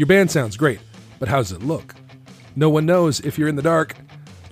Your 0.00 0.06
band 0.06 0.30
sounds 0.30 0.56
great, 0.56 0.80
but 1.18 1.28
how 1.28 1.36
does 1.36 1.52
it 1.52 1.62
look? 1.62 1.94
No 2.56 2.70
one 2.70 2.86
knows 2.86 3.20
if 3.20 3.36
you're 3.36 3.50
in 3.50 3.56
the 3.56 3.60
dark. 3.60 3.94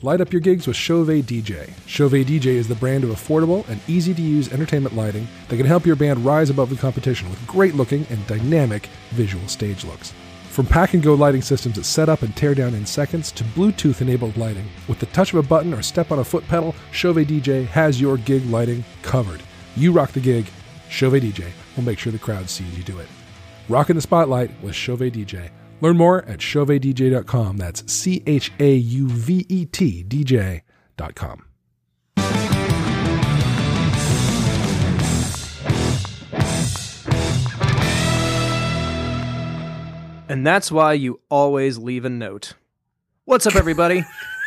Light 0.02 0.20
up 0.20 0.30
your 0.30 0.42
gigs 0.42 0.66
with 0.66 0.76
Chauvet 0.76 1.24
DJ. 1.24 1.70
Chauvet 1.86 2.26
DJ 2.26 2.48
is 2.48 2.68
the 2.68 2.74
brand 2.74 3.02
of 3.02 3.08
affordable 3.08 3.66
and 3.66 3.80
easy 3.88 4.12
to 4.12 4.20
use 4.20 4.52
entertainment 4.52 4.94
lighting 4.94 5.26
that 5.48 5.56
can 5.56 5.64
help 5.64 5.86
your 5.86 5.96
band 5.96 6.22
rise 6.22 6.50
above 6.50 6.68
the 6.68 6.76
competition 6.76 7.30
with 7.30 7.46
great 7.46 7.74
looking 7.74 8.06
and 8.10 8.26
dynamic 8.26 8.90
visual 9.12 9.48
stage 9.48 9.86
looks. 9.86 10.12
From 10.50 10.66
pack 10.66 10.92
and 10.92 11.02
go 11.02 11.14
lighting 11.14 11.40
systems 11.40 11.76
that 11.76 11.84
set 11.84 12.10
up 12.10 12.20
and 12.20 12.36
tear 12.36 12.54
down 12.54 12.74
in 12.74 12.84
seconds 12.84 13.32
to 13.32 13.42
Bluetooth 13.42 14.02
enabled 14.02 14.36
lighting, 14.36 14.68
with 14.86 14.98
the 14.98 15.06
touch 15.06 15.32
of 15.32 15.42
a 15.42 15.48
button 15.48 15.72
or 15.72 15.80
step 15.80 16.12
on 16.12 16.18
a 16.18 16.24
foot 16.24 16.46
pedal, 16.46 16.74
Chauvet 16.92 17.26
DJ 17.26 17.66
has 17.68 17.98
your 17.98 18.18
gig 18.18 18.44
lighting 18.50 18.84
covered. 19.00 19.42
You 19.76 19.92
rock 19.92 20.12
the 20.12 20.20
gig, 20.20 20.44
Chauvet 20.90 21.22
DJ 21.22 21.50
will 21.74 21.84
make 21.84 21.98
sure 21.98 22.12
the 22.12 22.18
crowd 22.18 22.50
sees 22.50 22.76
you 22.76 22.84
do 22.84 22.98
it. 22.98 23.08
Rock 23.68 23.90
in 23.90 23.96
the 23.96 24.02
spotlight 24.02 24.50
with 24.62 24.74
Chauvet 24.74 25.12
DJ. 25.12 25.50
Learn 25.80 25.96
more 25.96 26.24
at 26.24 26.38
chauvetdj.com. 26.38 27.56
That's 27.56 27.92
C 27.92 28.22
H 28.26 28.52
A 28.58 28.74
U 28.74 29.08
V 29.08 29.46
E 29.48 29.66
T 29.66 30.04
DJ.com. 30.04 31.44
And 40.30 40.46
that's 40.46 40.70
why 40.70 40.92
you 40.92 41.20
always 41.30 41.78
leave 41.78 42.04
a 42.04 42.10
note. 42.10 42.52
What's 43.24 43.46
up, 43.46 43.56
everybody? 43.56 44.04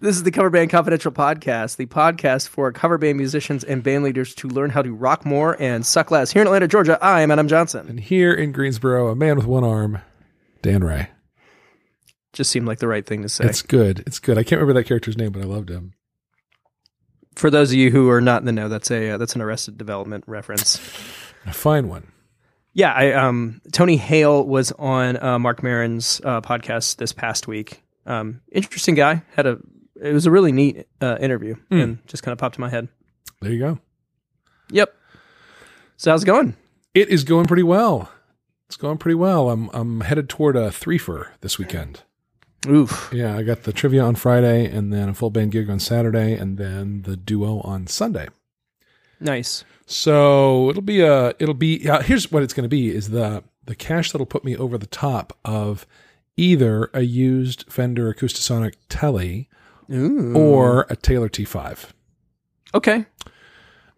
this 0.00 0.16
is 0.16 0.22
the 0.22 0.30
Cover 0.30 0.50
Band 0.50 0.70
Confidential 0.70 1.12
Podcast, 1.12 1.76
the 1.76 1.86
podcast 1.86 2.48
for 2.48 2.72
cover 2.72 2.98
band 2.98 3.18
musicians 3.18 3.64
and 3.64 3.82
band 3.82 4.04
leaders 4.04 4.34
to 4.36 4.48
learn 4.48 4.70
how 4.70 4.82
to 4.82 4.92
rock 4.92 5.24
more 5.24 5.60
and 5.60 5.84
suck 5.84 6.10
less. 6.10 6.32
Here 6.32 6.42
in 6.42 6.48
Atlanta, 6.48 6.68
Georgia, 6.68 6.98
I 7.02 7.20
am 7.20 7.30
Adam 7.30 7.48
Johnson. 7.48 7.88
And 7.88 8.00
here 8.00 8.32
in 8.32 8.52
Greensboro, 8.52 9.08
a 9.08 9.14
man 9.16 9.36
with 9.36 9.46
one 9.46 9.64
arm, 9.64 9.98
Dan 10.62 10.82
Ray. 10.84 11.08
Just 12.32 12.50
seemed 12.50 12.66
like 12.66 12.78
the 12.78 12.88
right 12.88 13.04
thing 13.04 13.22
to 13.22 13.28
say. 13.28 13.44
It's 13.44 13.62
good. 13.62 14.02
It's 14.06 14.18
good. 14.18 14.38
I 14.38 14.42
can't 14.42 14.60
remember 14.60 14.80
that 14.80 14.86
character's 14.86 15.18
name, 15.18 15.32
but 15.32 15.42
I 15.42 15.46
loved 15.46 15.70
him. 15.70 15.92
for 17.36 17.50
those 17.50 17.70
of 17.70 17.76
you 17.76 17.90
who 17.90 18.08
are 18.10 18.20
not 18.22 18.40
in 18.42 18.46
the 18.46 18.52
know, 18.52 18.68
that's 18.68 18.90
a 18.90 19.10
uh, 19.10 19.18
that's 19.18 19.34
an 19.34 19.42
Arrested 19.42 19.76
Development 19.76 20.24
reference. 20.26 20.76
A 21.44 21.52
fine 21.52 21.88
one. 21.88 22.10
Yeah, 22.72 22.92
I 22.92 23.12
um 23.12 23.60
Tony 23.72 23.96
Hale 23.98 24.46
was 24.46 24.72
on 24.72 25.22
uh, 25.22 25.38
Marc 25.38 25.62
Maron's 25.62 26.22
uh, 26.24 26.40
podcast 26.40 26.96
this 26.96 27.12
past 27.12 27.46
week. 27.46 27.82
Um, 28.06 28.40
interesting 28.50 28.94
guy. 28.94 29.22
Had 29.36 29.46
a 29.46 29.58
it 30.02 30.12
was 30.12 30.26
a 30.26 30.30
really 30.30 30.52
neat 30.52 30.86
uh, 31.00 31.16
interview 31.20 31.54
and 31.70 31.98
just 32.06 32.22
kind 32.22 32.32
of 32.32 32.38
popped 32.38 32.56
in 32.56 32.60
my 32.60 32.68
head. 32.68 32.88
There 33.40 33.52
you 33.52 33.58
go. 33.58 33.78
Yep. 34.70 34.94
So 35.96 36.10
how's 36.10 36.22
it 36.22 36.26
going? 36.26 36.56
It 36.94 37.08
is 37.08 37.24
going 37.24 37.46
pretty 37.46 37.62
well. 37.62 38.10
It's 38.66 38.76
going 38.76 38.98
pretty 38.98 39.14
well. 39.14 39.50
I'm 39.50 39.70
I'm 39.72 40.00
headed 40.00 40.28
toward 40.28 40.56
a 40.56 40.70
threefer 40.70 41.28
this 41.40 41.58
weekend. 41.58 42.02
Oof. 42.68 43.10
Yeah, 43.12 43.36
I 43.36 43.42
got 43.42 43.64
the 43.64 43.72
trivia 43.72 44.02
on 44.02 44.14
Friday, 44.14 44.66
and 44.66 44.92
then 44.92 45.08
a 45.08 45.14
full 45.14 45.30
band 45.30 45.52
gig 45.52 45.68
on 45.68 45.80
Saturday, 45.80 46.34
and 46.34 46.58
then 46.58 47.02
the 47.02 47.16
duo 47.16 47.60
on 47.60 47.86
Sunday. 47.86 48.28
Nice. 49.20 49.64
So 49.86 50.70
it'll 50.70 50.82
be 50.82 51.00
a 51.00 51.34
it'll 51.38 51.54
be 51.54 51.88
uh, 51.88 52.02
here's 52.02 52.30
what 52.30 52.42
it's 52.42 52.54
going 52.54 52.64
to 52.64 52.68
be 52.68 52.90
is 52.90 53.10
the 53.10 53.44
the 53.64 53.74
cash 53.74 54.12
that'll 54.12 54.26
put 54.26 54.44
me 54.44 54.56
over 54.56 54.78
the 54.78 54.86
top 54.86 55.36
of 55.44 55.86
either 56.36 56.90
a 56.94 57.02
used 57.02 57.70
Fender 57.70 58.12
Acoustasonic 58.12 58.74
Tele 58.88 59.48
Ooh. 59.92 60.34
or 60.36 60.86
a 60.88 60.96
Taylor 60.96 61.28
T5. 61.28 61.90
Okay. 62.74 63.06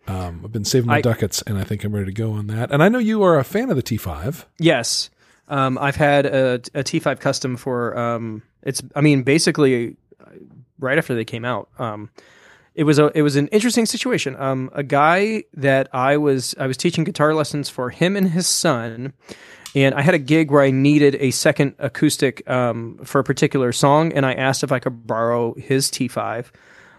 Um, 0.07 0.43
I've 0.45 0.53
been 0.53 0.65
saving 0.65 0.89
my 0.89 0.97
I- 0.97 1.01
ducats, 1.01 1.43
and 1.43 1.57
I 1.59 1.65
think 1.65 1.85
I'm 1.85 1.95
ready 1.95 2.07
to 2.07 2.13
go 2.13 2.33
on 2.33 2.47
that. 2.49 2.71
And 2.71 2.83
I 2.83 2.89
know 2.89 2.99
you 2.99 3.23
are 3.23 3.39
a 3.39 3.45
fan 3.45 3.71
of 3.71 3.77
the 3.77 3.83
T5. 3.83 4.45
Yes. 4.59 5.11
Um, 5.49 5.79
I've 5.79 5.97
had 5.97 6.27
a, 6.27 6.55
a 6.75 6.83
T5 6.83 7.21
custom 7.21 7.57
for 7.57 7.97
um, 7.99 8.43
it's. 8.63 8.83
I 8.95 9.01
mean, 9.01 9.23
basically, 9.23 9.97
uh, 10.21 10.31
right 10.79 10.97
after 10.99 11.15
they 11.15 11.25
came 11.25 11.45
out. 11.45 11.69
Um, 11.79 12.11
it 12.75 12.85
was 12.85 12.99
a 12.99 13.11
it 13.15 13.23
was 13.23 13.37
an 13.37 13.49
interesting 13.49 13.87
situation. 13.87 14.37
Um, 14.37 14.71
a 14.73 14.83
guy 14.83 15.45
that 15.55 15.89
I 15.95 16.17
was 16.17 16.55
I 16.59 16.67
was 16.67 16.77
teaching 16.77 17.05
guitar 17.05 17.35
lessons 17.35 17.69
for 17.69 17.91
him 17.91 18.17
and 18.17 18.31
his 18.31 18.47
son, 18.47 19.13
and 19.75 19.95
I 19.95 20.03
had 20.03 20.15
a 20.15 20.19
gig 20.19 20.51
where 20.51 20.63
I 20.63 20.71
needed 20.71 21.17
a 21.17 21.31
second 21.33 21.75
acoustic 21.79 22.49
um, 22.49 23.01
for 23.05 23.19
a 23.19 23.25
particular 23.25 23.73
song, 23.73 24.13
and 24.13 24.25
I 24.25 24.35
asked 24.35 24.63
if 24.63 24.73
I 24.73 24.79
could 24.79 25.07
borrow 25.07 25.55
his 25.55 25.91
T5, 25.91 26.47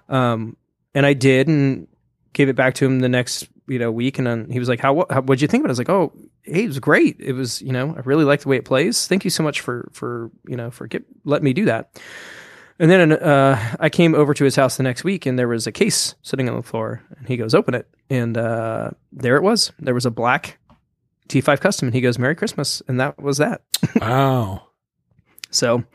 um, 0.10 0.58
and 0.94 1.06
I 1.06 1.14
did, 1.14 1.48
and 1.48 1.88
gave 2.34 2.50
it 2.50 2.56
back 2.56 2.76
to 2.76 2.86
him 2.86 3.00
the 3.00 3.10
next 3.10 3.48
you 3.68 3.80
know 3.80 3.92
week, 3.92 4.18
and 4.18 4.28
then 4.28 4.50
he 4.50 4.60
was 4.60 4.70
like, 4.70 4.80
"How 4.80 4.94
what? 4.94 5.12
How, 5.12 5.22
what'd 5.22 5.42
you 5.42 5.48
think 5.48 5.62
of 5.62 5.66
it?" 5.66 5.70
I 5.70 5.72
was 5.72 5.78
like, 5.80 5.90
"Oh, 5.90 6.14
hey, 6.44 6.66
it 6.66 6.68
was 6.68 6.80
great. 6.80 7.16
It 7.20 7.34
was 7.34 7.62
you 7.62 7.72
know 7.72 7.96
I 7.96 8.02
really 8.02 8.26
like 8.26 8.42
the 8.42 8.50
way 8.50 8.58
it 8.58 8.66
plays. 8.66 9.08
Thank 9.08 9.24
you 9.24 9.30
so 9.30 9.42
much 9.42 9.62
for 9.62 9.90
for 9.94 10.30
you 10.48 10.58
know 10.58 10.70
for 10.70 10.88
get, 10.88 11.04
letting 11.24 11.46
me 11.46 11.54
do 11.54 11.66
that." 11.66 12.00
And 12.78 12.92
then 12.92 13.14
uh, 13.14 13.78
I 13.80 13.88
came 13.88 14.14
over 14.14 14.34
to 14.34 14.44
his 14.44 14.58
house 14.58 14.76
the 14.76 14.84
next 14.84 15.06
week, 15.06 15.26
and 15.26 15.40
there 15.40 15.48
was 15.48 15.66
a 15.66 15.72
case 15.72 16.14
sitting 16.24 16.50
on 16.50 16.58
the 16.58 16.62
floor. 16.62 17.02
And 17.18 17.28
he 17.28 17.38
goes, 17.38 17.56
"Open 17.56 17.74
it," 17.74 17.88
and 18.10 18.38
uh, 18.38 18.92
there 19.14 19.38
it 19.38 19.44
was. 19.44 19.72
There 19.80 19.94
was 19.94 20.06
a 20.06 20.12
black 20.12 20.58
T5 21.30 21.60
custom, 21.60 21.88
and 21.88 21.96
he 21.96 22.02
goes, 22.02 22.18
"Merry 22.20 22.36
Christmas," 22.36 22.82
and 22.88 23.00
that 23.00 23.22
was 23.22 23.38
that. 23.38 23.62
Wow. 24.00 24.68
So 25.52 25.86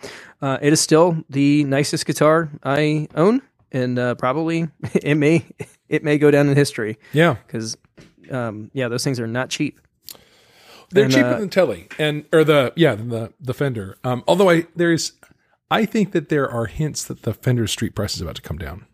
uh, 0.40 0.56
it 0.62 0.72
is 0.72 0.80
still 0.80 1.22
the 1.28 1.64
nicest 1.64 2.06
guitar 2.06 2.48
I 2.64 3.08
own, 3.14 3.42
and 3.70 3.98
uh, 3.98 4.14
probably 4.14 4.68
it 4.94 5.16
may 5.16 5.44
it 5.88 6.02
may 6.02 6.16
go 6.16 6.30
down 6.30 6.48
in 6.48 6.56
history 6.56 6.96
Yeah. 7.12 7.36
because 7.46 7.76
um, 8.30 8.70
yeah, 8.72 8.88
those 8.88 9.04
things 9.04 9.20
are 9.20 9.26
not 9.26 9.50
cheap. 9.50 9.78
They're 10.92 11.04
And, 11.04 11.12
cheaper 11.12 11.26
uh, 11.34 11.40
than 11.40 11.50
Tele 11.50 11.88
and 11.98 12.24
or 12.32 12.42
the 12.42 12.72
yeah 12.74 12.94
the 12.94 13.34
the 13.38 13.52
Fender. 13.52 13.98
Um, 14.02 14.24
although 14.26 14.48
I 14.48 14.66
there's 14.76 15.12
I 15.70 15.84
think 15.84 16.12
that 16.12 16.30
there 16.30 16.50
are 16.50 16.64
hints 16.66 17.04
that 17.04 17.22
the 17.22 17.34
Fender 17.34 17.66
street 17.66 17.94
price 17.94 18.14
is 18.14 18.22
about 18.22 18.36
to 18.36 18.42
come 18.42 18.56
down. 18.56 18.86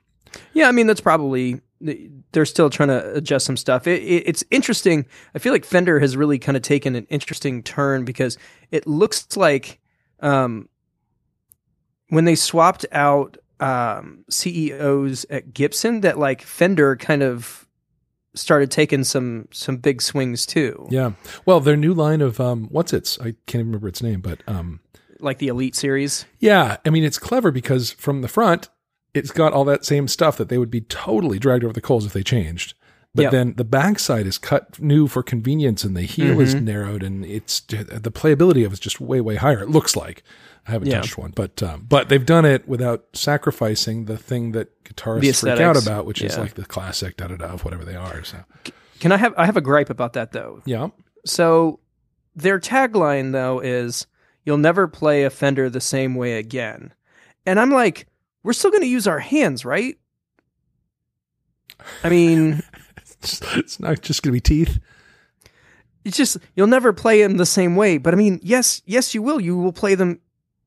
Yeah, 0.53 0.67
I 0.69 0.73
mean 0.73 0.89
that's 0.89 1.01
probably 1.01 1.61
they're 1.81 2.47
still 2.47 2.71
trying 2.71 2.89
to 2.89 3.15
adjust 3.15 3.47
some 3.47 3.57
stuff. 3.57 3.87
It, 3.87 4.03
it, 4.03 4.23
it's 4.27 4.45
interesting. 4.51 5.07
I 5.35 5.39
feel 5.39 5.53
like 5.53 5.65
Fender 5.65 6.01
has 6.01 6.17
really 6.17 6.39
kind 6.39 6.57
of 6.57 6.63
taken 6.63 6.95
an 6.95 7.07
interesting 7.11 7.63
turn 7.63 8.05
because 8.05 8.39
it 8.71 8.87
looks 8.87 9.37
like 9.37 9.81
um, 10.21 10.69
when 12.09 12.25
they 12.25 12.35
swapped 12.35 12.87
out 12.93 13.37
um, 13.61 14.25
CEOs 14.31 15.27
at 15.31 15.53
Gibson, 15.53 16.01
that 16.03 16.19
like 16.19 16.43
Fender 16.43 16.97
kind 16.97 17.23
of 17.23 17.67
started 18.35 18.71
taking 18.71 19.03
some 19.03 19.49
some 19.51 19.79
big 19.79 20.03
swings 20.03 20.45
too, 20.45 20.87
Yeah. 20.91 21.13
Well, 21.47 21.61
their 21.61 21.77
new 21.77 21.95
line 21.95 22.21
of 22.21 22.39
um, 22.39 22.69
what's 22.71 22.93
its 22.93 23.19
I 23.19 23.35
can't 23.47 23.55
even 23.57 23.67
remember 23.69 23.89
its 23.89 24.03
name, 24.03 24.21
but 24.21 24.43
um, 24.47 24.81
like 25.21 25.39
the 25.39 25.49
Elite 25.49 25.75
series. 25.75 26.27
yeah. 26.39 26.77
I 26.85 26.91
mean, 26.91 27.05
it's 27.05 27.19
clever 27.19 27.51
because 27.51 27.93
from 27.93 28.21
the 28.23 28.29
front, 28.29 28.69
it's 29.17 29.31
got 29.31 29.53
all 29.53 29.65
that 29.65 29.85
same 29.85 30.07
stuff 30.09 30.37
that 30.37 30.49
they 30.49 30.59
would 30.59 30.71
be 30.71 30.81
totally 30.83 31.39
dragged 31.39 31.65
over 31.65 31.73
the 31.73 31.81
coals 31.81 32.05
if 32.07 32.13
they 32.13 32.23
changed. 32.23 32.75
But 33.15 33.23
Yeah. 33.23 33.31
then 33.31 33.55
the 33.57 33.65
backside 33.65 34.27
is 34.27 34.37
cut 34.37 34.79
new 34.81 35.07
for 35.09 35.23
convenience, 35.23 35.85
and 35.85 35.97
the 35.97 36.03
heel 36.03 36.39
is 36.41 36.55
Mm-hmm. 36.55 36.65
narrowed, 36.67 37.03
and 37.03 37.25
it's 37.25 37.61
the 37.61 38.13
playability 38.13 38.65
of 38.67 38.73
it's 38.73 38.81
just 38.81 39.01
way 39.01 39.21
way 39.23 39.37
higher. 39.37 39.63
It 39.63 39.71
looks 39.71 39.97
like 39.97 40.23
I 40.69 40.73
haven't 40.73 40.89
Yeah. 40.89 41.01
touched 41.01 41.17
one, 41.17 41.33
but 41.35 41.63
um, 41.63 41.87
but 41.89 42.09
they've 42.11 42.27
done 42.27 42.45
it 42.45 42.69
without 42.69 43.05
sacrificing 43.15 44.05
the 44.05 44.19
thing 44.19 44.53
that 44.53 44.69
guitarists 44.85 45.41
freak 45.41 45.61
out 45.61 45.77
about, 45.83 46.05
which 46.07 46.21
is 46.23 46.37
like 46.37 46.55
the 46.55 46.65
classic 46.67 47.17
da 47.17 47.29
da 47.29 47.37
da 47.37 47.55
of 47.55 47.65
whatever 47.65 47.85
they 47.85 47.95
are. 47.97 48.23
So 48.25 48.39
Can 49.01 49.13
I 49.13 49.17
have 49.17 49.33
I 49.39 49.47
have 49.47 49.57
a 49.57 49.61
gripe 49.63 49.89
about 49.91 50.13
that 50.15 50.33
though. 50.33 50.61
yeah, 50.67 50.89
So 51.25 51.81
their 52.35 52.59
tagline 52.61 53.33
though 53.33 53.61
is 53.61 54.07
you'll 54.45 54.59
never 54.59 54.87
play 54.89 55.25
a 55.25 55.31
Fender 55.31 55.71
the 55.71 55.81
same 55.81 56.15
way 56.17 56.35
again. 56.39 56.93
And 57.47 57.59
I'm 57.59 57.71
like, 57.71 58.07
we're 58.47 58.53
still 58.53 58.71
going 58.71 58.83
to 58.83 58.89
use 58.89 59.07
our 59.09 59.19
hands, 59.19 59.65
right? 59.65 59.99
I 62.05 62.09
mean, 62.09 62.63
it's, 63.23 63.81
not 63.81 64.01
just 64.01 64.23
gonna 64.23 64.33
be 64.33 64.41
teeth. 64.41 64.79
it's 66.05 66.17
just 66.17 66.39
you'll 66.55 66.67
never 66.69 66.93
play 66.93 67.23
them 67.23 67.37
the 67.37 67.47
same 67.47 67.77
way, 67.77 67.99
but 67.99 68.15
I 68.15 68.17
mean, 68.17 68.41
yes, 68.43 68.83
yes 68.87 69.15
you 69.15 69.23
will. 69.23 69.41
You 69.41 69.57
will 69.59 69.73
play 69.73 69.95
them 69.97 70.21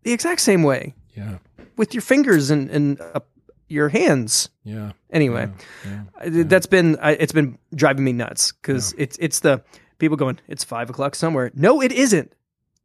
the 0.03 0.11
exact 0.13 0.41
same 0.41 0.63
way 0.63 0.93
Yeah, 1.15 1.37
with 1.77 1.93
your 1.93 2.01
fingers 2.01 2.51
and 2.51 2.69
and 2.69 3.01
uh, 3.01 3.21
your 3.67 3.89
hands. 3.89 4.49
yeah. 4.63 4.91
Anyway, 5.11 5.49
yeah. 5.85 6.03
I- 6.19 6.29
that's 6.43 6.67
been 6.67 6.97
I, 7.01 7.11
it's 7.11 7.33
been 7.33 7.57
driving 7.73 8.03
me 8.03 8.13
nuts 8.13 8.51
because 8.51 8.93
it's 8.97 9.17
it's 9.19 9.39
the 9.39 9.63
people 9.97 10.17
going 10.17 10.39
it's 10.47 10.63
five 10.63 10.89
o'clock 10.89 11.15
somewhere. 11.15 11.51
No, 11.55 11.81
it 11.81 11.91
isn't. 11.91 12.33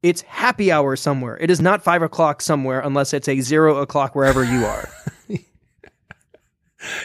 It's 0.05 0.21
happy 0.21 0.71
hour 0.71 0.97
somewhere. 0.97 1.39
It 1.41 1.51
is 1.51 1.63
not 1.63 1.83
five 1.83 2.03
o'clock 2.03 2.43
somewhere 2.43 2.79
unless 2.81 3.15
it's 3.15 3.27
a 3.27 3.41
zero 3.41 3.79
o'clock 3.79 4.15
wherever 4.15 4.45
you 4.45 4.67
are. 4.67 4.87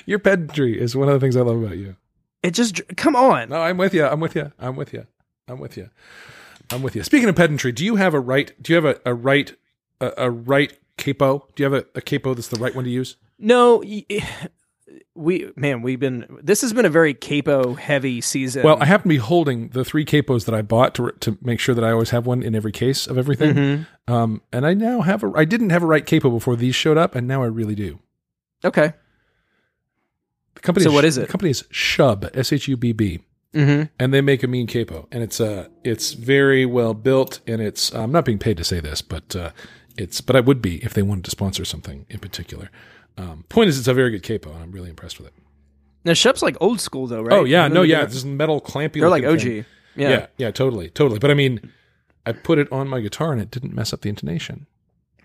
Your 0.06 0.20
pedantry 0.20 0.78
is 0.78 0.98
one 0.98 1.08
of 1.08 1.14
the 1.14 1.20
things 1.22 1.38
I 1.38 1.42
love 1.42 1.64
about 1.64 1.78
you. 1.78 1.96
it 2.44 2.52
just 2.52 2.82
come 2.98 3.16
on. 3.16 3.48
No, 3.48 3.62
I'm 3.62 3.78
with 3.78 3.94
you. 3.94 4.06
I'm 4.06 4.20
with 4.20 4.36
you. 4.36 4.52
I'm 4.60 4.76
with 4.76 4.92
you. 4.92 5.08
I'm 5.48 5.60
with 5.60 5.78
you. 5.78 5.90
I'm 6.72 6.82
with 6.82 6.94
you. 6.94 7.04
Speaking 7.04 7.30
of 7.30 7.38
pedantry, 7.38 7.72
do 7.72 7.86
you 7.86 7.96
have 7.96 8.14
a 8.14 8.20
right? 8.20 8.52
Do 8.62 8.74
you 8.74 8.76
have 8.76 8.84
a, 8.86 9.00
a 9.10 9.14
right 9.14 9.56
a, 10.02 10.12
a 10.18 10.30
right 10.30 10.78
capo? 10.98 11.48
Do 11.56 11.64
you 11.64 11.72
have 11.72 11.82
a, 11.82 11.86
a 11.98 12.02
capo 12.02 12.34
that's 12.34 12.50
the 12.50 12.60
right 12.60 12.76
one 12.76 12.84
to 12.84 12.90
use? 12.90 13.16
No, 13.38 13.82
we 15.16 15.52
man, 15.56 15.82
we've 15.82 16.00
been 16.00 16.26
this 16.42 16.62
has 16.62 16.74
been 16.74 16.86
a 16.86 16.90
very 16.90 17.14
capo 17.14 17.74
heavy 17.74 18.22
season. 18.22 18.64
Well, 18.64 18.78
I 18.82 18.86
happen 18.86 19.04
to 19.04 19.10
be 19.10 19.18
holding 19.18 19.70
the 19.70 19.84
three 19.86 20.06
capos 20.06 20.46
that 20.46 20.56
I 20.56 20.62
bought 20.62 20.96
to 20.96 21.12
to 21.20 21.38
make 21.42 21.60
sure 21.60 21.76
that 21.76 21.84
I 21.84 21.92
always 21.92 22.10
have 22.12 22.26
one 22.26 22.42
in 22.44 22.56
every 22.56 22.72
case 22.72 23.06
of 23.08 23.18
everything. 23.18 23.56
Mhm. 23.56 23.88
Um, 24.08 24.42
and 24.52 24.66
I 24.66 24.74
now 24.74 25.02
have 25.02 25.24
a. 25.24 25.32
I 25.36 25.46
didn't 25.46 25.70
have 25.72 25.84
a 25.84 25.88
right 25.88 26.06
capo 26.06 26.30
before 26.30 26.56
these 26.56 26.76
showed 26.76 26.98
up, 26.98 27.16
and 27.16 27.28
now 27.28 27.44
I 27.44 27.48
really 27.48 27.76
do. 27.76 28.00
okay. 28.66 28.94
The 30.56 30.62
company. 30.62 30.84
So 30.84 30.92
what 30.92 31.06
is 31.06 31.18
it? 31.18 31.22
The 31.22 31.28
company 31.32 31.52
is 31.52 31.64
Shubb. 31.72 32.30
S 32.36 32.52
H 32.52 32.68
U 32.68 32.78
B 32.78 32.92
B. 32.92 33.20
hmm 33.54 33.84
and 34.00 34.14
they 34.14 34.22
make 34.22 34.44
a 34.44 34.48
mean 34.48 34.68
capo 34.68 35.08
and 35.12 35.24
it's 35.24 35.42
uh 35.42 35.68
it's 35.84 36.14
very 36.14 36.68
well 36.68 36.94
built 36.94 37.40
and 37.48 37.62
it's 37.64 37.92
i'm 37.96 38.12
not 38.12 38.24
being 38.24 38.38
paid 38.38 38.56
to 38.58 38.64
say 38.64 38.80
this 38.80 39.02
but 39.02 39.36
uh 39.36 39.50
it's 39.98 40.22
but 40.22 40.36
i 40.36 40.40
would 40.40 40.62
be 40.62 40.76
if 40.86 40.94
they 40.94 41.02
wanted 41.02 41.24
to 41.26 41.32
sponsor 41.32 41.66
something 41.66 42.06
in 42.10 42.20
particular 42.20 42.70
um 43.18 43.44
point 43.50 43.70
is 43.70 43.78
it's 43.80 43.88
a 43.88 43.94
very 43.94 44.12
good 44.12 44.24
capo 44.24 44.52
and 44.54 44.62
i'm 44.64 44.72
really 44.72 44.90
impressed 44.90 45.18
with 45.20 45.28
it 45.28 45.34
Now 46.06 46.14
Shubb's 46.14 46.42
like 46.42 46.56
old 46.62 46.80
school 46.82 47.08
though, 47.08 47.22
right? 47.22 47.34
oh 47.38 47.44
yeah 47.44 47.68
no 47.68 47.82
yeah 47.82 48.06
this 48.06 48.24
metal 48.24 48.62
clampy 48.62 49.00
They're 49.00 49.10
like 49.10 49.24
OG. 49.26 49.44
Yeah. 49.44 49.64
yeah 49.96 50.28
yeah 50.38 50.52
totally 50.52 50.90
totally 50.90 51.20
but 51.20 51.30
i 51.32 51.34
mean 51.34 51.72
i 52.26 52.32
put 52.32 52.58
it 52.60 52.72
on 52.72 52.88
my 52.88 53.00
guitar 53.02 53.32
and 53.32 53.42
it 53.42 53.52
didn't 53.52 53.74
mess 53.74 53.92
up 53.94 54.02
the 54.02 54.10
intonation 54.10 54.68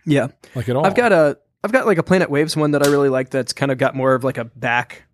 Yeah. 0.05 0.29
like 0.55 0.69
at 0.69 0.77
all 0.77 0.85
I've 0.87 0.95
got 0.97 1.13
a 1.13 1.39
I've 1.63 1.73
got 1.73 1.87
like 1.87 1.97
a 1.97 2.03
Planet 2.03 2.29
Waves 2.29 2.57
one 2.59 2.73
that 2.73 2.87
I 2.87 2.91
really 2.91 3.09
like 3.09 3.31
that's 3.31 3.55
kind 3.55 3.73
of 3.73 3.79
got 3.79 3.95
more 3.97 4.15
of 4.15 4.23
like 4.23 4.37
a 4.37 4.45
back 4.45 5.05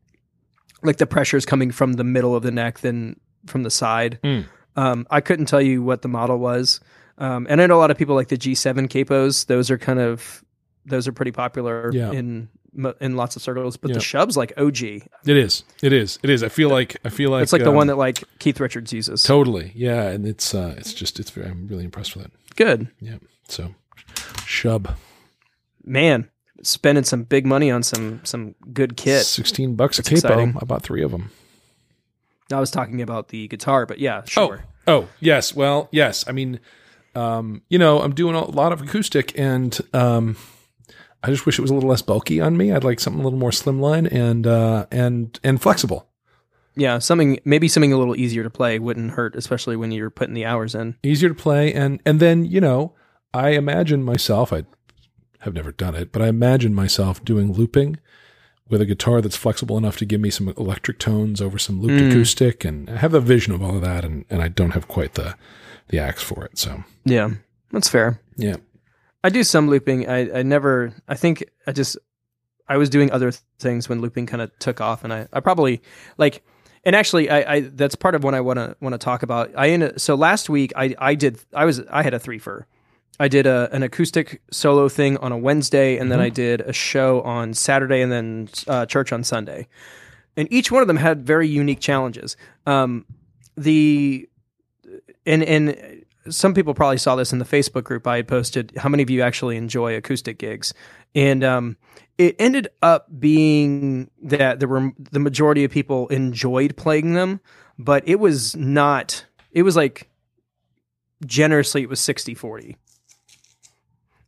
like 0.82 0.96
the 0.96 1.06
pressure's 1.06 1.46
coming 1.46 1.70
from 1.70 1.92
the 1.92 2.02
middle 2.02 2.34
of 2.34 2.42
the 2.42 2.50
neck 2.50 2.80
than 2.80 3.20
from 3.46 3.62
the 3.62 3.70
side. 3.70 4.18
Mm. 4.24 4.46
Um, 4.74 5.06
I 5.10 5.20
couldn't 5.20 5.46
tell 5.46 5.60
you 5.62 5.80
what 5.82 6.02
the 6.02 6.08
model 6.08 6.38
was. 6.38 6.80
Um, 7.18 7.46
and 7.48 7.60
I 7.62 7.66
know 7.68 7.76
a 7.76 7.78
lot 7.78 7.92
of 7.92 7.98
people 7.98 8.16
like 8.16 8.28
the 8.28 8.36
G7 8.36 8.88
capos. 8.88 9.46
Those 9.46 9.70
are 9.70 9.78
kind 9.78 10.00
of 10.00 10.42
those 10.86 11.06
are 11.06 11.12
pretty 11.12 11.30
popular 11.32 11.90
Yeah. 11.92 12.10
in 12.10 12.48
in 13.00 13.16
lots 13.16 13.36
of 13.36 13.42
circles, 13.42 13.76
but 13.76 13.88
Yeah. 13.90 13.94
the 13.94 14.00
Shubb's 14.00 14.36
like 14.36 14.52
OG. 14.56 14.82
it 14.82 15.36
is 15.36 15.64
it 15.82 15.92
is 15.92 16.18
it 16.22 16.30
is 16.30 16.42
i 16.42 16.48
feel 16.48 16.68
like 16.70 16.96
i 17.04 17.08
feel 17.08 17.30
like 17.30 17.42
It's 17.42 17.52
like 17.52 17.62
the 17.64 17.70
um, 17.70 17.74
one 17.74 17.86
that 17.88 17.96
like 17.96 18.22
Keith 18.38 18.60
Richards 18.60 18.92
uses. 18.92 19.22
totally 19.24 19.72
yeah 19.74 20.04
and 20.08 20.26
it's 20.26 20.54
uh 20.54 20.74
it's 20.78 20.92
just 20.94 21.18
it's 21.20 21.30
very 21.30 21.48
i'm 21.48 21.66
really 21.68 21.84
impressed 21.84 22.14
with 22.16 22.26
it 22.26 22.32
Good. 22.56 22.88
yeah 23.00 23.16
so 23.48 23.74
Shubb 24.46 24.94
Man, 25.84 26.28
spending 26.62 27.04
some 27.04 27.22
big 27.24 27.46
money 27.46 27.70
on 27.70 27.82
some 27.82 28.20
some 28.24 28.54
good 28.72 28.96
kit. 28.96 29.24
16 29.24 29.74
bucks 29.76 29.98
a 29.98 30.02
That's 30.02 30.20
capo 30.22 30.32
exciting. 30.34 30.56
i 30.60 30.64
bought 30.64 30.82
three 30.82 31.02
of 31.02 31.10
them 31.10 31.30
I 32.52 32.58
was 32.58 32.70
talking 32.72 33.00
about 33.00 33.28
the 33.28 33.46
guitar, 33.46 33.86
but 33.86 34.00
yeah, 34.00 34.24
sure. 34.24 34.64
Oh, 34.88 34.92
oh, 35.04 35.08
yes. 35.20 35.54
Well, 35.54 35.88
yes. 35.92 36.24
I 36.26 36.32
mean, 36.32 36.58
um, 37.14 37.62
you 37.68 37.78
know, 37.78 38.00
I'm 38.00 38.12
doing 38.12 38.34
a 38.34 38.44
lot 38.44 38.72
of 38.72 38.82
acoustic, 38.82 39.38
and 39.38 39.78
um, 39.94 40.36
I 41.22 41.30
just 41.30 41.44
wish 41.46 41.58
it 41.58 41.62
was 41.62 41.70
a 41.70 41.74
little 41.74 41.90
less 41.90 42.02
bulky 42.02 42.40
on 42.40 42.56
me. 42.56 42.72
I'd 42.72 42.84
like 42.84 42.98
something 43.00 43.20
a 43.20 43.24
little 43.24 43.38
more 43.38 43.50
slimline 43.50 44.10
and 44.12 44.46
uh, 44.46 44.86
and 44.90 45.38
and 45.44 45.60
flexible. 45.60 46.06
Yeah, 46.76 46.98
something 46.98 47.38
maybe 47.44 47.68
something 47.68 47.92
a 47.92 47.98
little 47.98 48.16
easier 48.16 48.42
to 48.42 48.50
play 48.50 48.78
wouldn't 48.78 49.12
hurt, 49.12 49.34
especially 49.36 49.76
when 49.76 49.90
you're 49.92 50.08
putting 50.10 50.34
the 50.34 50.46
hours 50.46 50.74
in. 50.74 50.96
easier 51.02 51.28
to 51.28 51.34
play, 51.34 51.72
and 51.74 52.00
and 52.06 52.20
then 52.20 52.44
you 52.44 52.60
know, 52.60 52.94
I 53.34 53.50
imagine 53.50 54.02
myself. 54.02 54.52
I 54.52 54.64
have 55.40 55.54
never 55.54 55.72
done 55.72 55.94
it, 55.94 56.12
but 56.12 56.22
I 56.22 56.28
imagine 56.28 56.74
myself 56.74 57.24
doing 57.24 57.52
looping 57.52 57.98
with 58.68 58.80
a 58.80 58.86
guitar 58.86 59.20
that's 59.20 59.36
flexible 59.36 59.76
enough 59.76 59.96
to 59.96 60.04
give 60.04 60.20
me 60.20 60.30
some 60.30 60.48
electric 60.50 60.98
tones 61.00 61.40
over 61.42 61.58
some 61.58 61.80
looped 61.82 62.00
Mm. 62.00 62.10
acoustic, 62.10 62.64
and 62.64 62.88
I 62.88 62.96
have 62.98 63.14
a 63.14 63.20
vision 63.20 63.52
of 63.52 63.62
all 63.62 63.74
of 63.76 63.82
that, 63.82 64.04
and 64.04 64.24
and 64.30 64.40
I 64.40 64.48
don't 64.48 64.70
have 64.72 64.86
quite 64.88 65.14
the 65.14 65.34
the 65.88 65.98
axe 65.98 66.22
for 66.22 66.44
it. 66.44 66.56
So 66.56 66.84
Yeah, 67.04 67.30
that's 67.72 67.88
fair. 67.88 68.20
yeah, 68.36 68.56
I 69.22 69.28
do 69.28 69.44
some 69.44 69.68
looping. 69.68 70.08
I, 70.08 70.40
I 70.40 70.42
never. 70.42 70.92
I 71.08 71.14
think 71.14 71.44
I 71.66 71.72
just 71.72 71.98
I 72.68 72.76
was 72.76 72.88
doing 72.88 73.10
other 73.10 73.30
th- 73.30 73.42
things 73.58 73.88
when 73.88 74.00
looping 74.00 74.26
kind 74.26 74.42
of 74.42 74.56
took 74.58 74.80
off, 74.80 75.04
and 75.04 75.12
I, 75.12 75.28
I 75.32 75.40
probably 75.40 75.82
like. 76.18 76.42
And 76.82 76.96
actually, 76.96 77.28
I, 77.28 77.54
I 77.54 77.60
that's 77.60 77.94
part 77.94 78.14
of 78.14 78.24
what 78.24 78.34
I 78.34 78.40
want 78.40 78.58
to 78.58 78.74
want 78.80 78.94
to 78.94 78.98
talk 78.98 79.22
about. 79.22 79.50
I 79.56 79.66
in 79.66 79.98
so 79.98 80.14
last 80.14 80.48
week 80.48 80.72
I 80.74 80.94
I 80.98 81.14
did 81.14 81.38
I 81.54 81.66
was 81.66 81.80
I 81.90 82.02
had 82.02 82.14
a 82.14 82.18
three 82.18 82.38
for. 82.38 82.66
I 83.18 83.28
did 83.28 83.46
a, 83.46 83.68
an 83.70 83.82
acoustic 83.82 84.40
solo 84.50 84.88
thing 84.88 85.18
on 85.18 85.30
a 85.30 85.36
Wednesday, 85.36 85.98
and 85.98 86.10
then 86.10 86.20
I 86.20 86.30
did 86.30 86.62
a 86.62 86.72
show 86.72 87.20
on 87.20 87.52
Saturday, 87.52 88.00
and 88.00 88.10
then 88.10 88.48
uh, 88.66 88.86
church 88.86 89.12
on 89.12 89.24
Sunday. 89.24 89.68
And 90.38 90.50
each 90.50 90.72
one 90.72 90.80
of 90.80 90.88
them 90.88 90.96
had 90.96 91.20
very 91.20 91.46
unique 91.46 91.80
challenges. 91.80 92.38
Um, 92.64 93.04
the 93.58 94.26
and 95.26 95.42
and 95.42 95.99
some 96.30 96.54
people 96.54 96.74
probably 96.74 96.98
saw 96.98 97.16
this 97.16 97.32
in 97.32 97.38
the 97.38 97.44
Facebook 97.44 97.84
group 97.84 98.06
I 98.06 98.16
had 98.16 98.28
posted. 98.28 98.72
How 98.76 98.88
many 98.88 99.02
of 99.02 99.10
you 99.10 99.22
actually 99.22 99.56
enjoy 99.56 99.94
acoustic 99.94 100.38
gigs? 100.38 100.72
And 101.14 101.44
um, 101.44 101.76
it 102.18 102.36
ended 102.38 102.68
up 102.82 103.06
being 103.18 104.10
that 104.22 104.60
there 104.60 104.68
were 104.68 104.92
the 104.98 105.18
majority 105.18 105.64
of 105.64 105.70
people 105.70 106.08
enjoyed 106.08 106.76
playing 106.76 107.14
them, 107.14 107.40
but 107.78 108.02
it 108.06 108.20
was 108.20 108.56
not. 108.56 109.24
It 109.52 109.62
was 109.62 109.76
like 109.76 110.08
generously, 111.26 111.82
it 111.82 111.88
was 111.88 112.00
60 112.00 112.34
40. 112.34 112.76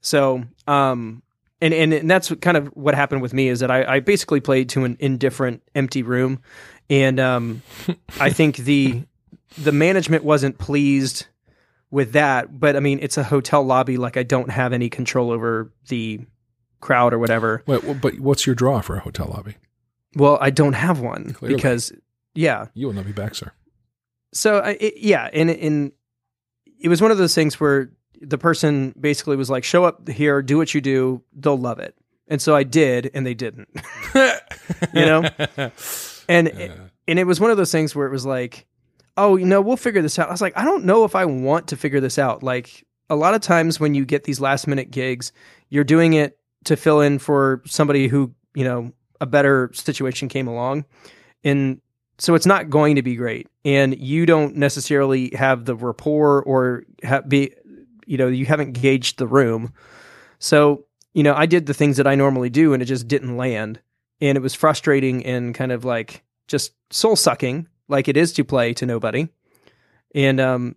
So, 0.01 0.43
um, 0.67 1.23
and, 1.61 1.73
and 1.73 1.93
and 1.93 2.11
that's 2.11 2.35
kind 2.41 2.57
of 2.57 2.67
what 2.69 2.95
happened 2.95 3.23
with 3.23 3.33
me 3.33 3.49
is 3.49 3.61
that 3.61 3.71
I, 3.71 3.97
I 3.97 4.01
basically 4.01 4.41
played 4.41 4.69
to 4.71 4.85
an 4.85 4.97
indifferent, 4.99 5.63
empty 5.77 6.03
room, 6.03 6.41
and 6.91 7.21
um, 7.21 7.63
I 8.21 8.31
think 8.31 8.57
the 8.57 9.05
the 9.59 9.71
management 9.71 10.25
wasn't 10.25 10.59
pleased 10.59 11.27
with 11.93 12.13
that. 12.13 12.59
But 12.59 12.75
I 12.75 12.81
mean, 12.81 12.99
it's 13.01 13.17
a 13.17 13.23
hotel 13.23 13.63
lobby; 13.63 13.97
like 13.97 14.17
I 14.17 14.25
don't 14.25 14.51
have 14.51 14.73
any 14.73 14.89
control 14.89 15.31
over 15.31 15.73
the 15.87 16.21
crowd 16.81 17.15
or 17.15 17.21
whatever. 17.21 17.63
Wait, 17.69 18.01
but 18.01 18.19
what's 18.19 18.45
your 18.45 18.57
draw 18.57 18.81
for 18.81 18.97
a 18.97 19.01
hotel 19.01 19.29
lobby? 19.33 19.55
Well, 20.17 20.37
I 20.41 20.51
don't 20.51 20.73
have 20.73 20.99
one 20.99 21.35
Clearly. 21.35 21.55
because 21.55 21.93
yeah. 22.35 22.67
You 22.75 22.89
will 22.89 22.95
not 22.95 23.07
be 23.07 23.13
back, 23.13 23.37
sir. 23.37 23.53
So 24.35 24.59
I, 24.59 24.71
it, 24.81 24.95
yeah, 24.97 25.29
and 25.33 25.51
and 25.51 25.93
it 26.81 26.89
was 26.89 27.01
one 27.01 27.13
of 27.13 27.19
those 27.19 27.35
things 27.35 27.61
where 27.61 27.93
the 28.21 28.39
person 28.39 28.95
basically 28.99 29.37
was 29.37 29.51
like, 29.51 29.63
"Show 29.63 29.85
up 29.85 30.09
here, 30.09 30.43
do 30.43 30.59
what 30.59 30.75
you 30.75 30.81
do, 30.81 31.23
they'll 31.35 31.59
love 31.59 31.79
it." 31.79 31.95
And 32.29 32.41
so 32.41 32.57
I 32.57 32.63
did, 32.63 33.11
and 33.15 33.27
they 33.27 33.35
didn't. 33.35 33.69
you 34.15 35.07
know, 35.07 35.29
and 36.29 36.49
uh. 36.49 36.75
and 37.07 37.19
it 37.19 37.27
was 37.27 37.41
one 37.41 37.51
of 37.51 37.59
those 37.59 37.73
things 37.73 37.95
where 37.95 38.07
it 38.07 38.11
was 38.11 38.25
like, 38.25 38.67
"Oh, 39.17 39.37
you 39.37 39.47
know, 39.47 39.61
we'll 39.61 39.77
figure 39.77 40.03
this 40.03 40.19
out." 40.19 40.29
I 40.29 40.33
was 40.33 40.41
like, 40.41 40.57
"I 40.57 40.65
don't 40.65 40.85
know 40.85 41.05
if 41.05 41.15
I 41.15 41.25
want 41.25 41.69
to 41.69 41.77
figure 41.77 42.01
this 42.01 42.19
out." 42.19 42.43
Like 42.43 42.85
a 43.11 43.17
lot 43.17 43.35
of 43.35 43.41
times 43.41 43.79
when 43.79 43.95
you 43.95 44.05
get 44.05 44.25
these 44.25 44.41
last 44.41 44.67
minute 44.67 44.91
gigs, 44.91 45.33
you're 45.69 45.85
doing 45.85 46.15
it 46.15 46.39
to 46.65 46.77
fill 46.77 47.01
in 47.01 47.19
for 47.19 47.63
somebody 47.67 48.09
who 48.09 48.35
you 48.55 48.65
know 48.65 48.93
a 49.21 49.27
better 49.27 49.71
situation 49.75 50.29
came 50.29 50.49
along, 50.49 50.85
and 51.45 51.81
so 52.19 52.35
it's 52.35 52.47
not 52.47 52.71
going 52.71 52.97
to 52.97 53.03
be 53.03 53.17
great. 53.17 53.49
And 53.65 53.99
you 53.99 54.27
don't 54.27 54.57
necessarily 54.57 55.31
have 55.35 55.65
the 55.65 55.75
rapport 55.75 56.43
or 56.45 56.85
ha- 57.05 57.23
be 57.23 57.53
you 58.07 58.17
know 58.17 58.29
you 58.29 58.47
haven't 58.47 58.73
gauged 58.73 59.19
the 59.19 59.27
room. 59.27 59.73
So 60.39 60.87
you 61.15 61.23
know 61.23 61.35
i 61.35 61.45
did 61.47 61.67
the 61.67 61.75
things 61.75 61.99
that 61.99 62.07
i 62.07 62.15
normally 62.15 62.49
do 62.49 62.73
and 62.73 62.83
it 62.83 62.87
just 62.87 63.09
didn't 63.09 63.37
land. 63.37 63.81
And 64.21 64.39
it 64.39 64.41
was 64.41 64.55
frustrating 64.55 65.27
and 65.27 65.55
kind 65.55 65.73
of 65.73 65.85
like 65.85 66.23
just 66.47 66.73
soul 66.91 67.17
sucking 67.17 67.67
like 67.89 68.09
it 68.09 68.17
is 68.17 68.33
to 68.33 68.45
play 68.45 68.73
to 68.75 68.87
nobody 68.87 69.29
and 70.15 70.41
um 70.41 70.77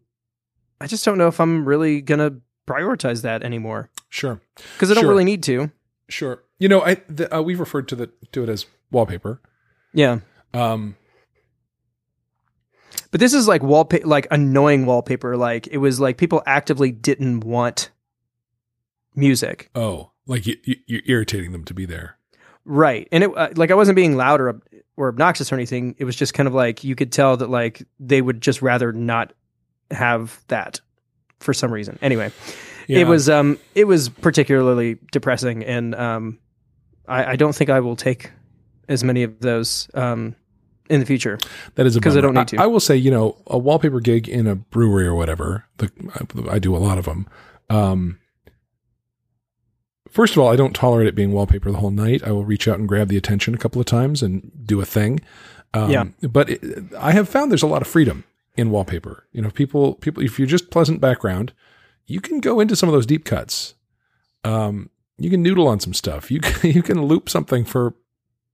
i 0.81 0.87
just 0.87 1.03
don't 1.05 1.17
know 1.17 1.27
if 1.27 1.39
i'm 1.39 1.65
really 1.65 2.01
gonna 2.01 2.31
prioritize 2.67 3.21
that 3.21 3.43
anymore 3.43 3.89
Sure, 4.09 4.39
because 4.73 4.89
i 4.91 4.93
don't 4.93 5.03
Sure. 5.03 5.09
really 5.11 5.25
need 5.25 5.43
to 5.43 5.71
sure. 6.07 6.43
You 6.57 6.69
know, 6.69 6.81
I 6.81 6.95
the, 7.09 7.35
uh, 7.35 7.41
we've 7.41 7.59
referred 7.59 7.89
to 7.89 7.95
the 7.97 8.09
to 8.31 8.43
it 8.43 8.47
as 8.49 8.65
wallpaper. 8.89 9.41
yeah 9.93 10.19
Um, 10.53 10.95
But 13.11 13.19
this 13.19 13.33
is 13.33 13.47
like 13.47 13.61
wallpaper, 13.63 14.07
like 14.07 14.27
annoying 14.31 14.85
wallpaper. 14.85 15.35
Like 15.35 15.67
it 15.67 15.77
was 15.79 15.99
like 15.99 16.17
people 16.17 16.41
actively 16.45 16.91
didn't 16.91 17.41
want 17.41 17.89
music, 19.15 19.69
oh, 19.75 20.11
like 20.27 20.45
you, 20.47 20.55
you, 20.63 20.75
you're 20.87 21.01
irritating 21.05 21.51
them 21.51 21.63
to 21.65 21.73
be 21.73 21.85
there. 21.85 22.17
Right? 22.65 23.07
And 23.11 23.23
it 23.23 23.37
uh, 23.37 23.49
like 23.55 23.71
I 23.71 23.75
wasn't 23.75 23.95
being 23.95 24.17
loud 24.17 24.41
or 24.41 24.49
ob- 24.49 24.63
or 24.97 25.07
obnoxious 25.09 25.51
or 25.51 25.55
anything. 25.55 25.95
It 25.97 26.05
was 26.05 26.15
just 26.15 26.33
kind 26.33 26.47
of 26.47 26.53
like 26.53 26.83
you 26.83 26.95
could 26.95 27.11
tell 27.11 27.37
that 27.37 27.49
like 27.49 27.83
they 27.99 28.21
would 28.21 28.41
just 28.41 28.61
rather 28.61 28.91
not 28.91 29.33
have 29.91 30.43
that 30.47 30.81
for 31.39 31.53
some 31.53 31.71
reason. 31.71 31.99
Anyway, 32.01 32.31
Yeah. 32.87 32.99
it 32.99 33.07
was 33.07 33.29
um 33.29 33.59
it 33.75 33.85
was 33.85 34.09
particularly 34.09 34.97
depressing, 35.11 35.63
and 35.63 35.95
um 35.95 36.39
I, 37.07 37.31
I 37.31 37.35
don't 37.35 37.53
think 37.55 37.69
I 37.69 37.79
will 37.79 37.95
take 37.95 38.31
as 38.89 39.03
many 39.03 39.23
of 39.23 39.39
those 39.39 39.87
um 39.93 40.35
in 40.89 40.99
the 40.99 41.05
future. 41.05 41.39
That 41.75 41.85
is 41.85 41.95
because 41.95 42.15
I 42.15 42.21
don't 42.21 42.35
need 42.35 42.47
to. 42.49 42.57
I, 42.57 42.67
will 42.67 42.79
say, 42.79 42.95
you 42.95 43.09
know, 43.09 43.41
a 43.47 43.57
wallpaper 43.57 43.99
gig 43.99 44.29
in 44.29 44.45
a 44.45 44.55
brewery 44.55 45.07
or 45.07 45.15
whatever. 45.15 45.65
The, 45.77 45.91
I, 46.49 46.55
I 46.55 46.59
do 46.59 46.75
a 46.75 46.77
lot 46.77 46.99
of 46.99 47.05
them. 47.05 47.27
Um, 47.71 48.19
first 50.15 50.33
of 50.35 50.39
all, 50.41 50.49
I 50.51 50.55
don't 50.55 50.73
tolerate 50.73 51.07
it 51.07 51.15
being 51.15 51.31
wallpaper 51.33 51.69
the 51.71 51.77
whole 51.79 51.91
night. 51.91 52.23
I 52.23 52.31
will 52.31 52.45
reach 52.45 52.67
out 52.67 52.79
and 52.79 52.87
grab 52.87 53.09
the 53.09 53.17
attention 53.17 53.53
a 53.53 53.57
couple 53.57 53.79
of 53.79 53.85
times 53.85 54.23
and 54.23 54.49
do 54.65 54.79
a 54.81 54.85
thing. 54.85 55.19
Um, 55.73 55.89
Yeah. 55.91 56.05
But 56.27 56.49
it, 56.49 56.61
I 56.97 57.11
have 57.11 57.27
found 57.29 57.51
there's 57.51 57.63
a 57.63 57.67
lot 57.75 57.81
of 57.81 57.87
freedom 57.87 58.23
in 58.55 58.69
wallpaper. 58.71 59.27
You 59.33 59.41
know, 59.41 59.49
people, 59.51 59.95
people, 59.95 60.23
if 60.23 60.39
you're 60.39 60.47
just 60.47 60.71
pleasant 60.71 61.01
background, 61.01 61.51
you 62.07 62.21
can 62.21 62.39
go 62.39 62.59
into 62.59 62.75
some 62.75 62.87
of 62.89 62.93
those 62.93 63.05
deep 63.05 63.25
cuts. 63.25 63.75
Um, 64.43 64.89
you 65.17 65.29
can 65.29 65.41
noodle 65.43 65.67
on 65.67 65.79
some 65.79 65.93
stuff. 65.93 66.31
You 66.31 66.39
can, 66.39 66.71
you 66.75 66.81
can 66.83 67.03
loop 67.03 67.29
something 67.29 67.65
for 67.65 67.93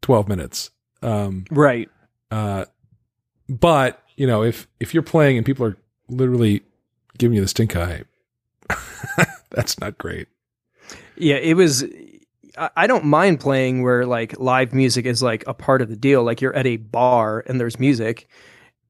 12 0.02 0.28
minutes 0.28 0.72
Um, 1.04 1.46
Right. 1.52 1.90
uh, 2.32 2.66
but 3.48 4.02
you 4.18 4.26
know, 4.28 4.44
if 4.44 4.68
if 4.80 4.94
you're 4.94 5.04
playing 5.04 5.38
and 5.38 5.46
people 5.46 5.66
are 5.66 5.78
literally 6.10 6.62
giving 7.18 7.36
you 7.36 7.42
the 7.42 7.48
stink 7.48 7.76
eye, 7.76 8.04
that's 9.50 9.80
not 9.80 9.98
great. 9.98 10.28
Yeah, 11.22 11.36
it 11.36 11.56
was. 11.56 11.84
I 12.58 12.86
don't 12.86 13.06
mind 13.06 13.40
playing 13.40 13.82
where 13.82 14.06
like 14.06 14.38
live 14.40 14.74
music 14.74 15.06
is 15.06 15.24
like 15.24 15.46
a 15.48 15.54
part 15.54 15.82
of 15.82 15.88
the 15.88 15.96
deal. 15.96 16.24
Like 16.24 16.42
you're 16.42 16.56
at 16.56 16.68
a 16.68 16.78
bar 16.78 17.44
and 17.48 17.60
there's 17.60 17.80
music. 17.80 18.28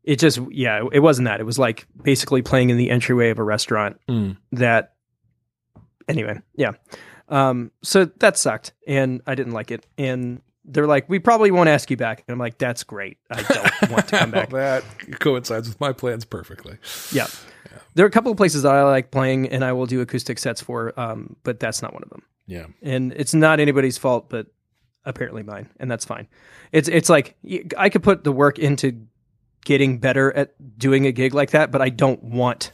It 0.03 0.17
just, 0.17 0.39
yeah, 0.49 0.83
it 0.91 0.99
wasn't 0.99 1.27
that. 1.27 1.39
It 1.39 1.43
was 1.43 1.59
like 1.59 1.85
basically 2.01 2.41
playing 2.41 2.71
in 2.71 2.77
the 2.77 2.89
entryway 2.89 3.29
of 3.29 3.37
a 3.37 3.43
restaurant. 3.43 3.97
Mm. 4.09 4.37
That, 4.53 4.93
anyway, 6.07 6.39
yeah. 6.55 6.71
Um, 7.29 7.71
so 7.83 8.05
that 8.05 8.35
sucked, 8.37 8.73
and 8.87 9.21
I 9.27 9.35
didn't 9.35 9.53
like 9.53 9.69
it. 9.69 9.85
And 9.97 10.41
they're 10.65 10.87
like, 10.87 11.07
"We 11.07 11.19
probably 11.19 11.51
won't 11.51 11.69
ask 11.69 11.89
you 11.91 11.97
back." 11.97 12.23
And 12.27 12.33
I'm 12.33 12.39
like, 12.39 12.57
"That's 12.57 12.83
great. 12.83 13.17
I 13.29 13.43
don't 13.43 13.91
want 13.91 14.07
to 14.09 14.17
come 14.17 14.31
back." 14.31 14.49
that 14.49 14.83
coincides 15.19 15.69
with 15.69 15.79
my 15.79 15.93
plans 15.93 16.25
perfectly. 16.25 16.77
Yeah. 17.11 17.27
There 17.93 18.05
are 18.05 18.07
a 18.07 18.11
couple 18.11 18.31
of 18.31 18.37
places 18.37 18.63
that 18.63 18.73
I 18.73 18.83
like 18.83 19.11
playing, 19.11 19.49
and 19.49 19.63
I 19.65 19.73
will 19.73 19.85
do 19.85 20.01
acoustic 20.01 20.39
sets 20.39 20.61
for, 20.61 20.97
um, 20.99 21.35
but 21.43 21.59
that's 21.59 21.81
not 21.81 21.93
one 21.93 22.03
of 22.03 22.09
them. 22.09 22.23
Yeah. 22.47 22.65
and 22.81 23.13
it's 23.13 23.33
not 23.33 23.61
anybody's 23.61 23.97
fault 23.97 24.29
but 24.29 24.47
apparently 25.05 25.41
mine 25.41 25.69
and 25.79 25.89
that's 25.89 26.03
fine 26.03 26.27
it's 26.73 26.89
it's 26.89 27.07
like 27.07 27.37
I 27.77 27.87
could 27.87 28.03
put 28.03 28.25
the 28.25 28.31
work 28.33 28.59
into 28.59 29.07
getting 29.63 29.99
better 29.99 30.35
at 30.35 30.53
doing 30.77 31.05
a 31.05 31.13
gig 31.13 31.33
like 31.33 31.51
that 31.51 31.71
but 31.71 31.81
i 31.81 31.87
don't 31.87 32.21
want 32.23 32.71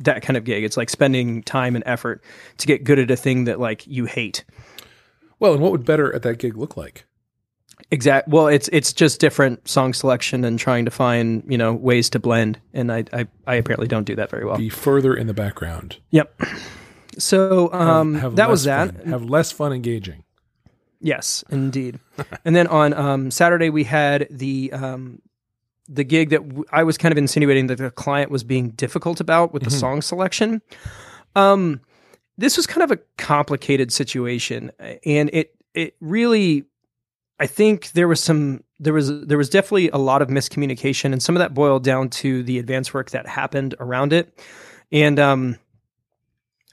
that 0.00 0.20
kind 0.20 0.36
of 0.36 0.44
gig 0.44 0.62
it's 0.62 0.76
like 0.76 0.90
spending 0.90 1.42
time 1.42 1.74
and 1.74 1.82
effort 1.86 2.22
to 2.58 2.66
get 2.66 2.84
good 2.84 2.98
at 2.98 3.10
a 3.10 3.16
thing 3.16 3.44
that 3.44 3.58
like 3.58 3.86
you 3.86 4.04
hate 4.04 4.44
Well, 5.38 5.54
and 5.54 5.62
what 5.62 5.72
would 5.72 5.86
better 5.86 6.12
at 6.14 6.22
that 6.22 6.38
gig 6.38 6.56
look 6.58 6.76
like? 6.76 7.06
Exact 7.90 8.28
well 8.28 8.46
it's 8.48 8.68
it's 8.72 8.92
just 8.92 9.20
different 9.20 9.66
song 9.68 9.92
selection 9.94 10.44
and 10.44 10.58
trying 10.58 10.84
to 10.84 10.90
find 10.90 11.42
you 11.48 11.56
know 11.56 11.72
ways 11.72 12.10
to 12.10 12.18
blend 12.18 12.60
and 12.74 12.92
i 12.92 13.02
i, 13.12 13.26
I 13.46 13.54
apparently 13.54 13.86
don't 13.88 14.04
do 14.04 14.14
that 14.16 14.28
very 14.30 14.44
well 14.44 14.56
Be 14.58 14.68
further 14.68 15.14
in 15.14 15.26
the 15.26 15.34
background. 15.34 15.96
yep 16.10 16.38
so 17.18 17.72
um 17.72 18.14
Have 18.16 18.36
that 18.36 18.44
less 18.48 18.50
was 18.50 18.64
that 18.64 18.96
fun. 18.96 19.06
Have 19.08 19.24
less 19.24 19.50
fun 19.52 19.72
engaging. 19.72 20.24
Yes, 21.00 21.44
indeed. 21.50 22.00
and 22.44 22.56
then 22.56 22.66
on 22.66 22.92
um, 22.92 23.30
Saturday 23.30 23.70
we 23.70 23.84
had 23.84 24.26
the 24.30 24.72
um, 24.72 25.22
the 25.88 26.02
gig 26.04 26.30
that 26.30 26.46
w- 26.46 26.64
I 26.72 26.82
was 26.82 26.98
kind 26.98 27.12
of 27.12 27.18
insinuating 27.18 27.68
that 27.68 27.78
the 27.78 27.90
client 27.92 28.30
was 28.32 28.42
being 28.44 28.70
difficult 28.70 29.20
about 29.20 29.52
with 29.52 29.62
the 29.62 29.70
song 29.70 30.02
selection. 30.02 30.60
Um, 31.36 31.80
this 32.36 32.56
was 32.56 32.66
kind 32.66 32.82
of 32.82 32.90
a 32.90 32.98
complicated 33.16 33.92
situation, 33.92 34.72
and 35.06 35.30
it 35.32 35.54
it 35.72 35.94
really, 36.00 36.64
I 37.40 37.46
think 37.46 37.92
there 37.92 38.08
was 38.08 38.22
some 38.22 38.64
there 38.80 38.92
was 38.92 39.26
there 39.26 39.38
was 39.38 39.50
definitely 39.50 39.90
a 39.90 39.98
lot 39.98 40.22
of 40.22 40.28
miscommunication, 40.28 41.12
and 41.12 41.22
some 41.22 41.36
of 41.36 41.40
that 41.40 41.54
boiled 41.54 41.84
down 41.84 42.10
to 42.10 42.42
the 42.42 42.58
advance 42.58 42.92
work 42.92 43.10
that 43.10 43.26
happened 43.26 43.74
around 43.80 44.12
it, 44.12 44.40
and 44.92 45.18
um. 45.18 45.58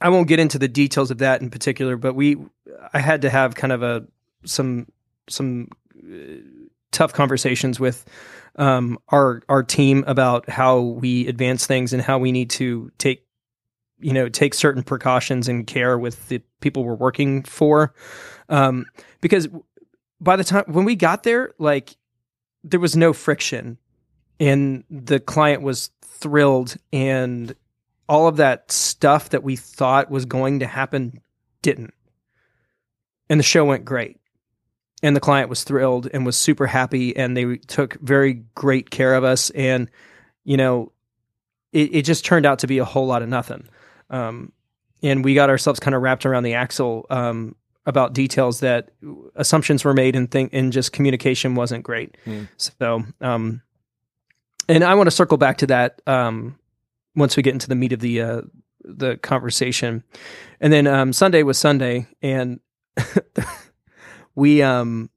I 0.01 0.09
won't 0.09 0.27
get 0.27 0.41
into 0.41 0.59
the 0.59 0.67
details 0.67 1.09
of 1.09 1.19
that 1.19 1.41
in 1.41 1.49
particular, 1.49 1.95
but 1.95 2.15
we, 2.15 2.35
I 2.93 2.99
had 2.99 3.21
to 3.21 3.29
have 3.29 3.55
kind 3.55 3.71
of 3.71 3.81
a 3.81 4.05
some 4.43 4.87
some 5.29 5.69
uh, 5.97 6.35
tough 6.91 7.13
conversations 7.13 7.79
with 7.79 8.05
um, 8.57 8.97
our 9.09 9.41
our 9.49 9.63
team 9.63 10.03
about 10.07 10.49
how 10.49 10.79
we 10.79 11.27
advance 11.27 11.65
things 11.65 11.93
and 11.93 12.01
how 12.01 12.17
we 12.17 12.31
need 12.31 12.49
to 12.51 12.91
take 12.97 13.25
you 13.99 14.13
know 14.13 14.29
take 14.29 14.53
certain 14.53 14.83
precautions 14.83 15.47
and 15.47 15.67
care 15.67 15.97
with 15.97 16.27
the 16.29 16.41
people 16.61 16.83
we're 16.83 16.95
working 16.95 17.43
for 17.43 17.93
um, 18.49 18.85
because 19.21 19.47
by 20.19 20.35
the 20.35 20.43
time 20.43 20.63
when 20.67 20.85
we 20.85 20.95
got 20.95 21.23
there 21.23 21.53
like 21.57 21.95
there 22.63 22.79
was 22.79 22.95
no 22.95 23.13
friction 23.13 23.77
and 24.39 24.83
the 24.89 25.19
client 25.19 25.61
was 25.61 25.91
thrilled 26.01 26.75
and 26.91 27.55
all 28.07 28.27
of 28.27 28.37
that 28.37 28.71
stuff 28.71 29.29
that 29.29 29.43
we 29.43 29.55
thought 29.55 30.11
was 30.11 30.25
going 30.25 30.59
to 30.59 30.67
happen 30.67 31.21
didn't. 31.61 31.93
And 33.29 33.39
the 33.39 33.43
show 33.43 33.65
went 33.65 33.85
great. 33.85 34.19
And 35.01 35.15
the 35.15 35.21
client 35.21 35.49
was 35.49 35.63
thrilled 35.63 36.07
and 36.13 36.25
was 36.25 36.37
super 36.37 36.67
happy 36.67 37.15
and 37.15 37.35
they 37.35 37.57
took 37.57 37.99
very 38.01 38.45
great 38.55 38.89
care 38.89 39.15
of 39.15 39.23
us. 39.23 39.49
And 39.51 39.89
you 40.43 40.57
know 40.57 40.91
it, 41.73 41.93
it 41.93 42.01
just 42.03 42.25
turned 42.25 42.45
out 42.45 42.59
to 42.59 42.67
be 42.67 42.77
a 42.77 42.85
whole 42.85 43.05
lot 43.05 43.21
of 43.21 43.29
nothing. 43.29 43.67
Um, 44.09 44.51
and 45.03 45.23
we 45.23 45.35
got 45.35 45.49
ourselves 45.49 45.79
kind 45.79 45.93
of 45.93 46.01
wrapped 46.01 46.25
around 46.25 46.43
the 46.43 46.53
axle 46.53 47.05
um, 47.09 47.55
about 47.85 48.13
details 48.13 48.61
that 48.61 48.89
assumptions 49.35 49.85
were 49.85 49.93
made 49.93 50.15
and 50.15 50.31
think 50.31 50.49
and 50.53 50.73
just 50.73 50.91
communication 50.91 51.55
wasn't 51.55 51.83
great. 51.83 52.17
Hmm. 52.25 52.43
so 52.57 53.03
um, 53.21 53.61
and 54.67 54.83
i 54.83 54.95
want 54.95 55.07
to 55.07 55.11
circle 55.11 55.37
back 55.37 55.57
to 55.59 55.67
that 55.67 56.01
um, 56.07 56.57
once 57.15 57.37
we 57.37 57.43
get 57.43 57.53
into 57.53 57.67
the 57.67 57.75
meat 57.75 57.93
of 57.93 57.99
the 57.99 58.21
uh, 58.21 58.41
the 58.87 59.17
conversation. 59.17 60.03
And 60.61 60.71
then 60.71 60.87
um, 60.87 61.13
sunday 61.13 61.43
was 61.43 61.57
sunday 61.57 62.07
and 62.21 62.59
we 64.35 64.61
um 64.61 65.09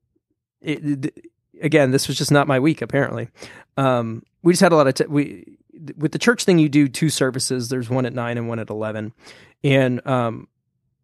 it, 0.61 1.03
th- 1.03 1.15
again 1.63 1.91
this 1.91 2.09
was 2.09 2.19
just 2.19 2.31
not 2.31 2.47
my 2.49 2.59
week 2.61 2.83
apparently. 2.83 3.29
Um 3.77 4.23
we 4.43 4.53
just 4.53 4.63
had 4.63 4.73
a 4.73 4.77
lot 4.77 4.87
of 4.87 4.95
t- 4.95 5.07
we 5.07 5.59
with 5.97 6.13
the 6.13 6.19
church 6.19 6.45
thing 6.45 6.59
you 6.59 6.69
do 6.69 6.89
two 6.89 7.09
services. 7.09 7.69
There's 7.69 7.89
one 7.89 8.05
at 8.05 8.13
9 8.13 8.37
and 8.37 8.49
one 8.49 8.59
at 8.59 8.69
11 8.71 9.13
and 9.65 10.07
um 10.07 10.49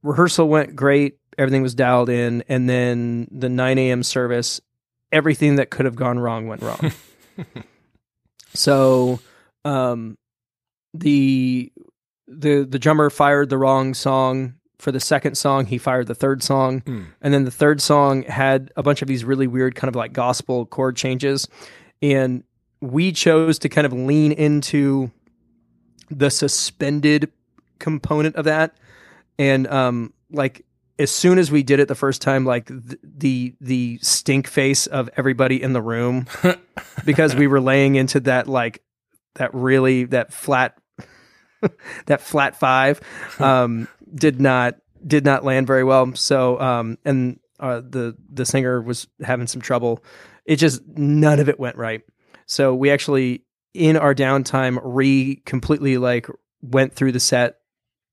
rehearsal 0.02 0.48
went 0.48 0.76
great 0.76 1.18
everything 1.38 1.62
was 1.62 1.74
dialed 1.74 2.08
in 2.08 2.42
and 2.48 2.68
then 2.68 3.28
the 3.30 3.48
9 3.48 3.78
a.m 3.78 4.02
service 4.02 4.60
everything 5.12 5.56
that 5.56 5.70
could 5.70 5.84
have 5.84 5.94
gone 5.96 6.18
wrong 6.18 6.48
went 6.48 6.62
wrong. 6.62 6.92
So 8.54 9.20
um 9.64 10.16
the 10.94 11.72
the 12.28 12.64
the 12.64 12.78
drummer 12.78 13.10
fired 13.10 13.50
the 13.50 13.58
wrong 13.58 13.94
song. 13.94 14.54
For 14.78 14.92
the 14.92 15.00
second 15.00 15.36
song 15.36 15.66
he 15.66 15.78
fired 15.78 16.08
the 16.08 16.14
third 16.14 16.42
song. 16.42 16.82
Mm. 16.82 17.06
and 17.22 17.32
then 17.32 17.44
the 17.44 17.50
third 17.50 17.80
song 17.80 18.22
had 18.24 18.70
a 18.76 18.82
bunch 18.82 19.02
of 19.02 19.08
these 19.08 19.24
really 19.24 19.46
weird 19.46 19.74
kind 19.74 19.88
of 19.88 19.96
like 19.96 20.12
gospel 20.12 20.66
chord 20.66 20.96
changes. 20.96 21.48
And 22.02 22.44
we 22.80 23.12
chose 23.12 23.58
to 23.60 23.68
kind 23.68 23.86
of 23.86 23.92
lean 23.92 24.32
into 24.32 25.10
the 26.10 26.30
suspended 26.30 27.32
component 27.78 28.36
of 28.36 28.44
that. 28.44 28.76
And 29.38 29.66
um 29.68 30.12
like 30.30 30.64
as 30.98 31.10
soon 31.10 31.38
as 31.38 31.50
we 31.50 31.62
did 31.62 31.80
it 31.80 31.88
the 31.88 31.94
first 31.94 32.22
time 32.22 32.44
like 32.44 32.66
th- 32.66 33.00
the 33.02 33.54
the 33.60 33.98
stink 34.02 34.46
face 34.46 34.86
of 34.86 35.10
everybody 35.16 35.60
in 35.62 35.72
the 35.72 35.82
room 35.82 36.26
because 37.04 37.34
we 37.34 37.46
were 37.46 37.60
laying 37.60 37.96
into 37.96 38.20
that 38.20 38.46
like 38.46 38.82
that 39.34 39.52
really 39.54 40.04
that 40.04 40.32
flat 40.32 40.78
that 42.06 42.20
flat 42.20 42.56
five 42.56 43.00
um 43.40 43.88
did 44.14 44.40
not 44.40 44.76
did 45.06 45.24
not 45.24 45.44
land 45.44 45.66
very 45.66 45.84
well. 45.84 46.14
So 46.14 46.60
um 46.60 46.98
and 47.04 47.40
uh 47.60 47.80
the 47.80 48.16
the 48.32 48.46
singer 48.46 48.80
was 48.80 49.06
having 49.22 49.46
some 49.46 49.60
trouble. 49.60 50.04
It 50.44 50.56
just 50.56 50.82
none 50.86 51.40
of 51.40 51.48
it 51.48 51.58
went 51.58 51.76
right. 51.76 52.02
So 52.46 52.74
we 52.74 52.90
actually 52.90 53.44
in 53.72 53.96
our 53.96 54.14
downtime 54.14 54.78
re 54.82 55.42
completely 55.44 55.98
like 55.98 56.28
went 56.62 56.94
through 56.94 57.12
the 57.12 57.20
set 57.20 57.56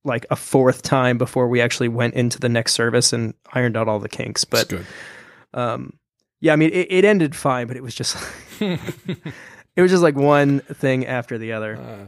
like 0.03 0.25
a 0.29 0.36
fourth 0.36 0.81
time 0.81 1.17
before 1.17 1.48
we 1.48 1.62
actually 1.62 1.88
went 1.89 2.13
into 2.15 2.39
the 2.39 2.50
next 2.50 2.74
service 2.74 3.13
and 3.13 3.34
ironed 3.53 3.77
out 3.77 3.88
all 3.88 4.00
the 4.00 4.10
kinks 4.10 4.43
but 4.46 4.72
um 5.53 5.93
yeah 6.39 6.53
i 6.53 6.55
mean 6.55 6.70
it, 6.72 6.88
it 6.91 7.05
ended 7.05 7.36
fine 7.36 7.67
but 7.67 7.77
it 7.77 7.84
was 7.84 7.93
just 7.93 8.17
it 8.60 9.81
was 9.81 9.91
just 9.91 10.03
like 10.03 10.15
one 10.15 10.60
thing 10.62 11.05
after 11.05 11.38
the 11.38 11.51
other 11.53 11.75
Uh, 11.77 12.05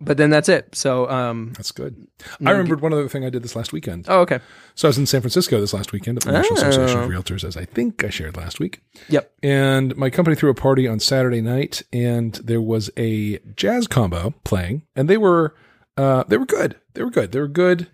but 0.00 0.16
then 0.16 0.30
that's 0.30 0.48
it 0.48 0.74
so 0.76 1.10
um 1.10 1.52
that's 1.56 1.72
good. 1.72 2.06
I 2.46 2.52
remembered 2.52 2.80
one 2.80 2.92
other 2.92 3.08
thing 3.08 3.24
I 3.24 3.30
did 3.30 3.42
this 3.42 3.56
last 3.56 3.72
weekend. 3.72 4.04
oh 4.08 4.20
okay 4.20 4.38
So 4.76 4.86
I 4.86 4.90
was 4.90 4.98
in 4.98 5.06
San 5.06 5.20
Francisco 5.22 5.60
this 5.60 5.74
last 5.74 5.92
weekend 5.92 6.18
at 6.18 6.24
the 6.24 6.30
National 6.32 6.60
Oh. 6.60 6.68
Association 6.68 7.00
of 7.02 7.10
Realtors, 7.10 7.42
as 7.42 7.56
I 7.56 7.64
think 7.64 8.04
I 8.04 8.08
shared 8.10 8.36
last 8.36 8.60
week. 8.60 8.80
Yep. 9.08 9.32
And 9.42 9.96
my 9.96 10.08
company 10.08 10.36
threw 10.36 10.50
a 10.50 10.54
party 10.54 10.86
on 10.86 11.00
Saturday 11.00 11.40
night, 11.40 11.82
and 11.92 12.34
there 12.34 12.60
was 12.62 12.90
a 12.96 13.38
jazz 13.56 13.88
combo 13.88 14.34
playing, 14.44 14.82
and 14.94 15.10
they 15.10 15.16
were 15.16 15.56
uh, 15.98 16.24
they 16.28 16.38
were 16.38 16.46
good. 16.46 16.76
They 16.94 17.02
were 17.02 17.10
good. 17.10 17.32
They 17.32 17.40
were 17.40 17.48
good. 17.48 17.88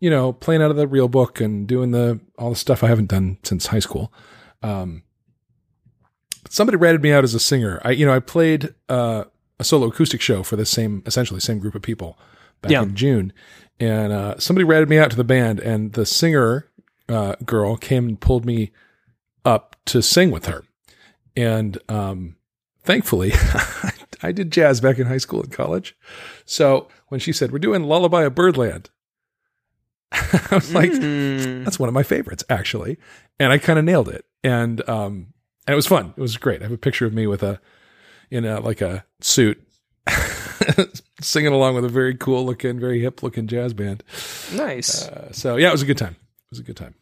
You 0.00 0.10
know, 0.10 0.32
playing 0.34 0.60
out 0.60 0.70
of 0.70 0.76
the 0.76 0.86
real 0.86 1.08
book 1.08 1.40
and 1.40 1.66
doing 1.66 1.92
the 1.92 2.20
all 2.38 2.50
the 2.50 2.56
stuff 2.56 2.84
I 2.84 2.88
haven't 2.88 3.08
done 3.08 3.38
since 3.42 3.68
high 3.68 3.78
school. 3.78 4.12
Um, 4.62 5.02
somebody 6.48 6.76
ratted 6.76 7.02
me 7.02 7.12
out 7.12 7.24
as 7.24 7.34
a 7.34 7.40
singer. 7.40 7.80
I 7.84 7.92
you 7.92 8.04
know 8.06 8.12
I 8.14 8.18
played 8.20 8.74
uh, 8.88 9.24
a 9.58 9.64
solo 9.64 9.86
acoustic 9.88 10.20
show 10.20 10.42
for 10.42 10.56
the 10.56 10.66
same 10.66 11.02
essentially 11.06 11.40
same 11.40 11.58
group 11.58 11.74
of 11.74 11.82
people 11.82 12.18
back 12.60 12.72
Yeah. 12.72 12.82
in 12.82 12.94
June, 12.94 13.32
and 13.80 14.12
uh, 14.12 14.38
somebody 14.38 14.64
ratted 14.64 14.88
me 14.88 14.98
out 14.98 15.10
to 15.12 15.16
the 15.16 15.24
band, 15.24 15.60
and 15.60 15.92
the 15.94 16.04
singer 16.06 16.68
uh, 17.08 17.36
girl 17.44 17.76
came 17.76 18.06
and 18.08 18.20
pulled 18.20 18.44
me 18.44 18.72
up 19.44 19.76
to 19.86 20.02
sing 20.02 20.30
with 20.30 20.46
her, 20.46 20.64
and 21.36 21.78
um, 21.88 22.36
thankfully. 22.82 23.32
I 23.34 23.92
did 24.32 24.50
jazz 24.52 24.80
back 24.80 24.98
in 24.98 25.06
high 25.06 25.18
school 25.18 25.42
and 25.42 25.52
college. 25.52 25.96
So 26.44 26.88
when 27.08 27.20
she 27.20 27.32
said, 27.32 27.52
We're 27.52 27.58
doing 27.58 27.84
Lullaby 27.84 28.22
of 28.24 28.34
Birdland, 28.34 28.90
I 30.12 30.48
was 30.52 30.72
like, 30.74 30.90
Mm. 30.92 31.64
that's 31.64 31.78
one 31.78 31.88
of 31.88 31.94
my 31.94 32.02
favorites, 32.02 32.44
actually. 32.48 32.98
And 33.40 33.52
I 33.52 33.58
kind 33.58 33.78
of 33.78 33.84
nailed 33.84 34.08
it. 34.08 34.24
And 34.42 34.86
um, 34.88 35.32
and 35.66 35.72
it 35.72 35.76
was 35.76 35.86
fun. 35.86 36.14
It 36.16 36.20
was 36.20 36.36
great. 36.36 36.60
I 36.60 36.64
have 36.64 36.72
a 36.72 36.78
picture 36.78 37.06
of 37.06 37.12
me 37.14 37.26
with 37.26 37.42
a 37.42 37.60
in 38.30 38.44
a 38.44 38.60
like 38.60 38.80
a 38.80 39.04
suit, 39.20 39.60
singing 41.20 41.52
along 41.52 41.74
with 41.74 41.84
a 41.84 41.88
very 41.88 42.14
cool 42.14 42.44
looking, 42.44 42.78
very 42.78 43.00
hip 43.00 43.22
looking 43.22 43.46
jazz 43.46 43.74
band. 43.74 44.02
Nice. 44.54 45.08
Uh, 45.08 45.32
so 45.32 45.56
yeah, 45.56 45.68
it 45.68 45.72
was 45.72 45.82
a 45.82 45.86
good 45.86 45.98
time. 45.98 46.12
It 46.20 46.50
was 46.50 46.58
a 46.60 46.62
good 46.64 46.76
time. 46.76 46.94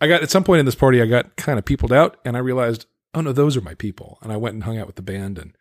I 0.00 0.08
got 0.08 0.22
at 0.22 0.30
some 0.30 0.44
point 0.44 0.60
in 0.60 0.66
this 0.66 0.74
party, 0.74 1.00
I 1.00 1.06
got 1.06 1.36
kind 1.36 1.58
of 1.58 1.64
peopled 1.64 1.92
out, 1.92 2.18
and 2.24 2.36
I 2.36 2.40
realized, 2.40 2.86
oh 3.14 3.20
no, 3.20 3.32
those 3.32 3.56
are 3.56 3.60
my 3.60 3.74
people. 3.74 4.18
And 4.22 4.32
I 4.32 4.36
went 4.36 4.54
and 4.54 4.64
hung 4.64 4.78
out 4.78 4.86
with 4.86 4.96
the 4.96 5.02
band 5.02 5.38
and 5.38 5.56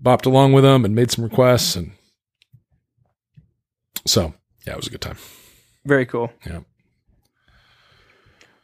bopped 0.00 0.26
along 0.26 0.52
with 0.52 0.64
them 0.64 0.84
and 0.84 0.94
made 0.94 1.10
some 1.10 1.24
requests, 1.24 1.76
and 1.76 1.92
so 4.06 4.34
yeah, 4.66 4.72
it 4.74 4.76
was 4.76 4.86
a 4.86 4.90
good 4.90 5.00
time. 5.00 5.18
Very 5.84 6.06
cool. 6.06 6.32
Yeah. 6.44 6.60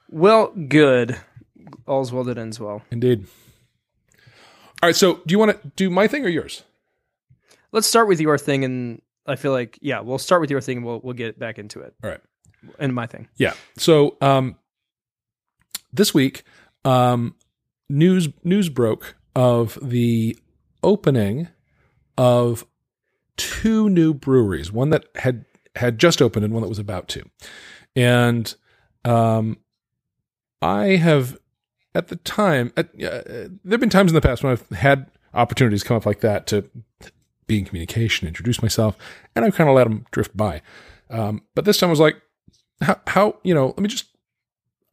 Well, 0.09 0.49
good. 0.49 1.19
All's 1.87 2.13
well 2.13 2.25
that 2.25 2.39
ends 2.39 2.61
well. 2.61 2.83
Indeed. 2.91 3.27
All 4.83 4.89
right, 4.89 4.97
so 4.97 5.21
do 5.27 5.33
you 5.33 5.39
want 5.39 5.63
to 5.63 5.69
do 5.77 5.89
my 5.91 6.09
thing 6.09 6.25
or 6.25 6.29
yours? 6.29 6.65
Let's 7.71 7.87
start 7.87 8.09
with 8.09 8.21
your 8.21 8.37
thing, 8.37 8.65
and 8.65 9.01
I 9.27 9.37
feel 9.37 9.53
like 9.53 9.79
yeah, 9.81 10.01
we'll 10.01 10.19
start 10.19 10.41
with 10.41 10.51
your 10.51 10.61
thing, 10.61 10.79
and 10.79 10.87
we'll 10.87 11.01
we'll 11.03 11.15
get 11.15 11.39
back 11.39 11.59
into 11.59 11.81
it. 11.81 11.95
All 12.03 12.11
right. 12.11 12.21
And 12.79 12.95
my 12.95 13.07
thing. 13.07 13.29
Yeah. 13.37 13.55
So 13.77 14.17
um, 14.21 14.57
this 15.93 16.13
week, 16.13 16.45
um, 16.85 17.37
news 17.89 18.29
news 18.45 18.69
broke 18.69 19.15
of 19.35 19.79
the 19.81 20.37
opening 20.83 21.49
of 22.19 22.67
two 23.37 23.89
new 23.89 24.13
breweries. 24.15 24.73
One 24.73 24.91
that 24.91 25.07
had 25.17 25.45
had 25.77 25.99
just 25.99 26.21
opened 26.21 26.45
and 26.45 26.53
one 26.53 26.63
that 26.63 26.69
was 26.69 26.79
about 26.79 27.09
to. 27.09 27.25
And 27.97 28.55
um, 29.05 29.59
I 30.61 30.97
have 30.97 31.39
at 31.95 32.09
the 32.09 32.17
time, 32.17 32.73
at, 32.77 32.87
uh, 32.95 33.23
there 33.27 33.51
have 33.71 33.81
been 33.81 33.91
times 33.91 34.11
in 34.11 34.15
the 34.15 34.21
past 34.21 34.43
when 34.43 34.53
I've 34.53 34.69
had 34.71 35.11
opportunities 35.35 35.83
come 35.83 35.97
up 35.97 36.07
like 36.07 36.21
that 36.21 36.47
to 36.49 36.69
be 37.47 37.59
in 37.59 37.65
communication, 37.65 38.29
introduce 38.29 38.63
myself, 38.63 38.97
and 39.35 39.45
I've 39.45 39.55
kind 39.55 39.69
of 39.69 39.77
let 39.77 39.85
them 39.85 40.07
drift 40.11 40.37
by. 40.37 40.63
Um, 41.11 41.43
but 41.55 41.65
this 41.65 41.79
time 41.79 41.89
I 41.89 41.91
was 41.91 42.01
like, 42.01 42.21
how, 42.81 43.01
how, 43.07 43.39
you 43.43 43.55
know, 43.55 43.69
let 43.69 43.81
me 43.81 43.89
just, 43.89 44.07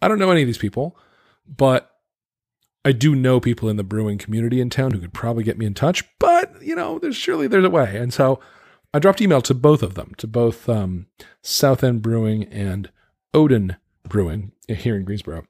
I 0.01 0.07
don't 0.07 0.19
know 0.19 0.31
any 0.31 0.41
of 0.41 0.47
these 0.47 0.57
people, 0.57 0.97
but 1.47 1.89
I 2.85 2.91
do 2.91 3.13
know 3.13 3.39
people 3.39 3.69
in 3.69 3.77
the 3.77 3.83
brewing 3.83 4.17
community 4.17 4.61
in 4.61 4.69
town 4.69 4.91
who 4.91 4.99
could 4.99 5.13
probably 5.13 5.43
get 5.43 5.57
me 5.57 5.65
in 5.65 5.73
touch, 5.73 6.03
but 6.17 6.61
you 6.61 6.75
know, 6.75 6.99
there's 6.99 7.15
surely 7.15 7.47
there's 7.47 7.65
a 7.65 7.69
way. 7.69 7.97
And 7.97 8.13
so 8.13 8.39
I 8.93 8.99
dropped 8.99 9.21
email 9.21 9.41
to 9.41 9.53
both 9.53 9.83
of 9.83 9.95
them, 9.95 10.13
to 10.17 10.27
both 10.27 10.67
um, 10.69 11.07
South 11.43 11.83
End 11.83 12.01
Brewing 12.01 12.45
and 12.45 12.89
Oden 13.33 13.77
Brewing 14.07 14.53
here 14.67 14.95
in 14.95 15.03
Greensboro. 15.03 15.43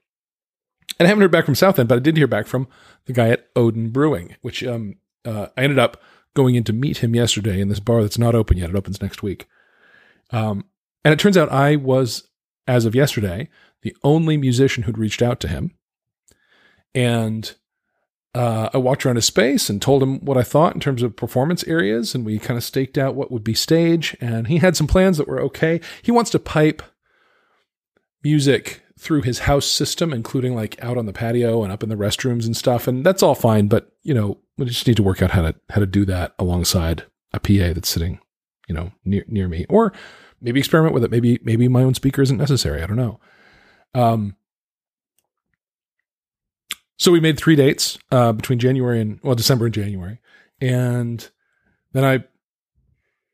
And 1.00 1.06
I 1.06 1.10
haven't 1.10 1.22
heard 1.22 1.32
back 1.32 1.46
from 1.46 1.56
South 1.56 1.80
End, 1.80 1.88
but 1.88 1.96
I 1.96 2.00
did 2.00 2.18
hear 2.18 2.28
back 2.28 2.48
from 2.48 2.68
the 3.06 3.14
guy 3.14 3.30
at 3.30 3.54
Oden 3.54 3.94
Brewing, 3.94 4.36
which 4.42 4.64
um, 4.64 4.96
uh, 5.24 5.48
I 5.56 5.64
ended 5.64 5.80
up 5.80 6.02
going 6.34 6.56
in 6.56 6.64
to 6.66 6.74
meet 6.74 6.98
him 6.98 7.16
yesterday 7.16 7.62
in 7.62 7.70
this 7.70 7.80
bar 7.80 8.02
that's 8.02 8.18
not 8.18 8.36
open 8.36 8.58
yet. 8.58 8.70
It 8.70 8.76
opens 8.76 9.02
next 9.02 9.24
week. 9.24 9.48
Um, 10.32 10.66
and 11.06 11.14
it 11.14 11.20
turns 11.20 11.38
out 11.38 11.52
I 11.52 11.76
was, 11.76 12.28
as 12.68 12.86
of 12.86 12.96
yesterday, 12.96 13.50
the 13.82 13.96
only 14.04 14.36
musician 14.36 14.84
who'd 14.84 14.98
reached 14.98 15.22
out 15.22 15.40
to 15.40 15.48
him. 15.48 15.72
And 16.94 17.54
uh, 18.36 18.70
I 18.74 18.78
walked 18.78 19.06
around 19.06 19.16
his 19.16 19.26
space 19.26 19.70
and 19.70 19.82
told 19.82 20.04
him 20.04 20.24
what 20.24 20.38
I 20.38 20.44
thought 20.44 20.74
in 20.74 20.80
terms 20.80 21.02
of 21.02 21.16
performance 21.16 21.64
areas, 21.66 22.14
and 22.14 22.26
we 22.26 22.38
kind 22.40 22.58
of 22.58 22.64
staked 22.64 22.98
out 22.98 23.16
what 23.16 23.32
would 23.32 23.44
be 23.44 23.54
stage. 23.54 24.16
And 24.22 24.48
he 24.48 24.58
had 24.58 24.78
some 24.78 24.88
plans 24.88 25.18
that 25.18 25.28
were 25.28 25.42
okay. 25.42 25.82
He 26.02 26.12
wants 26.12 26.30
to 26.32 26.40
pipe 26.40 26.82
music 28.24 28.84
through 29.00 29.22
his 29.22 29.40
house 29.40 29.66
system, 29.66 30.14
including 30.14 30.54
like 30.54 30.82
out 30.84 30.98
on 30.98 31.06
the 31.06 31.14
patio 31.14 31.64
and 31.64 31.72
up 31.72 31.84
in 31.84 31.90
the 31.90 31.96
restrooms 31.96 32.46
and 32.46 32.56
stuff. 32.56 32.88
And 32.88 33.06
that's 33.06 33.24
all 33.24 33.36
fine, 33.36 33.68
but 33.68 33.92
you 34.04 34.14
know, 34.14 34.38
we 34.58 34.66
just 34.66 34.86
need 34.86 34.98
to 34.98 35.04
work 35.04 35.22
out 35.22 35.32
how 35.32 35.42
to 35.42 35.56
how 35.70 35.80
to 35.80 35.88
do 35.88 36.06
that 36.06 36.36
alongside 36.38 37.06
a 37.34 37.40
PA 37.40 37.74
that's 37.74 37.90
sitting, 37.90 38.20
you 38.68 38.76
know, 38.76 38.92
near 39.06 39.24
near 39.28 39.48
me, 39.48 39.66
or 39.70 39.94
maybe 40.42 40.60
experiment 40.60 40.94
with 40.94 41.04
it. 41.04 41.12
Maybe 41.12 41.40
maybe 41.44 41.68
my 41.68 41.82
own 41.82 41.94
speaker 41.94 42.22
isn't 42.22 42.38
necessary. 42.38 42.84
I 42.84 42.88
don't 42.88 42.98
know. 42.98 43.20
Um, 43.96 44.36
so 47.00 47.12
we 47.12 47.20
made 47.20 47.38
three 47.38 47.56
dates 47.56 47.98
uh, 48.12 48.32
between 48.34 48.60
January 48.60 49.02
and 49.02 49.20
well 49.24 49.36
December 49.36 49.66
and 49.66 49.74
January, 49.74 50.20
and 50.62 51.30
then 51.94 52.06
I 52.06 52.24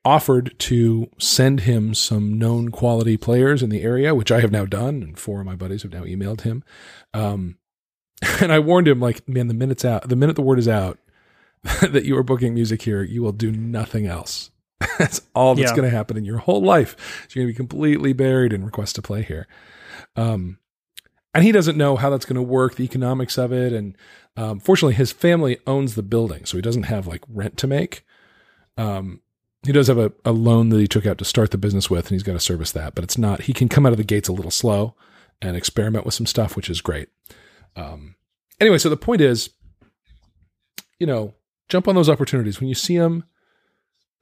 offered 0.05 0.53
to 0.59 1.09
send 1.17 1.61
him 1.61 1.93
some 1.95 2.37
known 2.37 2.69
quality 2.69 3.17
players 3.17 3.63
in 3.63 3.69
the 3.71 3.81
area, 3.81 4.13
which 4.13 4.31
I 4.31 4.39
have 4.39 4.51
now 4.51 4.65
done, 4.65 5.01
and 5.01 5.17
four 5.19 5.39
of 5.39 5.45
my 5.47 5.55
buddies 5.55 5.81
have 5.81 5.91
now 5.91 6.03
emailed 6.03 6.41
him. 6.41 6.63
Um, 7.13 7.57
and 8.39 8.51
I 8.51 8.59
warned 8.59 8.87
him, 8.87 8.99
like, 8.99 9.27
man, 9.27 9.47
the 9.47 9.55
minute's 9.55 9.83
out, 9.83 10.07
the 10.07 10.15
minute 10.15 10.35
the 10.35 10.43
word 10.43 10.59
is 10.59 10.67
out 10.67 10.99
that 11.81 12.05
you 12.05 12.15
are 12.17 12.23
booking 12.23 12.53
music 12.53 12.83
here, 12.83 13.01
you 13.01 13.23
will 13.23 13.31
do 13.31 13.51
nothing 13.51 14.05
else. 14.05 14.51
that's 14.99 15.21
all 15.33 15.55
that's 15.55 15.71
Yeah. 15.71 15.75
going 15.75 15.89
to 15.89 15.95
happen 15.95 16.17
in 16.17 16.23
your 16.25 16.37
whole 16.37 16.61
life. 16.61 16.95
So 17.27 17.39
you're 17.39 17.45
going 17.45 17.53
to 17.53 17.53
be 17.53 17.57
completely 17.57 18.13
buried 18.13 18.53
in 18.53 18.63
requests 18.63 18.93
to 18.93 19.01
play 19.01 19.23
here. 19.23 19.47
Um, 20.15 20.59
and 21.35 21.43
he 21.43 21.51
doesn't 21.51 21.77
know 21.77 21.97
how 21.97 22.09
that's 22.09 22.25
going 22.25 22.37
to 22.37 22.41
work, 22.41 22.75
the 22.75 22.85
economics 22.85 23.37
of 23.37 23.51
it. 23.51 23.73
And 23.73 23.97
um, 24.37 24.59
fortunately, 24.59 24.95
his 24.95 25.11
family 25.11 25.57
owns 25.67 25.95
the 25.95 26.01
building, 26.01 26.45
so 26.45 26.57
he 26.57 26.61
doesn't 26.61 26.83
have 26.83 27.07
like 27.07 27.21
rent 27.27 27.57
to 27.57 27.67
make. 27.67 28.05
Um, 28.77 29.21
he 29.63 29.73
does 29.73 29.87
have 29.87 29.97
a, 29.97 30.13
a 30.23 30.31
loan 30.31 30.69
that 30.69 30.79
he 30.79 30.87
took 30.87 31.05
out 31.05 31.17
to 31.17 31.25
start 31.25 31.51
the 31.51 31.57
business 31.57 31.89
with, 31.89 32.05
and 32.05 32.11
he's 32.11 32.23
got 32.23 32.33
to 32.33 32.39
service 32.39 32.71
that. 32.71 32.95
But 32.95 33.03
it's 33.03 33.17
not. 33.17 33.43
He 33.43 33.53
can 33.53 33.67
come 33.67 33.85
out 33.85 33.91
of 33.91 33.97
the 33.97 34.05
gates 34.05 34.29
a 34.29 34.33
little 34.33 34.49
slow 34.49 34.95
and 35.41 35.57
experiment 35.57 36.05
with 36.05 36.13
some 36.13 36.25
stuff, 36.25 36.55
which 36.55 36.69
is 36.69 36.79
great. 36.79 37.09
Um, 37.75 38.15
anyway, 38.61 38.77
so 38.77 38.89
the 38.89 38.95
point 38.95 39.19
is, 39.19 39.49
you 40.99 41.05
know, 41.05 41.33
jump 41.67 41.89
on 41.89 41.95
those 41.95 42.09
opportunities 42.09 42.61
when 42.61 42.69
you 42.69 42.75
see 42.75 42.97
them. 42.97 43.25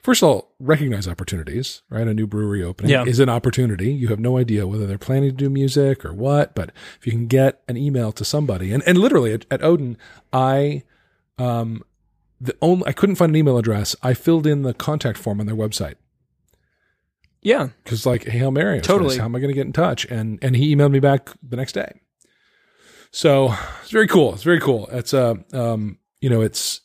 First 0.04 0.22
of 0.22 0.28
all, 0.30 0.54
recognize 0.60 1.08
opportunities, 1.08 1.82
right? 1.90 2.06
A 2.06 2.14
new 2.14 2.28
brewery 2.28 2.62
opening 2.62 2.92
Yeah. 2.92 3.06
is 3.06 3.20
an 3.22 3.30
opportunity. 3.30 3.94
You 3.94 4.10
have 4.10 4.20
no 4.20 4.38
idea 4.38 4.68
whether 4.68 4.86
they're 4.86 4.98
planning 4.98 5.30
to 5.30 5.36
do 5.36 5.50
music 5.50 6.04
or 6.04 6.14
what, 6.14 6.54
but 6.54 6.72
if 7.00 7.06
you 7.08 7.14
can 7.14 7.26
get 7.28 7.62
an 7.70 7.78
email 7.78 8.12
to 8.12 8.26
somebody, 8.26 8.74
and, 8.74 8.84
and 8.86 8.98
literally 8.98 9.32
at, 9.32 9.46
at 9.50 9.62
Oden, 9.62 9.96
I, 10.34 10.84
um, 11.38 11.84
the 12.42 12.54
only, 12.62 12.86
I 12.86 12.92
couldn't 12.92 13.16
find 13.16 13.30
an 13.30 13.38
email 13.38 13.58
address. 13.58 13.96
I 14.04 14.14
filled 14.14 14.46
in 14.46 14.64
the 14.64 14.74
contact 14.74 15.18
form 15.18 15.40
on 15.40 15.46
their 15.46 15.56
website 15.56 15.96
Yeah. 17.42 17.70
because 17.86 18.06
like 18.06 18.26
Hail 18.26 18.52
Mary, 18.52 18.82
Totally. 18.82 19.12
gonna 19.12 19.22
how 19.22 19.26
am 19.28 19.36
I 19.38 19.40
going 19.40 19.52
to 19.52 19.56
get 19.56 19.66
in 19.68 19.74
touch? 19.74 20.04
And 20.12 20.38
and 20.42 20.54
he 20.58 20.76
emailed 20.76 20.92
me 20.92 21.00
back 21.00 21.30
the 21.42 21.56
next 21.56 21.72
day. 21.72 22.02
So 23.12 23.54
it's 23.82 23.92
very 23.92 24.08
cool. 24.08 24.34
It's 24.34 24.44
very 24.44 24.60
cool. 24.60 24.88
It's 24.92 25.14
a 25.14 25.42
um, 25.54 25.98
you 26.20 26.30
know, 26.30 26.42
it's 26.42 26.82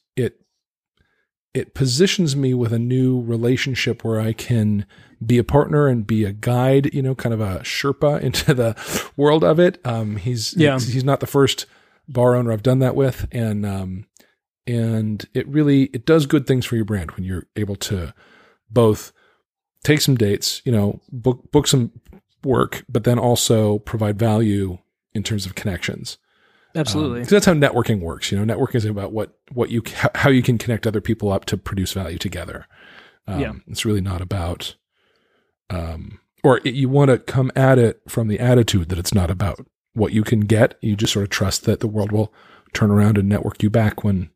it 1.54 1.60
it 1.60 1.74
positions 1.74 2.36
me 2.36 2.54
with 2.54 2.72
a 2.72 2.78
new 2.78 3.20
relationship 3.20 4.04
where 4.04 4.20
I 4.20 4.32
can 4.32 4.86
be 5.24 5.38
a 5.38 5.44
partner 5.44 5.88
and 5.88 6.06
be 6.06 6.24
a 6.24 6.32
guide, 6.32 6.94
you 6.94 7.02
know, 7.02 7.14
kind 7.14 7.32
of 7.34 7.40
a 7.40 7.60
Sherpa 7.60 8.20
into 8.22 8.54
the 8.54 9.10
world 9.16 9.42
of 9.42 9.58
it. 9.58 9.80
Um, 9.84 10.16
he's 10.16 10.54
Yeah. 10.56 10.74
he's, 10.74 10.92
he's 10.92 11.04
not 11.04 11.20
the 11.20 11.26
first 11.26 11.66
bar 12.08 12.36
owner 12.36 12.52
I've 12.52 12.62
done 12.62 12.78
that 12.80 12.94
with, 12.94 13.26
and 13.32 13.66
um, 13.66 14.06
and 14.66 15.24
it 15.34 15.48
really 15.48 15.84
it 15.84 16.04
does 16.06 16.26
good 16.26 16.46
things 16.46 16.64
for 16.66 16.76
your 16.76 16.84
brand 16.84 17.10
when 17.12 17.24
you're 17.24 17.46
able 17.56 17.76
to 17.76 18.14
both 18.70 19.12
take 19.84 20.00
some 20.00 20.16
dates, 20.16 20.60
you 20.64 20.72
know, 20.72 21.00
book 21.10 21.50
book 21.50 21.66
some 21.66 21.92
work, 22.44 22.84
but 22.88 23.04
then 23.04 23.18
also 23.18 23.78
provide 23.80 24.18
value 24.18 24.78
in 25.14 25.22
terms 25.22 25.46
of 25.46 25.54
connections. 25.54 26.18
Absolutely. 26.78 27.20
Um, 27.22 27.26
that's 27.28 27.46
how 27.46 27.54
networking 27.54 28.00
works. 28.00 28.30
You 28.32 28.38
know, 28.44 28.54
networking 28.56 28.76
is 28.76 28.84
about 28.84 29.12
what 29.12 29.36
what 29.52 29.70
you 29.70 29.82
how- 29.94 30.10
how 30.14 30.30
you 30.30 30.42
can 30.42 30.58
connect 30.58 30.86
other 30.86 31.00
people 31.00 31.32
up 31.32 31.44
to 31.46 31.56
produce 31.56 31.92
value 31.92 32.18
together. 32.18 32.66
Um, 33.26 33.40
Yeah. 33.40 33.52
it's 33.66 33.84
really 33.84 34.00
not 34.00 34.20
about, 34.20 34.76
um, 35.70 36.20
or 36.44 36.60
it, 36.64 36.74
you 36.74 36.88
want 36.88 37.10
to 37.10 37.18
come 37.18 37.50
at 37.56 37.78
it 37.78 38.00
from 38.08 38.28
the 38.28 38.38
attitude 38.40 38.88
that 38.88 38.98
it's 38.98 39.12
not 39.14 39.30
about 39.30 39.66
what 39.92 40.12
you 40.12 40.22
can 40.22 40.40
get. 40.40 40.78
You 40.80 40.96
just 40.96 41.12
sort 41.12 41.24
of 41.24 41.30
trust 41.30 41.64
that 41.64 41.80
the 41.80 41.88
world 41.88 42.12
will 42.12 42.32
turn 42.72 42.90
around 42.90 43.18
and 43.18 43.28
network 43.28 43.62
you 43.62 43.70
back 43.70 44.04
when, 44.04 44.30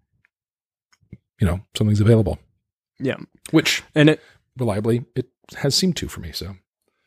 you 1.41 1.47
know, 1.47 1.61
something's 1.77 2.01
available. 2.01 2.39
yeah. 2.99 3.17
Which 3.51 3.83
And 3.95 4.09
it 4.11 4.21
reliably 4.59 5.05
it 5.17 5.29
has 5.59 5.75
seemed 5.75 5.97
to 5.97 6.09
for 6.09 6.21
me. 6.21 6.33
So 6.33 6.57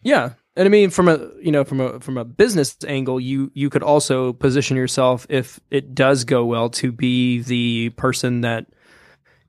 Yeah. 0.04 0.34
And 0.56 0.66
I 0.66 0.70
mean 0.70 0.90
from 0.90 1.08
a 1.08 1.30
you 1.42 1.52
know 1.52 1.64
from 1.64 1.82
a 1.82 2.00
from 2.00 2.18
a 2.18 2.24
business 2.24 2.78
angle 2.88 3.20
you 3.20 3.52
you 3.54 3.70
could 3.70 3.84
also 3.84 4.34
position 4.34 4.78
yourself 4.78 5.26
if 5.30 5.60
it 5.70 5.94
does 5.94 6.24
go 6.24 6.46
well 6.46 6.70
to 6.72 6.92
be 6.92 7.42
the 7.42 7.90
person 7.92 8.42
that 8.42 8.68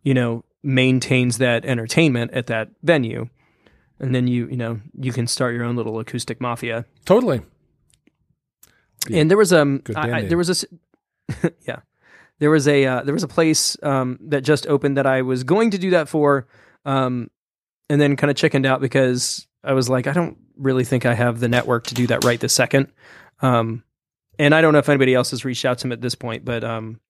you 0.03 0.14
know 0.14 0.45
maintains 0.62 1.38
that 1.38 1.64
entertainment 1.64 2.33
at 2.33 2.49
that 2.49 2.71
venue. 2.83 3.29
And 4.01 4.14
then 4.14 4.27
you 4.27 4.49
you 4.49 4.57
know 4.57 4.81
you 4.99 5.12
can 5.12 5.27
start 5.27 5.55
your 5.55 5.64
own 5.64 5.77
little 5.77 5.99
acoustic 6.01 6.40
mafia. 6.40 6.85
totally. 7.05 7.40
Yeah. 9.09 9.21
And 9.21 9.31
there 9.31 9.38
was 9.38 9.53
um 9.53 9.83
I, 9.95 10.12
I, 10.12 10.23
there 10.25 10.38
was 10.38 10.64
a 10.64 11.53
yeah. 11.66 11.81
There 12.38 12.51
was 12.51 12.69
a 12.69 12.85
uh, 12.85 13.03
there 13.03 13.14
was 13.14 13.23
a 13.23 13.29
place 13.29 13.77
um 13.83 14.19
that 14.29 14.42
just 14.42 14.66
opened 14.66 14.97
that 14.97 15.07
I 15.07 15.23
was 15.23 15.45
going 15.45 15.71
to 15.71 15.79
do 15.79 15.90
that 15.90 16.09
for 16.09 16.49
um 16.85 17.31
and 17.88 18.01
then 18.01 18.16
kind 18.16 18.31
of 18.31 18.37
chickened 18.37 18.66
out 18.66 18.81
because 18.81 19.47
I 19.64 19.73
was 19.73 19.88
like 19.88 20.07
I 20.07 20.12
don't 20.12 20.37
really 20.57 20.85
think 20.85 21.05
I 21.07 21.14
have 21.14 21.40
the 21.40 21.49
network 21.49 21.87
to 21.88 21.95
do 21.95 22.07
that 22.09 22.25
right 22.25 22.38
this 22.40 22.53
second. 22.53 22.92
Um 23.40 23.83
and 24.38 24.55
I 24.55 24.61
don't 24.61 24.73
know 24.73 24.79
if 24.81 24.88
anybody 24.88 25.14
else 25.14 25.31
has 25.31 25.45
reached 25.45 25.64
out 25.64 25.79
to 25.79 25.87
him 25.87 25.92
at 25.92 26.03
this 26.03 26.14
point, 26.14 26.45
but 26.45 26.62
um, 26.62 27.01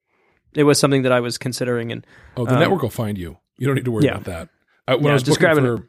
it 0.54 0.62
was 0.62 0.78
something 0.78 1.02
that 1.02 1.10
I 1.10 1.18
was 1.18 1.38
considering. 1.38 1.90
And 1.90 2.06
Oh, 2.36 2.44
the 2.46 2.54
Um, 2.54 2.60
network 2.60 2.82
will 2.82 2.88
find 2.90 3.18
you. 3.18 3.36
You 3.58 3.66
don't 3.66 3.74
need 3.74 3.84
to 3.84 3.90
worry 3.90 4.04
yeah. 4.04 4.12
about 4.12 4.24
that. 4.26 4.48
I, 4.86 4.94
when 4.94 5.06
Yeah, 5.06 5.10
I 5.10 5.14
was 5.14 5.22
describing 5.24 5.64
for 5.64 5.88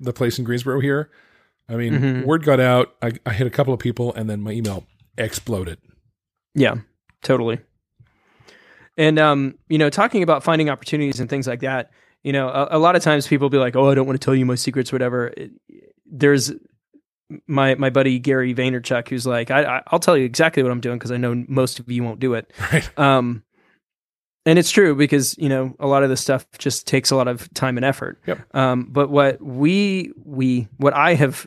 the 0.00 0.14
place 0.14 0.38
in 0.38 0.44
Greensboro 0.46 0.80
here, 0.80 1.10
I 1.68 1.76
mean, 1.76 1.92
Mhm. 1.92 2.24
word 2.24 2.44
got 2.44 2.60
out. 2.60 2.94
I, 3.02 3.12
I 3.26 3.34
hit 3.34 3.46
a 3.46 3.50
couple 3.50 3.74
of 3.74 3.78
people, 3.80 4.14
and 4.14 4.30
then 4.30 4.40
my 4.40 4.52
email 4.52 4.86
exploded. 5.18 5.76
Yeah, 6.54 6.76
totally. 7.22 7.58
And 8.96 9.18
um, 9.18 9.58
you 9.68 9.78
know, 9.78 9.90
talking 9.90 10.22
about 10.22 10.42
finding 10.42 10.68
opportunities 10.68 11.20
and 11.20 11.28
things 11.28 11.46
like 11.46 11.60
that, 11.60 11.90
you 12.22 12.32
know, 12.32 12.48
a, 12.48 12.68
a 12.72 12.78
lot 12.78 12.96
of 12.96 13.02
times 13.02 13.26
people 13.26 13.48
be 13.50 13.58
like, 13.58 13.76
"Oh, 13.76 13.90
I 13.90 13.94
don't 13.94 14.06
want 14.06 14.20
to 14.20 14.24
tell 14.24 14.34
you 14.34 14.44
my 14.46 14.54
secrets, 14.56 14.92
whatever." 14.92 15.28
It, 15.36 15.50
there's 16.10 16.52
my 17.46 17.74
my 17.76 17.90
buddy 17.90 18.18
Gary 18.18 18.54
Vaynerchuk 18.54 19.08
who's 19.08 19.26
like, 19.26 19.50
I, 19.50 19.78
I, 19.78 19.82
"I'll 19.88 19.98
tell 19.98 20.16
you 20.16 20.24
exactly 20.24 20.62
what 20.62 20.72
I'm 20.72 20.80
doing 20.80 20.98
because 20.98 21.12
I 21.12 21.16
know 21.16 21.44
most 21.48 21.78
of 21.78 21.90
you 21.90 22.02
won't 22.02 22.20
do 22.20 22.34
it." 22.34 22.52
Right. 22.72 22.98
Um, 22.98 23.44
and 24.46 24.58
it's 24.58 24.70
true 24.70 24.94
because 24.94 25.36
you 25.38 25.48
know 25.48 25.74
a 25.78 25.86
lot 25.86 26.02
of 26.02 26.08
this 26.08 26.20
stuff 26.20 26.46
just 26.58 26.86
takes 26.86 27.10
a 27.10 27.16
lot 27.16 27.28
of 27.28 27.52
time 27.54 27.76
and 27.76 27.84
effort. 27.84 28.20
Yep. 28.26 28.54
Um, 28.54 28.88
but 28.90 29.10
what 29.10 29.40
we 29.42 30.12
we 30.24 30.68
what 30.78 30.94
I 30.94 31.14
have 31.14 31.46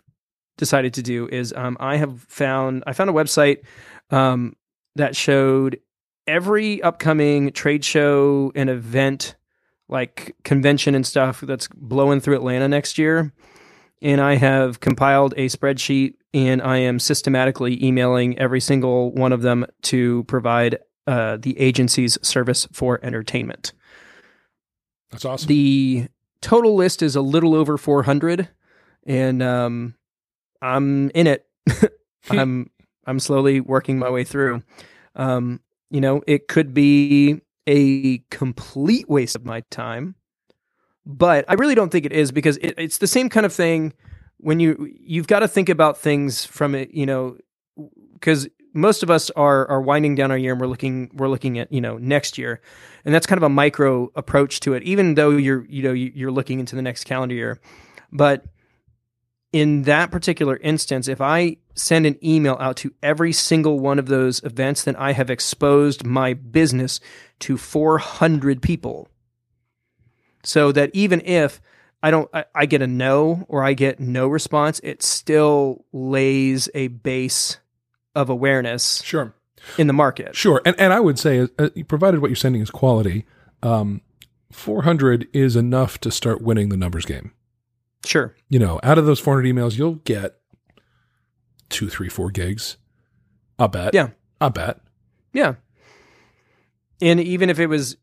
decided 0.57 0.93
to 0.95 1.01
do 1.01 1.27
is 1.27 1.53
um, 1.53 1.75
I 1.79 1.97
have 1.97 2.21
found 2.21 2.83
I 2.85 2.93
found 2.93 3.09
a 3.09 3.13
website 3.13 3.63
um, 4.11 4.55
that 4.95 5.15
showed 5.15 5.79
every 6.27 6.81
upcoming 6.81 7.51
trade 7.51 7.83
show 7.83 8.51
and 8.55 8.69
event 8.69 9.35
like 9.89 10.35
convention 10.43 10.95
and 10.95 11.05
stuff 11.05 11.41
that's 11.41 11.67
blowing 11.75 12.19
through 12.19 12.35
Atlanta 12.35 12.67
next 12.67 12.97
year. 12.97 13.33
And 14.03 14.21
I 14.21 14.35
have 14.35 14.81
compiled 14.81 15.33
a 15.37 15.47
spreadsheet 15.47 16.15
and 16.33 16.61
I 16.61 16.77
am 16.77 16.99
systematically 16.99 17.83
emailing 17.83 18.37
every 18.37 18.59
single 18.59 19.11
one 19.13 19.31
of 19.31 19.41
them 19.41 19.65
to 19.83 20.25
provide 20.25 20.77
uh, 21.07 21.37
the 21.39 21.57
agency's 21.59 22.17
service 22.21 22.67
for 22.71 22.99
entertainment. 23.01 23.71
That's 25.09 25.25
awesome. 25.25 25.47
The 25.47 26.07
total 26.41 26.75
list 26.75 27.01
is 27.01 27.15
a 27.15 27.21
little 27.21 27.55
over 27.55 27.77
400 27.77 28.49
and 29.05 29.41
um, 29.41 29.95
I'm 30.61 31.09
in 31.11 31.27
it. 31.27 31.47
I'm 32.29 32.69
I'm 33.05 33.19
slowly 33.19 33.59
working 33.59 33.99
my 33.99 34.09
way 34.09 34.23
through. 34.23 34.63
Um, 35.15 35.59
you 35.89 36.01
know, 36.01 36.21
it 36.25 36.47
could 36.47 36.73
be 36.73 37.41
a 37.67 38.19
complete 38.29 39.09
waste 39.09 39.35
of 39.35 39.45
my 39.45 39.61
time, 39.69 40.15
but 41.05 41.45
I 41.47 41.53
really 41.53 41.75
don't 41.75 41.91
think 41.91 42.05
it 42.05 42.11
is 42.13 42.31
because 42.31 42.57
it, 42.57 42.75
it's 42.77 42.97
the 42.97 43.07
same 43.07 43.29
kind 43.29 43.45
of 43.45 43.53
thing 43.53 43.93
when 44.37 44.59
you 44.59 44.91
you've 44.99 45.27
got 45.27 45.39
to 45.39 45.47
think 45.47 45.69
about 45.69 45.97
things 45.97 46.45
from 46.45 46.75
it, 46.75 46.91
you 46.91 47.05
know, 47.05 47.37
because 48.13 48.47
most 48.73 49.03
of 49.03 49.09
us 49.11 49.29
are 49.31 49.67
are 49.69 49.81
winding 49.81 50.15
down 50.15 50.31
our 50.31 50.37
year 50.37 50.51
and 50.53 50.61
we're 50.61 50.67
looking 50.67 51.11
we're 51.13 51.27
looking 51.29 51.59
at 51.59 51.71
you 51.71 51.81
know 51.81 51.97
next 51.97 52.37
year, 52.37 52.61
and 53.05 53.13
that's 53.13 53.25
kind 53.25 53.37
of 53.37 53.43
a 53.43 53.49
micro 53.49 54.11
approach 54.15 54.59
to 54.61 54.73
it. 54.73 54.83
Even 54.83 55.15
though 55.15 55.31
you're 55.31 55.65
you 55.67 55.83
know 55.83 55.93
you- 55.93 56.11
you're 56.15 56.31
looking 56.31 56.59
into 56.59 56.75
the 56.75 56.81
next 56.81 57.03
calendar 57.05 57.35
year, 57.35 57.59
but 58.11 58.45
in 59.51 59.83
that 59.83 60.09
particular 60.09 60.57
instance, 60.57 61.07
if 61.07 61.21
I 61.21 61.57
send 61.75 62.05
an 62.07 62.17
email 62.23 62.57
out 62.59 62.75
to 62.77 62.91
every 63.03 63.31
single 63.31 63.79
one 63.79 63.99
of 63.99 64.07
those 64.07 64.43
events, 64.43 64.83
then 64.83 64.95
I 64.95 65.13
have 65.13 65.29
exposed 65.29 66.03
my 66.03 66.33
business 66.33 66.99
to 67.41 67.55
400 67.57 68.61
people. 68.63 69.07
So 70.43 70.71
that 70.71 70.91
even 70.93 71.21
if 71.21 71.61
I 72.01 72.11
don't, 72.11 72.29
I, 72.33 72.45
I 72.53 72.65
get 72.65 72.81
a 72.81 72.87
no 72.87 73.45
or 73.47 73.63
I 73.63 73.73
get 73.73 73.99
no 73.99 74.27
response, 74.27 74.79
it 74.83 75.01
still 75.01 75.85
lays 75.93 76.69
a 76.73 76.87
base 76.87 77.57
of 78.15 78.29
awareness 78.29 79.01
sure. 79.03 79.33
in 79.77 79.87
the 79.87 79.93
market. 79.93 80.35
Sure. 80.35 80.61
And 80.65 80.79
and 80.79 80.93
I 80.93 80.99
would 80.99 81.17
say, 81.17 81.47
uh, 81.57 81.69
provided 81.87 82.21
what 82.21 82.29
you're 82.29 82.35
sending 82.35 82.61
is 82.61 82.69
quality, 82.69 83.25
um, 83.61 84.01
400 84.51 85.27
is 85.33 85.55
enough 85.55 85.97
to 85.99 86.11
start 86.11 86.41
winning 86.41 86.69
the 86.69 86.77
numbers 86.77 87.05
game. 87.05 87.31
Sure. 88.05 88.35
You 88.49 88.59
know, 88.59 88.79
out 88.83 88.97
of 88.97 89.05
those 89.05 89.19
400 89.19 89.47
emails, 89.47 89.77
you'll 89.77 89.95
get 89.95 90.37
two, 91.69 91.89
three, 91.89 92.09
four 92.09 92.29
gigs. 92.29 92.77
I'll 93.57 93.67
bet. 93.67 93.93
Yeah. 93.93 94.09
I'll 94.41 94.49
bet. 94.49 94.79
Yeah. 95.31 95.55
And 97.01 97.19
even 97.19 97.49
if 97.49 97.59
it 97.59 97.67
was 97.67 97.97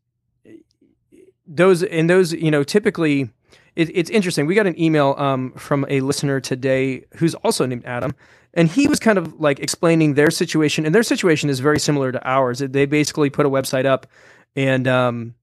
those 1.55 1.83
and 1.83 2.09
those, 2.09 2.33
you 2.33 2.51
know, 2.51 2.63
typically 2.63 3.29
it, 3.75 3.89
it's 3.95 4.09
interesting. 4.09 4.45
We 4.45 4.55
got 4.55 4.67
an 4.67 4.79
email 4.79 5.15
um, 5.17 5.51
from 5.53 5.85
a 5.89 6.01
listener 6.01 6.39
today 6.39 7.05
who's 7.15 7.35
also 7.35 7.65
named 7.65 7.85
Adam, 7.85 8.15
and 8.53 8.67
he 8.67 8.87
was 8.87 8.99
kind 8.99 9.17
of 9.17 9.39
like 9.39 9.59
explaining 9.59 10.15
their 10.15 10.31
situation, 10.31 10.85
and 10.85 10.93
their 10.93 11.03
situation 11.03 11.49
is 11.49 11.59
very 11.59 11.79
similar 11.79 12.11
to 12.11 12.27
ours. 12.27 12.59
They 12.59 12.85
basically 12.85 13.29
put 13.29 13.45
a 13.45 13.49
website 13.49 13.85
up, 13.85 14.07
and 14.55 14.87
um, 14.87 15.35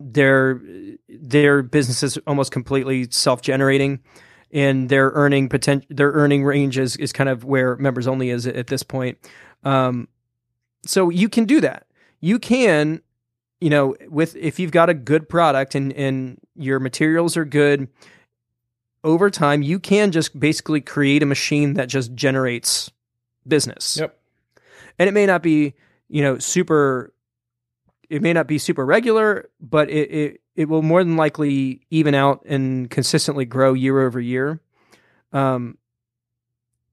their 0.00 0.60
their 1.08 1.62
business 1.62 2.02
is 2.02 2.18
almost 2.26 2.52
completely 2.52 3.08
self 3.10 3.42
generating, 3.42 4.00
and 4.50 4.88
their 4.88 5.10
earning 5.10 5.48
potential, 5.48 5.86
their 5.90 6.12
earning 6.12 6.44
range 6.44 6.78
is 6.78 6.96
is 6.96 7.12
kind 7.12 7.28
of 7.28 7.44
where 7.44 7.76
members 7.76 8.06
only 8.08 8.30
is 8.30 8.46
at 8.46 8.66
this 8.66 8.82
point. 8.82 9.18
Um, 9.62 10.08
so 10.84 11.10
you 11.10 11.28
can 11.28 11.44
do 11.44 11.60
that. 11.60 11.86
You 12.20 12.38
can, 12.38 13.02
you 13.60 13.70
know, 13.70 13.96
with 14.08 14.36
if 14.36 14.58
you've 14.58 14.70
got 14.70 14.90
a 14.90 14.94
good 14.94 15.28
product 15.28 15.74
and 15.74 15.92
and 15.92 16.38
your 16.54 16.78
materials 16.78 17.36
are 17.36 17.44
good, 17.44 17.88
over 19.04 19.30
time 19.30 19.62
you 19.62 19.78
can 19.78 20.12
just 20.12 20.38
basically 20.38 20.80
create 20.80 21.22
a 21.22 21.26
machine 21.26 21.74
that 21.74 21.88
just 21.88 22.14
generates 22.14 22.90
business. 23.46 23.96
Yep. 23.98 24.18
And 24.98 25.08
it 25.08 25.12
may 25.12 25.26
not 25.26 25.42
be, 25.42 25.74
you 26.08 26.22
know, 26.22 26.38
super 26.38 27.12
it 28.08 28.22
may 28.22 28.32
not 28.32 28.46
be 28.46 28.58
super 28.58 28.84
regular, 28.84 29.48
but 29.60 29.90
it 29.90 30.10
it, 30.10 30.40
it 30.54 30.68
will 30.68 30.82
more 30.82 31.02
than 31.02 31.16
likely 31.16 31.82
even 31.90 32.14
out 32.14 32.44
and 32.46 32.90
consistently 32.90 33.44
grow 33.44 33.72
year 33.72 34.00
over 34.00 34.20
year. 34.20 34.60
Um 35.32 35.78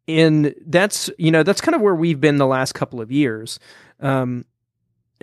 and 0.08 0.54
that's 0.66 1.10
you 1.18 1.32
know 1.32 1.44
that's 1.44 1.62
kind 1.62 1.76
of 1.76 1.82
where 1.82 1.96
we've 1.96 2.20
been 2.20 2.38
the 2.38 2.48
last 2.48 2.74
couple 2.74 3.00
of 3.00 3.12
years 3.12 3.60
um, 4.02 4.46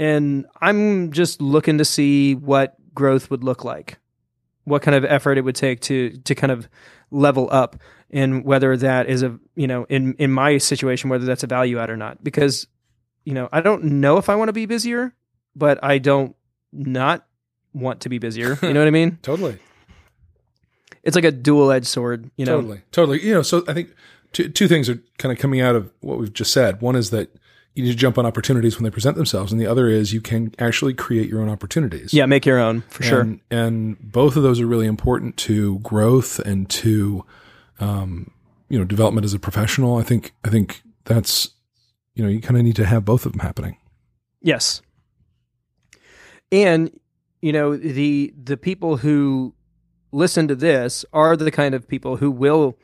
and 0.00 0.46
i'm 0.60 1.12
just 1.12 1.40
looking 1.40 1.78
to 1.78 1.84
see 1.84 2.34
what 2.34 2.74
growth 2.94 3.30
would 3.30 3.44
look 3.44 3.64
like 3.64 3.98
what 4.64 4.82
kind 4.82 4.94
of 4.96 5.04
effort 5.04 5.38
it 5.38 5.42
would 5.42 5.54
take 5.54 5.80
to 5.80 6.10
to 6.24 6.34
kind 6.34 6.50
of 6.50 6.68
level 7.10 7.48
up 7.52 7.76
and 8.10 8.44
whether 8.44 8.76
that 8.76 9.08
is 9.08 9.22
a 9.22 9.38
you 9.54 9.66
know 9.66 9.84
in 9.88 10.14
in 10.14 10.32
my 10.32 10.58
situation 10.58 11.10
whether 11.10 11.24
that's 11.24 11.42
a 11.42 11.46
value 11.46 11.78
add 11.78 11.90
or 11.90 11.96
not 11.96 12.22
because 12.24 12.66
you 13.24 13.34
know 13.34 13.48
i 13.52 13.60
don't 13.60 13.84
know 13.84 14.16
if 14.16 14.28
i 14.28 14.34
want 14.34 14.48
to 14.48 14.52
be 14.52 14.66
busier 14.66 15.14
but 15.54 15.78
i 15.84 15.98
don't 15.98 16.34
not 16.72 17.26
want 17.74 18.00
to 18.00 18.08
be 18.08 18.18
busier 18.18 18.58
you 18.62 18.72
know 18.72 18.80
what 18.80 18.88
i 18.88 18.92
mean 18.92 19.18
Totally. 19.22 19.58
it's 21.02 21.14
like 21.14 21.24
a 21.24 21.30
dual 21.32 21.70
edged 21.70 21.86
sword 21.86 22.30
you 22.36 22.46
know 22.46 22.56
Totally. 22.56 22.82
Totally. 22.90 23.22
You 23.22 23.34
know, 23.34 23.42
so 23.42 23.64
I 23.68 23.74
think 23.74 23.94
two, 24.32 24.48
two 24.48 24.68
things 24.68 24.88
are 24.88 25.02
kind 25.18 25.32
of 25.32 25.38
coming 25.38 25.60
out 25.60 25.74
of 25.74 25.92
what 26.00 26.18
we've 26.18 26.32
just 26.32 26.52
said. 26.52 26.80
One 26.80 26.96
is 26.96 27.10
that 27.10 27.34
you 27.74 27.85
need 27.85 27.90
to 27.90 27.96
jump 27.96 28.18
on 28.18 28.26
opportunities 28.26 28.76
when 28.76 28.85
they 28.85 28.90
present 28.90 29.16
themselves, 29.16 29.52
and 29.52 29.61
the 29.61 29.66
other 29.66 29.88
is 29.88 30.12
you 30.12 30.20
can 30.20 30.54
actually 30.59 30.92
create 30.94 31.28
your 31.28 31.40
own 31.40 31.48
opportunities. 31.48 32.12
yeah 32.12 32.26
make 32.26 32.44
your 32.44 32.59
own 32.59 32.83
for 32.88 33.02
sure 33.02 33.20
And, 33.20 33.40
and 33.50 33.98
both 34.00 34.37
of 34.37 34.42
those 34.42 34.61
are 34.61 34.66
really 34.66 34.87
important 34.87 35.37
to 35.38 35.78
growth 35.80 36.38
and 36.40 36.68
to, 36.70 37.24
um, 37.78 38.30
you 38.68 38.78
know, 38.78 38.85
development 38.85 39.24
as 39.24 39.35
a 39.35 39.38
professional. 39.38 39.96
I 39.96 40.02
think, 40.02 40.33
I 40.44 40.48
think 40.48 40.83
that's, 41.04 41.50
you 42.14 42.22
know, 42.22 42.28
you 42.28 42.40
kind 42.40 42.56
of 42.56 42.64
need 42.64 42.76
to 42.76 42.87
have 42.87 43.04
both 43.04 43.26
of 43.26 43.33
them 43.33 43.40
happening. 43.40 43.76
Yes. 44.42 44.83
And 46.52 46.90
you 47.40 47.52
know, 47.52 47.76
the 47.76 48.35
the 48.42 48.56
people 48.56 48.98
who 48.98 49.54
listen 50.12 50.48
to 50.48 50.54
this 50.54 51.04
are 51.12 51.37
the 51.37 51.50
kind 51.50 51.74
of 51.74 51.88
people 51.88 52.16
who 52.16 52.30
will, 52.30 52.76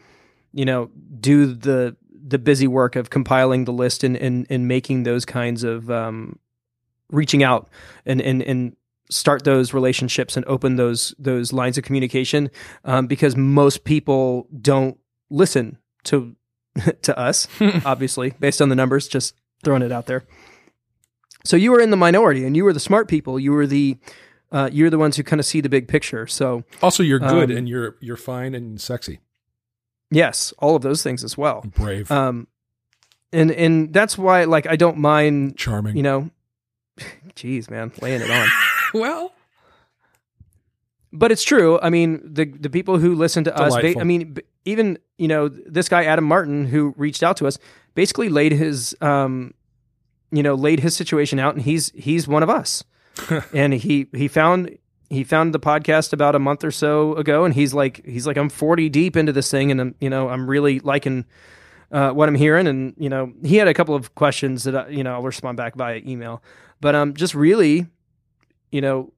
you 0.53 0.64
know, 0.64 0.90
do 1.20 1.46
the 1.46 1.96
the 2.27 2.39
busy 2.39 2.67
work 2.67 2.97
of 2.97 3.11
compiling 3.11 3.65
the 3.65 3.73
list 3.73 4.03
and 4.05 4.17
and, 4.17 4.47
and 4.51 4.67
making 4.67 5.05
those 5.05 5.25
kinds 5.25 5.62
of 5.65 5.91
um, 5.91 6.39
reaching 7.11 7.43
out 7.43 7.69
and 8.05 8.21
and 8.21 8.43
and 8.43 8.77
start 9.11 9.45
those 9.45 9.73
relationships 9.73 10.37
and 10.37 10.45
open 10.47 10.77
those 10.77 11.15
those 11.19 11.53
lines 11.53 11.79
of 11.79 11.85
communication 11.85 12.51
um, 12.85 13.07
because 13.07 13.37
most 13.37 13.85
people 13.85 14.49
don't 14.61 14.99
listen 15.31 15.79
to 16.05 16.35
to 17.03 17.17
us 17.17 17.47
obviously 17.85 18.35
based 18.41 18.61
on 18.61 18.69
the 18.69 18.75
numbers 18.75 19.07
just 19.09 19.35
throwing 19.65 19.83
it 19.83 19.93
out 19.93 20.07
there. 20.07 20.25
So 21.45 21.57
you 21.57 21.71
were 21.71 21.81
in 21.81 21.91
the 21.91 21.97
minority 21.97 22.45
and 22.45 22.57
you 22.57 22.65
were 22.65 22.73
the 22.73 22.81
smart 22.81 23.07
people. 23.09 23.39
You 23.39 23.53
were 23.53 23.67
the 23.67 23.97
uh, 24.53 24.69
you're 24.73 24.91
the 24.91 24.99
ones 24.99 25.17
who 25.17 25.23
kind 25.23 25.39
of 25.41 25.47
see 25.47 25.61
the 25.61 25.69
big 25.69 25.87
picture. 25.89 26.27
So 26.27 26.65
Also, 26.83 27.03
you're 27.03 27.19
good 27.19 27.51
Um, 27.51 27.57
and 27.57 27.69
you're 27.69 27.97
you're 28.01 28.17
fine 28.17 28.55
and 28.55 28.81
sexy, 28.81 29.21
yes 30.11 30.53
all 30.59 30.77
of 30.77 30.83
those 30.83 31.03
things 31.03 31.25
as 31.25 31.37
well 31.37 31.64
brave, 31.77 32.11
um 32.11 32.47
and 33.33 33.51
and 33.51 33.92
that's 33.92 34.16
why 34.16 34.45
like 34.45 34.66
i 34.66 34.77
don't 34.77 34.99
mind 34.99 35.57
charming. 35.57 35.97
you 35.97 36.03
know 36.03 36.31
jeez 37.35 37.69
man 37.71 37.92
laying 38.01 38.21
it 38.23 38.31
on 38.31 38.49
well, 38.95 39.33
but 41.12 41.33
it's 41.33 41.42
true. 41.42 41.79
I 41.81 41.90
mean, 41.90 42.21
the 42.25 42.45
the 42.47 42.71
people 42.71 42.99
who 42.99 43.14
listen 43.14 43.45
to 43.45 43.55
us, 43.57 43.75
ba- 43.75 43.81
Delightful. 43.81 44.01
I 44.01 44.05
mean, 44.05 44.33
b- 44.35 44.42
even 44.64 44.99
you 45.19 45.29
know 45.29 45.49
this 45.49 45.88
guy 45.88 46.05
Adam 46.05 46.25
Martin 46.25 46.66
who 46.66 46.95
reached 46.97 47.23
out 47.23 47.37
to 47.38 47.47
us, 47.47 47.59
basically 47.95 48.29
laid 48.29 48.53
his 48.53 48.95
um 49.01 49.55
you 50.31 50.42
know, 50.42 50.55
laid 50.55 50.81
his 50.81 50.97
situation 50.97 51.38
out, 51.38 51.55
and 51.55 51.64
he's 51.64 51.90
he's 51.95 52.27
one 52.29 52.42
of 52.42 52.51
us. 52.51 52.85
and 53.53 53.73
he 53.75 54.07
he 54.14 54.29
found 54.29 54.77
he 55.11 55.25
found 55.25 55.55
the 55.55 55.61
podcast 55.61 56.12
about 56.12 56.35
a 56.35 56.38
month 56.38 56.64
or 56.64 56.71
so 56.71 57.14
ago, 57.16 57.45
and 57.45 57.55
he's 57.55 57.73
like 57.75 58.05
he's 58.05 58.27
like 58.27 58.37
I'm 58.37 58.49
40 58.49 58.88
deep 58.88 59.16
into 59.16 59.33
this 59.33 59.51
thing, 59.51 59.71
and 59.71 59.81
I'm 59.81 59.95
you 60.01 60.11
know 60.11 60.29
I'm 60.29 60.49
really 60.49 60.81
liking 60.81 61.25
uh, 61.92 62.11
what 62.11 62.29
I'm 62.29 62.35
hearing, 62.35 62.66
and 62.66 62.95
you 62.99 63.09
know 63.09 63.33
he 63.45 63.57
had 63.57 63.69
a 63.69 63.75
couple 63.75 63.95
of 63.95 64.14
questions 64.14 64.64
that 64.64 64.75
I, 64.77 64.88
you 64.88 65.05
know 65.05 65.14
I'll 65.14 65.23
respond 65.23 65.57
back 65.57 65.77
via 65.77 66.01
email, 66.07 66.42
but 66.81 66.95
um 66.95 67.14
just 67.14 67.35
really, 67.35 67.87
you 68.73 68.81
know, 68.81 69.12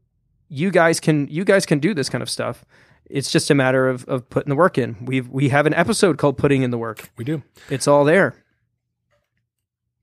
you 0.49 0.71
guys 0.71 1.01
can 1.01 1.27
you 1.29 1.45
guys 1.45 1.65
can 1.67 1.79
do 1.79 1.95
this 1.95 2.09
kind 2.09 2.23
of 2.23 2.29
stuff. 2.31 2.65
It's 3.11 3.31
just 3.31 3.51
a 3.51 3.55
matter 3.55 3.89
of, 3.89 4.05
of 4.05 4.29
putting 4.29 4.51
the 4.51 4.55
work 4.57 4.77
in. 4.77 4.97
We've 5.07 5.27
we 5.29 5.49
have 5.49 5.65
an 5.65 5.73
episode 5.73 6.19
called 6.19 6.37
"Putting 6.37 6.61
in 6.63 6.71
the 6.71 6.77
Work." 6.79 7.11
We 7.17 7.25
do. 7.25 7.43
It's 7.71 7.89
all 7.89 8.05
there. 8.05 8.45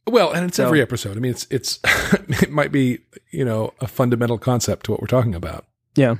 Well, 0.08 0.32
and 0.32 0.46
it's 0.48 0.58
So- 0.58 0.66
every 0.66 0.82
episode. 0.82 1.18
I 1.18 1.20
mean, 1.20 1.32
it's 1.32 1.46
it's 1.52 1.80
it 2.42 2.50
might 2.52 2.72
be 2.72 3.00
you 3.32 3.46
know 3.46 3.74
a 3.80 3.88
fundamental 3.88 4.38
concept 4.40 4.86
to 4.86 4.92
what 4.92 5.02
we're 5.02 5.08
talking 5.08 5.36
about. 5.36 5.66
Yeah. 5.96 6.16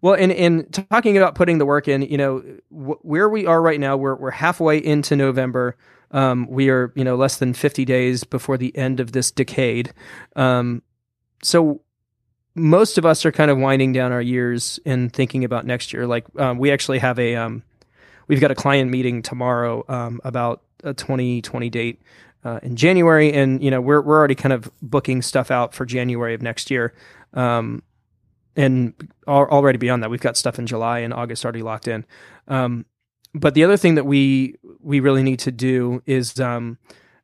Well, 0.00 0.14
and 0.14 0.30
and 0.30 0.86
talking 0.90 1.16
about 1.16 1.34
putting 1.34 1.58
the 1.58 1.66
work 1.66 1.88
in, 1.88 2.02
you 2.02 2.16
know, 2.16 2.38
wh- 2.70 3.04
where 3.04 3.28
we 3.28 3.46
are 3.46 3.60
right 3.60 3.80
now, 3.80 3.96
we're 3.96 4.14
we're 4.14 4.30
halfway 4.30 4.78
into 4.78 5.16
November. 5.16 5.76
Um, 6.12 6.46
we 6.48 6.70
are, 6.70 6.92
you 6.94 7.04
know, 7.04 7.16
less 7.16 7.38
than 7.38 7.52
fifty 7.52 7.84
days 7.84 8.22
before 8.24 8.56
the 8.56 8.76
end 8.76 9.00
of 9.00 9.12
this 9.12 9.30
decade. 9.30 9.92
Um, 10.36 10.82
so 11.42 11.80
most 12.54 12.98
of 12.98 13.04
us 13.04 13.24
are 13.26 13.32
kind 13.32 13.50
of 13.50 13.58
winding 13.58 13.92
down 13.92 14.12
our 14.12 14.22
years 14.22 14.78
and 14.84 15.12
thinking 15.12 15.44
about 15.44 15.66
next 15.66 15.92
year. 15.92 16.06
Like 16.06 16.26
um, 16.38 16.58
we 16.58 16.70
actually 16.70 16.98
have 16.98 17.18
a, 17.18 17.36
um, 17.36 17.62
we've 18.26 18.40
got 18.40 18.50
a 18.50 18.54
client 18.54 18.90
meeting 18.90 19.22
tomorrow 19.22 19.84
um, 19.88 20.20
about 20.24 20.62
a 20.84 20.94
twenty 20.94 21.42
twenty 21.42 21.70
date 21.70 22.00
uh, 22.44 22.60
in 22.62 22.76
January, 22.76 23.32
and 23.32 23.62
you 23.62 23.70
know 23.70 23.80
we're 23.80 24.00
we're 24.00 24.16
already 24.16 24.34
kind 24.36 24.52
of 24.52 24.70
booking 24.80 25.22
stuff 25.22 25.50
out 25.50 25.74
for 25.74 25.84
January 25.84 26.34
of 26.34 26.42
next 26.42 26.70
year. 26.70 26.94
Um, 27.34 27.82
and 28.58 28.92
already 29.28 29.78
beyond 29.78 30.02
that, 30.02 30.10
we've 30.10 30.20
got 30.20 30.36
stuff 30.36 30.58
in 30.58 30.66
July 30.66 30.98
and 30.98 31.14
August 31.14 31.44
already 31.44 31.62
locked 31.62 31.86
in. 31.86 32.04
Um, 32.48 32.86
but 33.32 33.54
the 33.54 33.62
other 33.62 33.76
thing 33.76 33.94
that 33.94 34.04
we 34.04 34.56
we 34.80 34.98
really 34.98 35.22
need 35.22 35.38
to 35.40 35.52
do 35.52 36.02
is 36.06 36.40
um, 36.40 36.76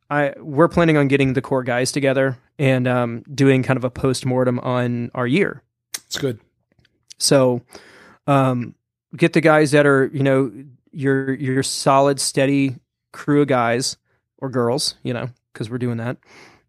I 0.09 0.35
we're 0.39 0.69
planning 0.69 0.97
on 0.97 1.09
getting 1.09 1.33
the 1.33 1.43
core 1.43 1.65
guys 1.65 1.91
together 1.91 2.39
and 2.57 2.87
um, 2.87 3.25
doing 3.35 3.65
kind 3.65 3.77
of 3.77 3.83
a 3.83 3.91
post 3.91 4.25
mortem 4.25 4.61
on 4.61 5.11
our 5.13 5.27
year. 5.27 5.63
It's 6.07 6.19
good. 6.19 6.39
So 7.19 7.63
um, 8.29 8.77
get 9.17 9.33
the 9.33 9.41
guys 9.41 9.73
that 9.73 9.87
are 9.87 10.07
you 10.13 10.23
know 10.23 10.53
your 10.93 11.35
your 11.35 11.65
solid 11.65 12.21
steady 12.21 12.77
crew 13.13 13.43
of 13.43 13.49
guys 13.49 13.97
or 14.39 14.51
girls, 14.51 14.95
you 15.03 15.13
know, 15.13 15.31
because 15.53 15.69
we're 15.69 15.79
doing 15.79 15.97
that, 15.97 16.17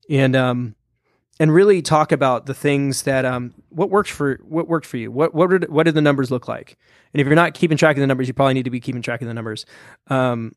and 0.10 0.36
um, 0.36 0.76
and 1.40 1.54
really 1.54 1.84
talk 1.84 2.12
about 2.12 2.48
the 2.48 2.54
things 2.56 3.04
that 3.04 3.26
um 3.26 3.54
what 3.76 3.90
worked 3.90 4.10
for 4.10 4.40
what 4.44 4.68
worked 4.68 4.86
for 4.86 4.98
you. 4.98 5.12
What 5.12 5.36
what 5.36 5.50
did 5.50 5.70
what 5.70 5.84
did 5.84 5.96
the 5.96 6.02
numbers 6.02 6.32
look 6.32 6.48
like? 6.48 6.78
And 7.14 7.22
if 7.22 7.28
you're 7.28 7.36
not 7.36 7.54
keeping 7.54 7.78
track 7.78 7.98
of 7.98 8.02
the 8.02 8.08
numbers, 8.08 8.28
you 8.28 8.34
probably 8.34 8.54
need 8.54 8.64
to 8.64 8.70
be 8.70 8.80
keeping 8.80 9.02
track 9.02 9.22
of 9.22 9.28
the 9.28 9.34
numbers. 9.34 9.66
Um, 10.08 10.54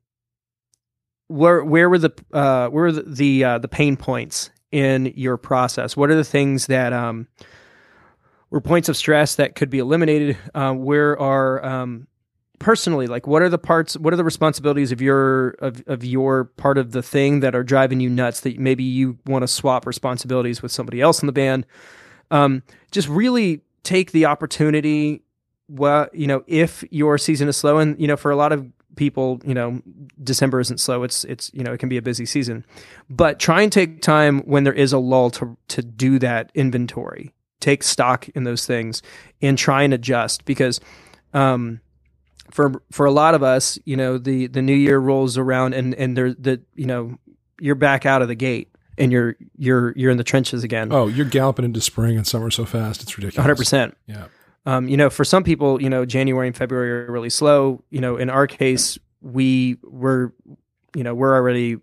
where 1.27 1.65
where 1.65 1.91
were 1.91 1.99
the 1.99 2.13
uh, 2.33 2.69
where 2.69 2.85
were 2.85 2.93
the 2.93 3.03
the, 3.03 3.45
uh, 3.45 3.59
the 3.59 3.69
pain 3.69 3.97
points 3.97 4.51
in 4.71 5.13
your 5.17 5.37
process? 5.37 5.97
What 5.97 6.11
are 6.11 6.17
the 6.17 6.25
things 6.25 6.67
that 6.67 6.93
um, 6.93 7.27
were 8.51 8.61
points 8.61 8.89
of 8.89 8.97
stress 8.97 9.35
that 9.35 9.55
could 9.55 9.71
be 9.71 9.79
eliminated? 9.79 10.39
Uh, 10.55 10.73
where 10.73 11.19
are 11.19 11.65
um, 11.65 12.07
personally 12.61 13.07
like 13.07 13.27
what 13.27 13.43
are 13.43 13.49
the 13.49 13.59
parts? 13.59 13.97
What 13.97 14.13
are 14.15 14.17
the 14.17 14.25
responsibilities 14.25 14.93
of 14.93 15.03
your 15.03 15.51
of, 15.59 15.83
of 15.87 16.05
your 16.05 16.45
part 16.45 16.79
of 16.79 16.93
the 16.93 17.03
thing 17.03 17.41
that 17.41 17.55
are 17.55 17.65
driving 17.65 18.01
you 18.01 18.09
nuts? 18.09 18.41
That 18.41 18.59
maybe 18.59 18.85
you 18.85 19.19
want 19.27 19.43
to 19.43 19.49
swap 19.49 19.87
responsibilities 19.87 20.63
with 20.63 20.73
somebody 20.73 21.01
else 21.01 21.21
in 21.21 21.27
the 21.27 21.33
band. 21.33 21.67
Um, 22.31 22.63
just 22.91 23.09
really 23.09 23.63
take 23.83 24.13
the 24.13 24.27
opportunity. 24.27 25.23
Well, 25.69 26.09
you 26.13 26.27
know, 26.27 26.45
if 26.47 26.85
your 26.91 27.19
season 27.19 27.49
is 27.49 27.57
slow, 27.57 27.79
and 27.79 27.99
you 28.01 28.07
know, 28.07 28.17
for 28.17 28.31
a 28.31 28.37
lot 28.37 28.53
of 28.53 28.67
people, 28.97 29.41
you 29.45 29.55
know, 29.55 29.81
December 30.23 30.61
isn't 30.61 30.79
slow. 30.79 31.03
It's 31.03 31.25
it's 31.25 31.51
you 31.55 31.63
know, 31.63 31.73
it 31.73 31.79
can 31.79 31.89
be 31.89 31.97
a 31.97 32.03
busy 32.03 32.27
season, 32.27 32.67
but 33.09 33.39
try 33.39 33.63
and 33.63 33.73
take 33.73 34.03
time 34.03 34.41
when 34.41 34.65
there 34.65 34.75
is 34.75 34.93
a 34.93 34.99
lull 34.99 35.31
to 35.33 35.57
to 35.69 35.83
do 35.83 36.19
that 36.19 36.51
inventory, 36.55 37.33
take 37.61 37.83
stock 37.83 38.29
in 38.31 38.45
those 38.45 38.67
things, 38.67 39.03
and 39.41 39.57
try 39.57 39.83
and 39.83 39.95
adjust 39.95 40.45
because, 40.45 40.81
um, 41.33 41.81
for 42.51 42.83
for 42.91 43.07
a 43.07 43.13
lot 43.13 43.35
of 43.35 43.43
us, 43.43 43.79
you 43.85 43.97
know, 43.97 44.19
the 44.19 44.49
the 44.49 44.63
new 44.63 44.75
year 44.75 44.99
rolls 44.99 45.39
around 45.39 45.75
and 45.75 45.95
and 45.95 46.17
there 46.17 46.35
the 46.35 46.61
you 46.75 46.87
know 46.87 47.17
you're 47.61 47.75
back 47.75 48.05
out 48.05 48.21
of 48.21 48.29
the 48.29 48.35
gate 48.35 48.71
and 48.99 49.13
you're 49.13 49.37
you're 49.57 49.93
you're 49.97 50.11
in 50.11 50.17
the 50.17 50.25
trenches 50.25 50.65
again. 50.65 50.93
Oh, 50.93 51.07
you're 51.07 51.27
galloping 51.27 51.65
into 51.65 51.81
spring 51.81 52.17
and 52.17 52.27
summer 52.27 52.51
so 52.51 52.65
fast. 52.65 53.03
It's 53.03 53.17
ridiculous. 53.17 53.43
hundred 53.43 53.57
percent. 53.57 53.97
Yeah. 54.07 54.27
Um, 54.67 54.89
you 54.89 54.97
know, 54.97 55.09
for 55.09 55.25
some 55.25 55.45
people, 55.45 55.81
you 55.81 55.89
know, 55.89 56.05
January 56.05 56.47
and 56.47 56.57
February 56.57 56.91
are 56.91 57.11
really 57.11 57.31
slow. 57.31 57.83
You 57.91 58.01
know, 58.01 58.17
in 58.17 58.29
our 58.29 58.47
case, 58.47 58.99
we 59.21 59.79
were, 59.83 60.35
you 60.95 61.03
know, 61.03 61.15
we're 61.15 61.35
already 61.35 61.79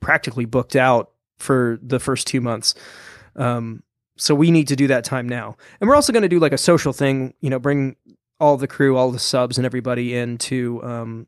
practically 0.00 0.44
booked 0.44 0.76
out 0.76 1.12
for 1.38 1.78
the 1.82 1.98
first 1.98 2.26
two 2.26 2.40
months. 2.40 2.74
Um, 3.36 3.82
so 4.16 4.34
we 4.34 4.50
need 4.50 4.68
to 4.68 4.76
do 4.76 4.86
that 4.88 5.04
time 5.04 5.28
now, 5.28 5.56
and 5.80 5.88
we're 5.88 5.96
also 5.96 6.12
going 6.12 6.22
to 6.22 6.28
do 6.28 6.38
like 6.38 6.52
a 6.52 6.58
social 6.58 6.92
thing. 6.92 7.34
You 7.40 7.50
know, 7.50 7.58
bring 7.58 7.96
all 8.38 8.56
the 8.56 8.68
crew, 8.68 8.96
all 8.96 9.10
the 9.10 9.18
subs, 9.18 9.58
and 9.58 9.64
everybody 9.64 10.14
in 10.14 10.38
to 10.38 10.82
um, 10.84 11.26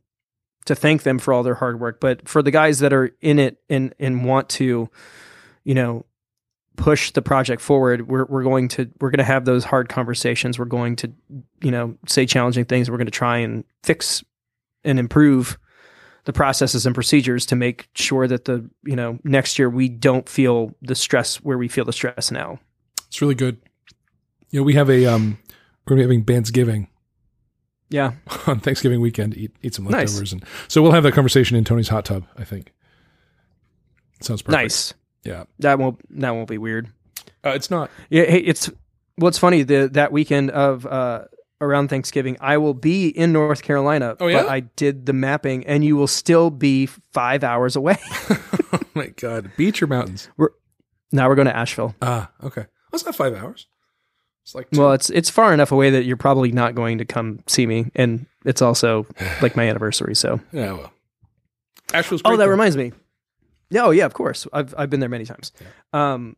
to 0.66 0.74
thank 0.74 1.02
them 1.02 1.18
for 1.18 1.32
all 1.32 1.42
their 1.42 1.54
hard 1.54 1.80
work. 1.80 2.00
But 2.00 2.28
for 2.28 2.42
the 2.42 2.50
guys 2.50 2.80
that 2.80 2.92
are 2.92 3.10
in 3.20 3.38
it 3.38 3.58
and 3.68 3.94
and 3.98 4.24
want 4.24 4.48
to, 4.50 4.90
you 5.64 5.74
know, 5.74 6.04
push 6.76 7.10
the 7.12 7.22
project 7.22 7.62
forward, 7.62 8.08
we're 8.08 8.26
we're 8.26 8.42
going 8.42 8.68
to 8.68 8.90
we're 9.00 9.10
going 9.10 9.18
to 9.18 9.24
have 9.24 9.44
those 9.44 9.64
hard 9.64 9.88
conversations. 9.88 10.58
We're 10.58 10.66
going 10.66 10.96
to, 10.96 11.12
you 11.62 11.70
know, 11.70 11.96
say 12.06 12.26
challenging 12.26 12.64
things. 12.64 12.90
We're 12.90 12.98
going 12.98 13.06
to 13.06 13.10
try 13.10 13.38
and 13.38 13.64
fix 13.82 14.22
and 14.84 14.98
improve 14.98 15.58
the 16.24 16.32
processes 16.32 16.86
and 16.86 16.94
procedures 16.94 17.46
to 17.46 17.56
make 17.56 17.88
sure 17.94 18.26
that 18.26 18.44
the 18.44 18.68
you 18.84 18.96
know 18.96 19.18
next 19.24 19.58
year 19.58 19.70
we 19.70 19.88
don't 19.88 20.28
feel 20.28 20.74
the 20.82 20.94
stress 20.94 21.36
where 21.36 21.56
we 21.58 21.68
feel 21.68 21.84
the 21.84 21.92
stress 21.92 22.30
now. 22.30 22.58
It's 23.08 23.22
really 23.22 23.34
good. 23.34 23.58
You 24.50 24.60
know, 24.60 24.64
we 24.64 24.74
have 24.74 24.90
a 24.90 25.06
um 25.06 25.38
we're 25.88 26.00
having 26.00 26.24
Bandsgiving 26.24 26.88
Yeah, 27.88 28.12
on 28.46 28.60
Thanksgiving 28.60 29.00
weekend 29.00 29.36
eat 29.36 29.52
eat 29.62 29.74
some 29.74 29.84
Nice. 29.84 30.08
leftovers 30.10 30.32
and 30.32 30.44
so 30.68 30.82
we'll 30.82 30.92
have 30.92 31.04
that 31.04 31.12
conversation 31.12 31.56
in 31.56 31.64
Tony's 31.64 31.88
hot 31.88 32.04
tub, 32.04 32.24
I 32.36 32.44
think. 32.44 32.72
Sounds 34.20 34.42
perfect. 34.42 34.62
nice. 34.62 34.94
Yeah. 35.24 35.44
That 35.60 35.78
won't 35.78 36.00
that 36.20 36.30
won't 36.30 36.48
be 36.48 36.58
weird. 36.58 36.88
Uh, 37.44 37.50
it's 37.50 37.70
not. 37.70 37.90
Yeah, 38.10 38.24
hey, 38.24 38.38
it's 38.38 38.70
what's 39.16 39.38
funny 39.38 39.62
the 39.62 39.88
that 39.92 40.10
weekend 40.12 40.50
of 40.50 40.86
uh 40.86 41.24
around 41.60 41.88
Thanksgiving, 41.88 42.36
I 42.40 42.58
will 42.58 42.74
be 42.74 43.08
in 43.08 43.32
North 43.32 43.62
Carolina, 43.62 44.14
Oh, 44.20 44.26
yeah? 44.26 44.42
but 44.42 44.50
I 44.50 44.60
did 44.60 45.06
the 45.06 45.14
mapping, 45.14 45.66
and 45.66 45.82
you 45.84 45.96
will 45.96 46.06
still 46.06 46.50
be 46.50 46.84
five 47.14 47.42
hours 47.42 47.76
away. 47.76 47.96
oh 48.30 48.80
my 48.94 49.06
god. 49.16 49.50
Beach 49.56 49.82
or 49.82 49.86
mountains? 49.86 50.28
We're, 50.36 50.50
now 51.12 51.28
we're 51.28 51.34
going 51.34 51.46
to 51.46 51.56
Asheville. 51.56 51.94
Ah, 52.02 52.30
okay. 52.44 52.66
That's 52.92 53.06
not 53.06 53.16
five 53.16 53.34
hours. 53.34 53.68
It's 54.46 54.54
like 54.54 54.70
two. 54.70 54.78
Well, 54.80 54.92
it's 54.92 55.10
it's 55.10 55.28
far 55.28 55.52
enough 55.52 55.72
away 55.72 55.90
that 55.90 56.04
you're 56.04 56.16
probably 56.16 56.52
not 56.52 56.76
going 56.76 56.98
to 56.98 57.04
come 57.04 57.40
see 57.48 57.66
me, 57.66 57.90
and 57.96 58.26
it's 58.44 58.62
also 58.62 59.04
like 59.42 59.56
my 59.56 59.68
anniversary. 59.68 60.14
So, 60.14 60.38
yeah, 60.52 60.72
well. 60.72 60.92
Asheville's 61.92 62.22
oh, 62.24 62.36
that 62.36 62.44
though. 62.44 62.50
reminds 62.50 62.76
me. 62.76 62.92
Yeah, 63.70 63.86
oh 63.86 63.90
yeah, 63.90 64.04
of 64.04 64.14
course. 64.14 64.46
I've 64.52 64.72
I've 64.78 64.88
been 64.88 65.00
there 65.00 65.08
many 65.08 65.24
times. 65.24 65.50
Um, 65.92 66.36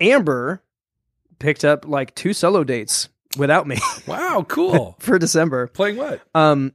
Amber 0.00 0.62
picked 1.38 1.62
up 1.62 1.86
like 1.86 2.14
two 2.14 2.32
solo 2.32 2.64
dates 2.64 3.10
without 3.36 3.66
me 3.66 3.76
Wow, 4.06 4.46
cool. 4.48 4.96
for 4.98 5.18
December. 5.18 5.66
Playing 5.66 5.98
what? 5.98 6.22
Um, 6.34 6.72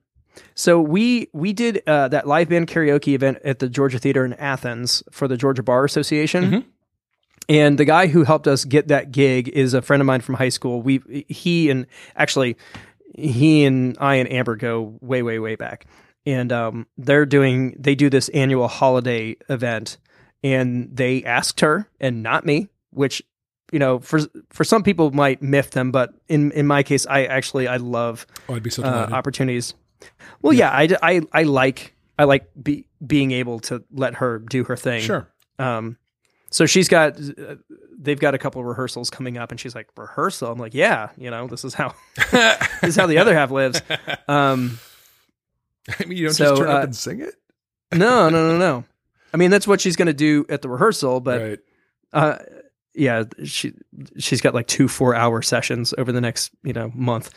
so 0.54 0.80
we 0.80 1.30
we 1.34 1.52
did 1.52 1.82
uh, 1.88 2.10
that 2.10 2.28
live 2.28 2.50
band 2.50 2.68
karaoke 2.68 3.16
event 3.16 3.40
at 3.44 3.58
the 3.58 3.70
Georgia 3.70 3.98
Theater 3.98 4.24
in 4.24 4.34
Athens 4.34 5.02
for 5.10 5.28
the 5.28 5.36
Georgia 5.36 5.64
Bar 5.64 5.84
Association. 5.84 6.44
Mhm. 6.44 6.66
And 7.48 7.78
the 7.78 7.86
guy 7.86 8.08
who 8.08 8.24
helped 8.24 8.48
us 8.48 8.66
get 8.66 8.88
that 8.88 9.12
gig 9.12 9.50
is 9.50 9.74
a 9.74 9.82
friend 9.82 10.02
of 10.02 10.08
mine 10.08 10.22
from 10.22 10.36
high 10.36 10.50
school. 10.50 10.82
We 10.82 11.26
he 11.28 11.70
and 11.70 11.86
actually 12.16 12.58
he 13.16 13.66
and 13.66 13.98
I 14.00 14.16
and 14.16 14.32
Amber 14.32 14.56
go 14.56 14.98
way 15.02 15.22
way 15.22 15.40
way 15.40 15.56
back. 15.56 15.86
And 16.26 16.52
um, 16.52 16.88
they're 16.98 17.26
doing 17.26 17.76
they 17.80 17.94
do 17.96 18.10
this 18.10 18.30
annual 18.30 18.68
holiday 18.68 19.36
event, 19.48 19.98
and 20.44 20.90
they 20.96 21.24
asked 21.24 21.60
her 21.62 21.88
and 22.00 22.24
not 22.24 22.46
me, 22.46 22.70
which 22.90 23.22
you 23.72 23.78
know 23.78 24.00
for 24.00 24.22
for 24.50 24.64
some 24.64 24.82
people 24.82 25.12
might 25.12 25.44
miff 25.44 25.72
them, 25.72 25.92
but 25.92 26.14
in 26.28 26.52
in 26.52 26.66
my 26.66 26.82
case, 26.82 27.06
I 27.06 27.26
actually 27.26 27.68
I 27.68 27.78
love 27.78 28.26
Oh, 28.50 28.56
I'd 28.56 28.64
be 28.64 28.72
so 28.72 28.84
uh, 28.84 29.08
opportunities. 29.12 29.76
Well, 30.42 30.54
yeah, 30.54 30.70
I, 30.70 30.90
I, 31.02 31.22
I 31.32 31.44
like 31.44 31.96
I 32.18 32.24
like 32.26 32.50
be, 32.62 32.88
being 33.06 33.32
able 33.32 33.60
to 33.62 33.84
let 33.92 34.16
her 34.16 34.40
do 34.40 34.64
her 34.66 34.78
thing. 34.78 35.02
sure. 35.02 35.32
Um, 35.60 35.98
so 36.50 36.66
she's 36.66 36.88
got 36.88 37.20
uh, 37.20 37.56
they've 37.98 38.20
got 38.20 38.34
a 38.34 38.38
couple 38.38 38.62
of 38.62 38.68
rehearsals 38.68 39.10
coming 39.10 39.38
up, 39.38 39.52
and 39.52 39.60
she's 39.60 39.76
like 39.76 39.90
rehearsal. 39.98 40.52
I'm 40.52 40.60
like, 40.60 40.74
yeah, 40.74 41.10
you 41.18 41.30
know, 41.32 41.48
this 41.48 41.66
is 41.66 41.74
how 41.74 41.94
this 42.32 42.60
is 42.84 42.96
how 42.96 43.08
the 43.08 43.18
other 43.18 43.34
half 43.34 43.52
lives. 43.52 43.82
Um, 44.28 44.80
I 46.00 46.06
mean, 46.06 46.18
you 46.18 46.26
don't 46.26 46.34
So, 46.34 46.46
just 46.50 46.62
turn 46.62 46.70
uh, 46.70 46.74
up 46.74 46.84
and 46.84 46.96
sing 46.96 47.22
it? 47.22 47.36
no, 47.94 48.30
no, 48.30 48.52
no, 48.52 48.58
no. 48.58 48.84
I 49.34 49.38
mean, 49.38 49.52
that's 49.52 49.68
what 49.68 49.82
she's 49.82 49.96
going 49.96 50.08
to 50.08 50.14
do 50.14 50.46
at 50.50 50.62
the 50.62 50.70
rehearsal, 50.70 51.20
but 51.20 51.42
right. 51.42 51.60
Uh, 52.14 52.38
yeah, 52.94 53.24
she 53.44 53.74
she's 54.18 54.40
got 54.40 54.54
like 54.54 54.68
two 54.68 54.88
four 54.88 55.14
hour 55.14 55.42
sessions 55.42 55.94
over 55.98 56.12
the 56.12 56.22
next 56.22 56.52
you 56.64 56.72
know 56.72 56.92
month 56.96 57.32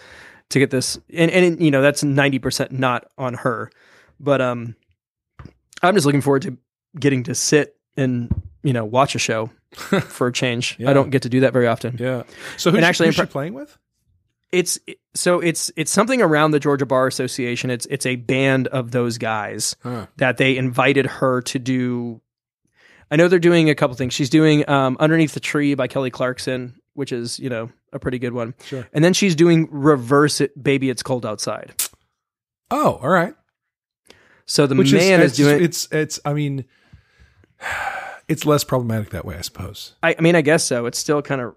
to 0.50 0.58
get 0.60 0.70
this, 0.70 0.98
and 1.12 1.30
and 1.30 1.60
you 1.60 1.70
know 1.72 1.82
that's 1.82 2.04
ninety 2.04 2.38
percent 2.38 2.70
not 2.70 3.10
on 3.18 3.34
her, 3.34 3.70
but 4.20 4.40
um, 4.40 4.76
I'm 5.82 5.94
just 5.94 6.06
looking 6.06 6.20
forward 6.20 6.42
to 6.42 6.56
getting 6.98 7.24
to 7.24 7.34
sit 7.34 7.76
and 7.96 8.30
you 8.68 8.74
know 8.74 8.84
watch 8.84 9.14
a 9.14 9.18
show 9.18 9.50
for 9.72 10.26
a 10.26 10.32
change. 10.32 10.76
Yeah. 10.78 10.90
I 10.90 10.92
don't 10.92 11.08
get 11.10 11.22
to 11.22 11.30
do 11.30 11.40
that 11.40 11.54
very 11.54 11.66
often. 11.66 11.96
Yeah. 11.98 12.24
So 12.58 12.70
who's, 12.70 12.76
And 12.76 12.84
actually, 12.84 13.06
who's 13.08 13.14
she 13.16 13.24
playing 13.24 13.54
with? 13.54 13.76
It's 14.52 14.78
so 15.14 15.40
it's 15.40 15.70
it's 15.76 15.90
something 15.90 16.20
around 16.22 16.50
the 16.52 16.60
Georgia 16.60 16.86
Bar 16.86 17.06
Association. 17.06 17.70
It's 17.70 17.86
it's 17.86 18.04
a 18.06 18.16
band 18.16 18.68
of 18.68 18.90
those 18.90 19.16
guys 19.18 19.74
Huh. 19.82 20.06
that 20.18 20.36
they 20.36 20.56
invited 20.56 21.06
her 21.06 21.40
to 21.42 21.58
do. 21.58 22.20
I 23.10 23.16
know 23.16 23.28
they're 23.28 23.38
doing 23.38 23.70
a 23.70 23.74
couple 23.74 23.96
things. 23.96 24.12
She's 24.14 24.30
doing 24.30 24.68
um, 24.68 24.96
"Underneath 25.00 25.32
the 25.32 25.40
Tree" 25.40 25.74
by 25.74 25.86
Kelly 25.86 26.10
Clarkson, 26.10 26.78
which 26.94 27.10
is 27.12 27.38
you 27.38 27.48
know 27.50 27.70
a 27.92 27.98
pretty 27.98 28.18
good 28.18 28.32
one. 28.34 28.54
Sure. 28.64 28.86
And 28.92 29.02
then 29.04 29.12
she's 29.14 29.34
doing 29.34 29.68
"Reverse 29.70 30.40
It, 30.42 30.62
Baby, 30.62 30.88
It's 30.90 31.02
Cold 31.02 31.24
Outside." 31.26 31.72
Oh, 32.70 32.98
all 33.02 33.08
right. 33.08 33.34
So 34.46 34.66
the 34.66 34.74
Which 34.74 34.92
man 34.94 35.20
is, 35.20 35.32
is, 35.32 35.36
doing. 35.36 35.62
it's 35.62 35.88
it's 35.92 36.20
I 36.24 36.32
mean 36.32 36.64
it's 38.28 38.44
less 38.46 38.64
problematic 38.64 39.10
that 39.10 39.24
way, 39.24 39.36
I 39.36 39.40
suppose. 39.40 39.94
I, 40.02 40.14
I 40.18 40.20
mean, 40.20 40.36
I 40.36 40.40
guess 40.42 40.64
so. 40.64 40.86
It's 40.86 40.98
still 40.98 41.22
kind 41.22 41.40
of 41.40 41.54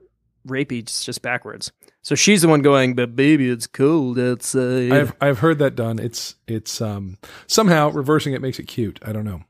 rapey, 0.48 0.80
it's 0.80 1.04
just 1.04 1.22
backwards. 1.22 1.72
So 2.02 2.16
she's 2.16 2.42
the 2.42 2.48
one 2.48 2.62
going, 2.64 2.96
"But 2.96 3.16
baby, 3.16 3.50
it's 3.50 3.68
cold 3.68 4.18
outside." 4.18 4.92
I've 4.92 5.14
I've 5.22 5.40
heard 5.40 5.60
that 5.60 5.76
done. 5.76 6.00
It's 6.00 6.36
it's 6.48 6.82
um 6.82 7.18
somehow 7.46 7.92
reversing 7.92 8.34
it 8.34 8.42
makes 8.42 8.58
it 8.58 8.64
cute. 8.64 9.00
I 9.06 9.12
don't 9.12 9.26
know. 9.26 9.44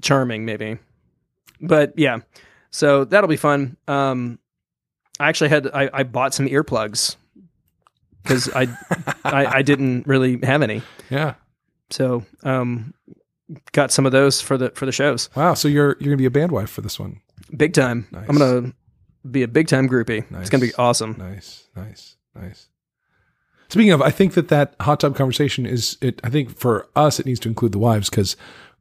Charming 0.00 0.46
maybe 0.46 0.78
but 1.60 1.92
yeah 1.98 2.20
so 2.70 3.04
that'll 3.04 3.28
be 3.28 3.36
fun 3.36 3.76
um 3.86 4.38
i 5.20 5.28
actually 5.28 5.50
had 5.50 5.68
i, 5.74 5.90
I 5.92 6.02
bought 6.04 6.32
some 6.32 6.46
earplugs 6.46 7.16
because 8.22 8.48
I, 8.54 8.68
I 9.24 9.46
i 9.58 9.62
didn't 9.62 10.06
really 10.06 10.38
have 10.42 10.62
any 10.62 10.80
Yeah. 11.10 11.34
so 11.90 12.24
um 12.44 12.94
got 13.72 13.90
some 13.90 14.04
of 14.06 14.12
those 14.12 14.40
for 14.40 14.56
the 14.58 14.70
for 14.74 14.86
the 14.86 14.92
shows 14.92 15.30
Wow. 15.34 15.54
So 15.54 15.68
you're 15.68 15.96
you're 16.00 16.10
gonna 16.10 16.16
be 16.16 16.24
a 16.26 16.30
band 16.30 16.52
wife 16.52 16.70
for 16.70 16.80
this 16.82 16.98
one. 16.98 17.20
big 17.56 17.72
time 17.72 18.06
Nice. 18.12 18.26
i'm 18.28 18.36
gonna 18.38 18.72
be 19.30 19.42
a 19.42 19.48
big 19.48 19.68
time 19.68 19.88
groupie 19.88 20.24
it's 20.40 20.50
gonna 20.50 20.60
be 20.64 20.74
awesome 20.74 21.14
Nice, 21.18 21.68
nice, 21.76 22.16
nice. 22.34 22.68
Speaking 23.70 23.92
of, 23.92 24.00
I 24.00 24.10
think 24.10 24.32
that 24.32 24.48
that 24.48 24.74
hot 24.80 25.00
tub 25.00 25.14
conversation 25.14 25.66
is 25.66 25.98
it. 26.00 26.22
I 26.24 26.30
think 26.30 26.56
for 26.58 26.88
us, 26.96 27.20
it 27.20 27.26
needs 27.26 27.38
to 27.40 27.50
include 27.50 27.72
the 27.72 27.78
wives 27.78 28.08
because 28.08 28.34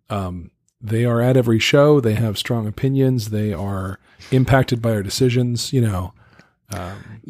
um, 0.09 0.49
they 0.79 1.03
are 1.03 1.19
at 1.21 1.35
every 1.35 1.59
show. 1.59 1.99
They 1.99 2.13
have 2.13 2.37
strong 2.37 2.65
opinions. 2.65 3.31
They 3.31 3.51
are 3.51 3.99
impacted 4.31 4.81
by 4.81 4.91
our 4.91 5.03
decisions. 5.03 5.73
You 5.73 5.81
know, 5.81 6.13
um, 6.71 7.21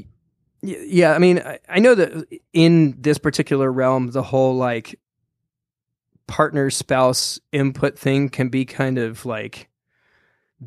yeah 0.62 1.14
i 1.14 1.18
mean 1.18 1.40
I, 1.40 1.58
I 1.70 1.80
know 1.80 1.96
that 1.96 2.28
in 2.54 2.96
this 3.00 3.18
particular 3.18 3.72
realm 3.72 4.08
the 4.12 4.24
whole 4.24 4.56
like 4.56 5.00
partner 6.28 6.70
spouse 6.70 7.40
input 7.52 7.98
thing 7.98 8.30
can 8.30 8.50
be 8.50 8.66
kind 8.66 8.98
of 8.98 9.26
like 9.26 9.70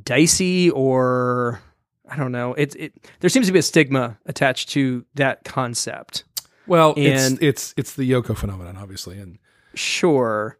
dicey 0.04 0.70
or 0.70 1.60
i 2.08 2.16
don't 2.16 2.32
know. 2.32 2.54
It, 2.54 2.74
it 2.76 2.92
there 3.20 3.30
seems 3.30 3.46
to 3.46 3.52
be 3.52 3.58
a 3.58 3.62
stigma 3.62 4.18
attached 4.26 4.70
to 4.70 5.04
that 5.14 5.44
concept. 5.44 6.24
Well, 6.66 6.94
And- 6.96 7.38
it's 7.40 7.42
it's 7.42 7.74
it's 7.76 7.94
the 7.94 8.10
Yoko 8.10 8.36
phenomenon, 8.36 8.76
obviously, 8.76 9.18
and 9.18 9.38
sure. 9.74 10.58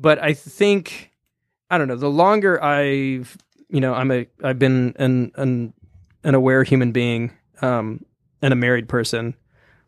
But 0.00 0.22
i 0.22 0.32
think 0.32 1.10
i 1.70 1.76
don't 1.76 1.88
know 1.88 1.96
the 1.96 2.08
longer 2.08 2.62
i've 2.62 3.36
you 3.68 3.80
know 3.80 3.94
i'm 3.94 4.10
a 4.12 4.26
i've 4.44 4.58
been 4.58 4.94
an 4.96 5.32
an, 5.34 5.74
an 6.22 6.34
aware 6.36 6.62
human 6.62 6.92
being 6.92 7.32
um 7.62 8.04
and 8.40 8.52
a 8.52 8.56
married 8.56 8.88
person 8.88 9.34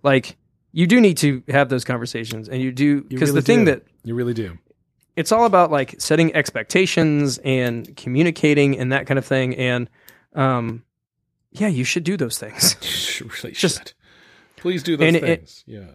like 0.03 0.37
you 0.73 0.87
do 0.89 1.01
need 1.01 1.17
to 1.19 1.43
have 1.49 1.69
those 1.69 1.85
conversations 1.85 2.49
and 2.49 2.61
you 2.61 2.73
do 2.73 3.03
because 3.03 3.31
really 3.31 3.41
the 3.41 3.47
thing 3.47 3.65
do. 3.65 3.71
that 3.71 3.83
you 4.05 4.15
really 4.15 4.35
do. 4.35 4.59
it's 5.17 5.33
all 5.33 5.45
about 5.45 5.71
like 5.71 5.95
setting 5.99 6.35
expectations 6.35 7.39
and 7.45 7.95
communicating 7.97 8.79
and 8.79 8.93
that 8.93 9.07
kind 9.07 9.19
of 9.19 9.25
thing 9.27 9.55
and 9.57 9.89
um 10.35 10.83
yeah 11.53 11.69
you 11.69 11.85
should 11.85 12.05
do 12.05 12.17
those 12.17 12.39
things 12.39 12.77
You 13.21 13.29
really 13.43 13.53
Just- 13.53 13.79
should. 13.79 13.93
Please 14.57 14.83
do 14.83 14.97
those 14.97 15.15
and 15.15 15.21
things. 15.25 15.65
yeah. 15.67 15.93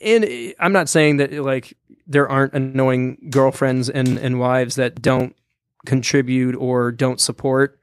and 0.00 0.54
i'm 0.60 0.72
not 0.72 0.88
saying 0.88 1.16
that 1.18 1.32
like 1.32 1.76
there 2.06 2.28
aren't 2.28 2.52
annoying 2.54 3.18
girlfriends 3.30 3.88
and 3.90 4.18
and 4.18 4.38
wives 4.38 4.76
that 4.76 5.02
don't 5.02 5.34
contribute 5.86 6.54
or 6.56 6.92
don't 6.92 7.20
support 7.20 7.78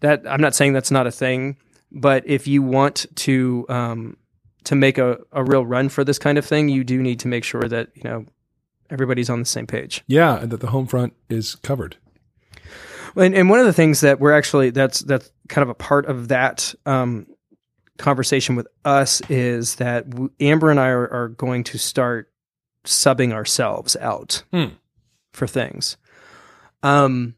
that 0.00 0.22
i'm 0.26 0.40
not 0.40 0.54
saying 0.54 0.72
that's 0.72 0.90
not 0.90 1.06
a 1.06 1.10
thing 1.10 1.56
but 1.92 2.22
if 2.26 2.46
you 2.46 2.62
want 2.62 3.04
to 3.16 3.66
um 3.68 4.16
to 4.64 4.74
make 4.74 4.96
a, 4.96 5.18
a 5.32 5.44
real 5.44 5.66
run 5.66 5.90
for 5.90 6.04
this 6.04 6.18
kind 6.18 6.38
of 6.38 6.44
thing 6.46 6.70
you 6.70 6.82
do 6.82 7.02
need 7.02 7.20
to 7.20 7.28
make 7.28 7.44
sure 7.44 7.64
that 7.68 7.88
you 7.94 8.02
know 8.04 8.24
everybody's 8.90 9.30
on 9.30 9.38
the 9.40 9.44
same 9.46 9.66
page 9.66 10.02
Yeah, 10.06 10.38
and 10.40 10.50
that 10.52 10.60
the 10.60 10.68
home 10.68 10.86
front 10.86 11.14
is 11.28 11.54
covered. 11.56 11.96
And, 13.16 13.34
and 13.34 13.48
one 13.48 13.60
of 13.60 13.66
the 13.66 13.72
things 13.72 14.00
that 14.00 14.18
we're 14.20 14.32
actually 14.32 14.70
that's 14.70 15.00
that's 15.00 15.30
kind 15.48 15.62
of 15.62 15.68
a 15.68 15.74
part 15.74 16.06
of 16.06 16.28
that 16.28 16.74
um, 16.84 17.26
conversation 17.98 18.56
with 18.56 18.66
us 18.84 19.20
is 19.30 19.76
that 19.76 20.10
w- 20.10 20.30
Amber 20.40 20.70
and 20.70 20.80
I 20.80 20.88
are, 20.88 21.08
are 21.12 21.28
going 21.28 21.62
to 21.64 21.78
start 21.78 22.30
subbing 22.84 23.32
ourselves 23.32 23.94
out 23.96 24.42
Hmm. 24.52 24.74
for 25.32 25.46
things. 25.46 25.96
Um, 26.82 27.36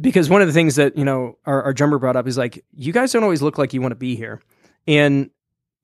because 0.00 0.28
one 0.30 0.40
of 0.42 0.46
the 0.48 0.52
things 0.54 0.76
that 0.76 0.96
you 0.96 1.04
know 1.04 1.36
our, 1.46 1.62
our 1.64 1.72
drummer 1.72 1.98
brought 1.98 2.16
up 2.16 2.26
is 2.26 2.36
like 2.38 2.64
you 2.74 2.92
guys 2.92 3.12
don't 3.12 3.22
always 3.22 3.42
look 3.42 3.56
like 3.58 3.72
you 3.72 3.80
want 3.80 3.92
to 3.92 3.96
be 3.96 4.16
here, 4.16 4.40
and 4.86 5.30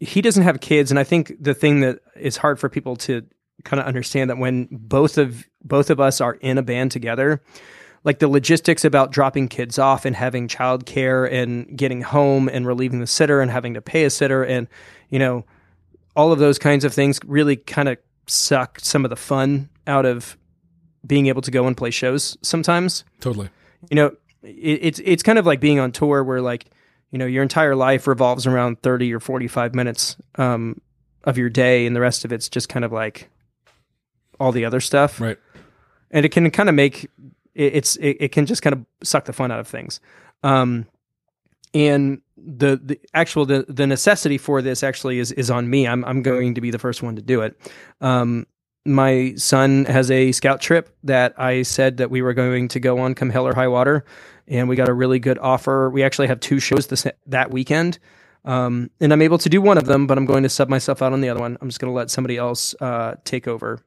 he 0.00 0.20
doesn't 0.22 0.42
have 0.44 0.60
kids, 0.60 0.90
and 0.90 0.98
I 0.98 1.04
think 1.04 1.32
the 1.40 1.54
thing 1.54 1.80
that 1.80 2.00
is 2.16 2.36
hard 2.36 2.58
for 2.60 2.68
people 2.68 2.96
to 2.96 3.22
kind 3.64 3.80
of 3.80 3.86
understand 3.86 4.30
that 4.30 4.38
when 4.38 4.68
both 4.70 5.18
of 5.18 5.46
both 5.64 5.90
of 5.90 6.00
us 6.00 6.20
are 6.20 6.34
in 6.34 6.58
a 6.58 6.62
band 6.62 6.90
together 6.90 7.42
like 8.04 8.20
the 8.20 8.28
logistics 8.28 8.84
about 8.84 9.10
dropping 9.10 9.48
kids 9.48 9.78
off 9.78 10.04
and 10.04 10.14
having 10.14 10.46
childcare 10.46 11.30
and 11.30 11.76
getting 11.76 12.02
home 12.02 12.48
and 12.48 12.64
relieving 12.66 13.00
the 13.00 13.06
sitter 13.06 13.40
and 13.40 13.50
having 13.50 13.74
to 13.74 13.82
pay 13.82 14.04
a 14.04 14.10
sitter 14.10 14.44
and 14.44 14.68
you 15.10 15.18
know 15.18 15.44
all 16.14 16.32
of 16.32 16.38
those 16.38 16.58
kinds 16.58 16.84
of 16.84 16.94
things 16.94 17.18
really 17.26 17.56
kind 17.56 17.88
of 17.88 17.98
suck 18.26 18.80
some 18.80 19.04
of 19.04 19.10
the 19.10 19.16
fun 19.16 19.68
out 19.86 20.06
of 20.06 20.36
being 21.06 21.26
able 21.26 21.42
to 21.42 21.50
go 21.50 21.66
and 21.66 21.76
play 21.76 21.90
shows 21.90 22.36
sometimes 22.42 23.04
Totally. 23.20 23.50
you 23.90 23.96
know 23.96 24.16
it, 24.42 24.78
it's 24.82 25.00
it's 25.04 25.22
kind 25.22 25.38
of 25.38 25.46
like 25.46 25.60
being 25.60 25.80
on 25.80 25.92
tour 25.92 26.22
where 26.22 26.40
like 26.40 26.70
you 27.10 27.18
know 27.18 27.26
your 27.26 27.42
entire 27.42 27.74
life 27.74 28.06
revolves 28.06 28.46
around 28.46 28.82
30 28.82 29.12
or 29.12 29.20
45 29.20 29.74
minutes 29.74 30.16
um, 30.36 30.80
of 31.24 31.36
your 31.38 31.48
day 31.48 31.86
and 31.86 31.94
the 31.94 32.00
rest 32.00 32.24
of 32.24 32.32
it's 32.32 32.48
just 32.48 32.68
kind 32.68 32.84
of 32.84 32.92
like 32.92 33.28
all 34.40 34.52
the 34.52 34.64
other 34.64 34.80
stuff. 34.80 35.20
Right. 35.20 35.38
and 36.10 36.24
it 36.26 36.30
can 36.30 36.50
kind 36.50 36.68
of 36.68 36.74
make 36.74 37.04
it, 37.54 37.74
it's 37.76 37.96
it, 37.96 38.16
it 38.20 38.32
can 38.32 38.46
just 38.46 38.62
kind 38.62 38.74
of 38.74 38.84
suck 39.02 39.24
the 39.26 39.32
fun 39.32 39.50
out 39.50 39.60
of 39.60 39.68
things. 39.68 40.00
Um 40.42 40.86
and 41.74 42.20
the 42.36 42.80
the 42.82 43.00
actual 43.14 43.46
the, 43.46 43.64
the 43.68 43.86
necessity 43.86 44.38
for 44.38 44.62
this 44.62 44.82
actually 44.82 45.18
is 45.18 45.32
is 45.32 45.50
on 45.50 45.68
me. 45.70 45.86
I'm 45.86 46.04
i'm 46.04 46.22
going 46.22 46.54
to 46.54 46.60
be 46.60 46.70
the 46.70 46.78
first 46.78 47.02
one 47.02 47.16
to 47.16 47.22
do 47.22 47.42
it. 47.42 47.58
Um 48.00 48.46
my 48.84 49.34
son 49.36 49.84
has 49.86 50.10
a 50.12 50.32
scout 50.32 50.60
trip 50.60 50.96
that 51.04 51.34
i 51.40 51.62
said 51.62 51.96
that 51.96 52.10
we 52.10 52.22
were 52.22 52.34
going 52.34 52.68
to 52.68 52.80
go 52.80 52.98
on 53.00 53.14
come 53.14 53.30
hell 53.30 53.46
or 53.46 53.54
high 53.54 53.68
water 53.68 54.04
and 54.48 54.68
we 54.68 54.76
got 54.76 54.88
a 54.88 54.94
really 54.94 55.18
good 55.18 55.38
offer. 55.38 55.90
We 55.90 56.02
actually 56.04 56.28
have 56.28 56.40
two 56.40 56.60
shows 56.60 56.86
this 56.88 57.06
that 57.26 57.50
weekend. 57.50 57.98
Um, 58.44 58.90
and 59.00 59.12
I'm 59.12 59.22
able 59.22 59.38
to 59.38 59.48
do 59.48 59.60
one 59.60 59.78
of 59.78 59.86
them, 59.86 60.06
but 60.06 60.18
I'm 60.18 60.26
going 60.26 60.44
to 60.44 60.48
sub 60.48 60.68
myself 60.68 61.02
out 61.02 61.12
on 61.12 61.20
the 61.20 61.28
other 61.28 61.40
one. 61.40 61.58
I'm 61.60 61.68
just 61.68 61.80
going 61.80 61.90
to 61.90 61.96
let 61.96 62.10
somebody 62.10 62.36
else 62.36 62.74
uh, 62.80 63.16
take 63.24 63.48
over 63.48 63.80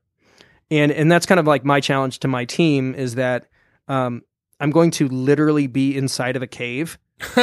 and 0.72 0.92
and 0.92 1.12
that's 1.12 1.26
kind 1.26 1.40
of 1.40 1.48
like 1.48 1.66
my 1.66 1.80
challenge 1.80 2.20
to 2.20 2.28
my 2.28 2.46
team 2.46 2.96
is 2.96 3.16
that 3.16 3.48
um, 3.88 4.24
I'm 4.60 4.72
going 4.72 4.92
to 4.92 5.08
literally 5.08 5.68
be 5.68 5.96
inside 5.98 6.36
of 6.36 6.42
a 6.42 6.48
cave. 6.48 6.98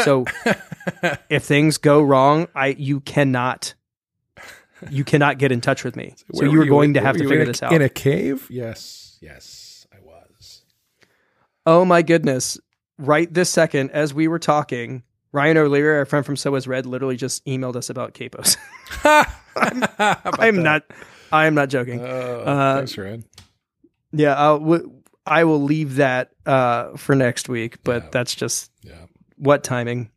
So 0.04 0.24
if 1.30 1.44
things 1.44 1.78
go 1.78 2.02
wrong, 2.02 2.48
I 2.54 2.68
you 2.78 3.00
cannot 3.00 3.74
you 4.90 5.04
cannot 5.04 5.38
get 5.38 5.52
in 5.52 5.60
touch 5.60 5.84
with 5.84 5.96
me. 5.96 6.14
So 6.16 6.24
Where 6.40 6.48
you 6.48 6.58
were 6.58 6.64
are 6.64 6.68
going 6.68 6.94
to 6.94 7.00
have 7.00 7.16
to 7.16 7.24
figure 7.24 7.42
a- 7.42 7.46
this 7.46 7.62
out. 7.62 7.72
In 7.72 7.82
a 7.82 7.88
cave? 7.88 8.46
Yes. 8.50 9.18
Yes, 9.20 9.86
I 9.92 9.96
was. 10.04 10.62
oh 11.64 11.84
my 11.84 12.02
goodness! 12.02 12.58
Right 12.98 13.32
this 13.32 13.50
second, 13.50 13.90
as 13.90 14.12
we 14.12 14.28
were 14.28 14.38
talking, 14.38 15.02
Ryan 15.32 15.56
O'Leary, 15.56 15.98
our 15.98 16.04
friend 16.04 16.24
from 16.24 16.36
So 16.36 16.54
Is 16.54 16.68
Red, 16.68 16.86
literally 16.86 17.16
just 17.16 17.44
emailed 17.44 17.76
us 17.76 17.90
about 17.90 18.14
capos. 18.14 18.56
I'm 20.38 20.62
not. 20.62 20.84
I 21.32 21.46
am 21.46 21.54
not 21.54 21.68
joking. 21.68 22.00
Oh, 22.00 22.40
Uh, 22.40 22.76
thanks, 22.76 22.96
Ryan. 22.98 23.24
Yeah, 24.12 24.34
I'll, 24.34 24.58
w- 24.58 24.92
I 25.26 25.44
will 25.44 25.62
leave 25.62 25.96
that 25.96 26.30
uh, 26.46 26.96
for 26.96 27.14
next 27.14 27.48
week. 27.48 27.78
But 27.84 28.04
Yeah. 28.04 28.08
that's 28.12 28.34
just 28.34 28.70
Yeah. 28.82 28.92
what 29.36 29.64
timing. 29.64 30.10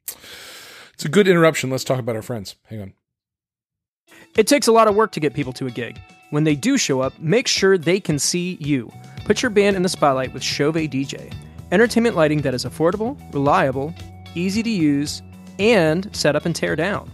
It's 0.94 1.06
a 1.06 1.10
good 1.10 1.28
interruption. 1.28 1.70
Let's 1.70 1.84
talk 1.84 2.00
about 2.00 2.16
our 2.16 2.22
friends. 2.22 2.56
Hang 2.66 2.82
on. 2.82 2.94
It 4.38 4.48
takes 4.48 4.68
a 4.68 4.72
lot 4.72 4.88
of 4.88 4.96
work 4.96 5.12
to 5.14 5.20
get 5.20 5.34
people 5.34 5.54
to 5.54 5.66
a 5.66 5.72
gig. 5.72 6.00
When 6.30 6.44
they 6.44 6.56
do 6.56 6.78
show 6.78 7.02
up, 7.02 7.18
make 7.20 7.48
sure 7.48 7.78
they 7.78 8.00
can 8.00 8.20
see 8.20 8.58
you. 8.60 8.92
Put 9.26 9.42
your 9.42 9.50
band 9.50 9.76
in 9.76 9.82
the 9.82 9.90
spotlight 9.90 10.34
with 10.34 10.44
Chauvet 10.44 10.92
DJ. 10.92 11.32
Entertainment 11.72 12.16
lighting 12.16 12.42
that 12.42 12.54
is 12.54 12.66
affordable, 12.66 13.18
reliable, 13.34 13.94
easy 14.36 14.62
to 14.62 14.70
use, 14.70 15.22
and 15.58 16.14
set 16.16 16.36
up 16.36 16.46
and 16.46 16.56
tear 16.56 16.76
down. 16.76 17.10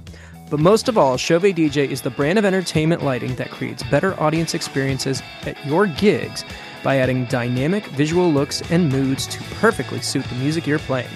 But 0.49 0.59
most 0.59 0.87
of 0.87 0.97
all, 0.97 1.17
Chauvet 1.17 1.55
DJ 1.55 1.89
is 1.89 2.01
the 2.01 2.11
brand 2.11 2.37
of 2.37 2.45
entertainment 2.45 3.03
lighting 3.03 3.35
that 3.35 3.49
creates 3.49 3.81
better 3.83 4.19
audience 4.19 4.53
experiences 4.53 5.23
at 5.43 5.63
your 5.65 5.87
gigs 5.87 6.45
by 6.83 6.97
adding 6.97 7.25
dynamic 7.25 7.87
visual 7.87 8.31
looks 8.31 8.61
and 8.71 8.91
moods 8.91 9.25
to 9.27 9.41
perfectly 9.55 10.01
suit 10.01 10.23
the 10.25 10.35
music 10.35 10.67
you're 10.67 10.77
playing. 10.77 11.09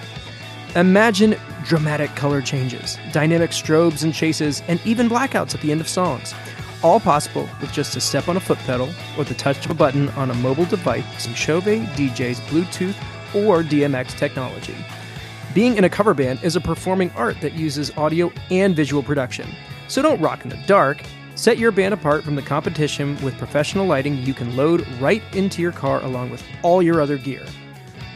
Imagine 0.76 1.36
dramatic 1.64 2.16
color 2.16 2.42
changes, 2.42 2.98
dynamic 3.12 3.52
strobes 3.52 4.04
and 4.04 4.14
chases, 4.14 4.64
and 4.68 4.80
even 4.84 5.08
blackouts 5.08 5.54
at 5.54 5.62
the 5.62 5.72
end 5.72 5.82
of 5.82 5.88
songs. 5.88 6.34
All 6.82 7.00
possible 7.00 7.48
with 7.62 7.72
just 7.72 7.96
a 7.96 8.02
step 8.02 8.30
on 8.30 8.38
a 8.38 8.40
foot 8.40 8.60
pedal 8.60 8.90
or 9.18 9.26
the 9.26 9.36
touch 9.36 9.64
of 9.66 9.72
a 9.72 9.76
button 9.76 10.10
on 10.10 10.32
a 10.32 10.36
mobile 10.36 10.66
device 10.66 11.04
using 11.14 11.34
Chauvet 11.36 11.82
DJ's 11.90 12.40
Bluetooth 12.42 12.96
or 13.36 13.62
DMX 13.64 14.18
technology. 14.18 14.76
Being 15.54 15.78
in 15.78 15.84
a 15.84 15.90
cover 15.90 16.14
band 16.14 16.44
is 16.44 16.56
a 16.56 16.62
performing 16.62 17.10
art 17.12 17.42
that 17.42 17.54
uses 17.54 17.92
audio 17.98 18.32
and 18.52 18.76
visual 18.76 19.02
production. 19.02 19.50
So 19.88 20.04
don't 20.04 20.22
rock 20.22 20.44
in 20.44 20.50
the 20.50 20.64
dark. 20.68 21.02
Set 21.34 21.58
your 21.58 21.72
band 21.72 21.92
apart 21.94 22.24
from 22.24 22.36
the 22.36 22.44
competition 22.44 23.20
with 23.24 23.36
professional 23.40 23.88
lighting 23.88 24.18
you 24.18 24.36
can 24.36 24.56
load 24.56 24.88
right 25.00 25.24
into 25.34 25.64
your 25.64 25.72
car 25.72 26.04
along 26.04 26.30
with 26.30 26.44
all 26.62 26.84
your 26.84 27.02
other 27.02 27.18
gear. 27.18 27.44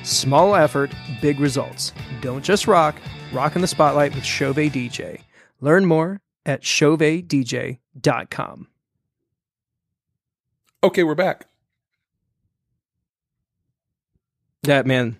Small 0.04 0.54
effort, 0.54 0.92
big 1.22 1.40
results. 1.40 1.92
Don't 2.22 2.44
just 2.44 2.68
rock, 2.68 2.96
rock 3.32 3.56
in 3.56 3.64
the 3.64 3.68
spotlight 3.68 4.14
with 4.14 4.26
Chauvet 4.26 4.72
DJ. 4.72 5.22
Learn 5.60 5.88
more 5.88 6.22
at 6.46 6.62
chauvetdj.com. 6.62 8.68
Okay, 10.84 11.04
we're 11.04 11.16
back. 11.16 11.48
That 14.64 14.86
man, 14.86 15.18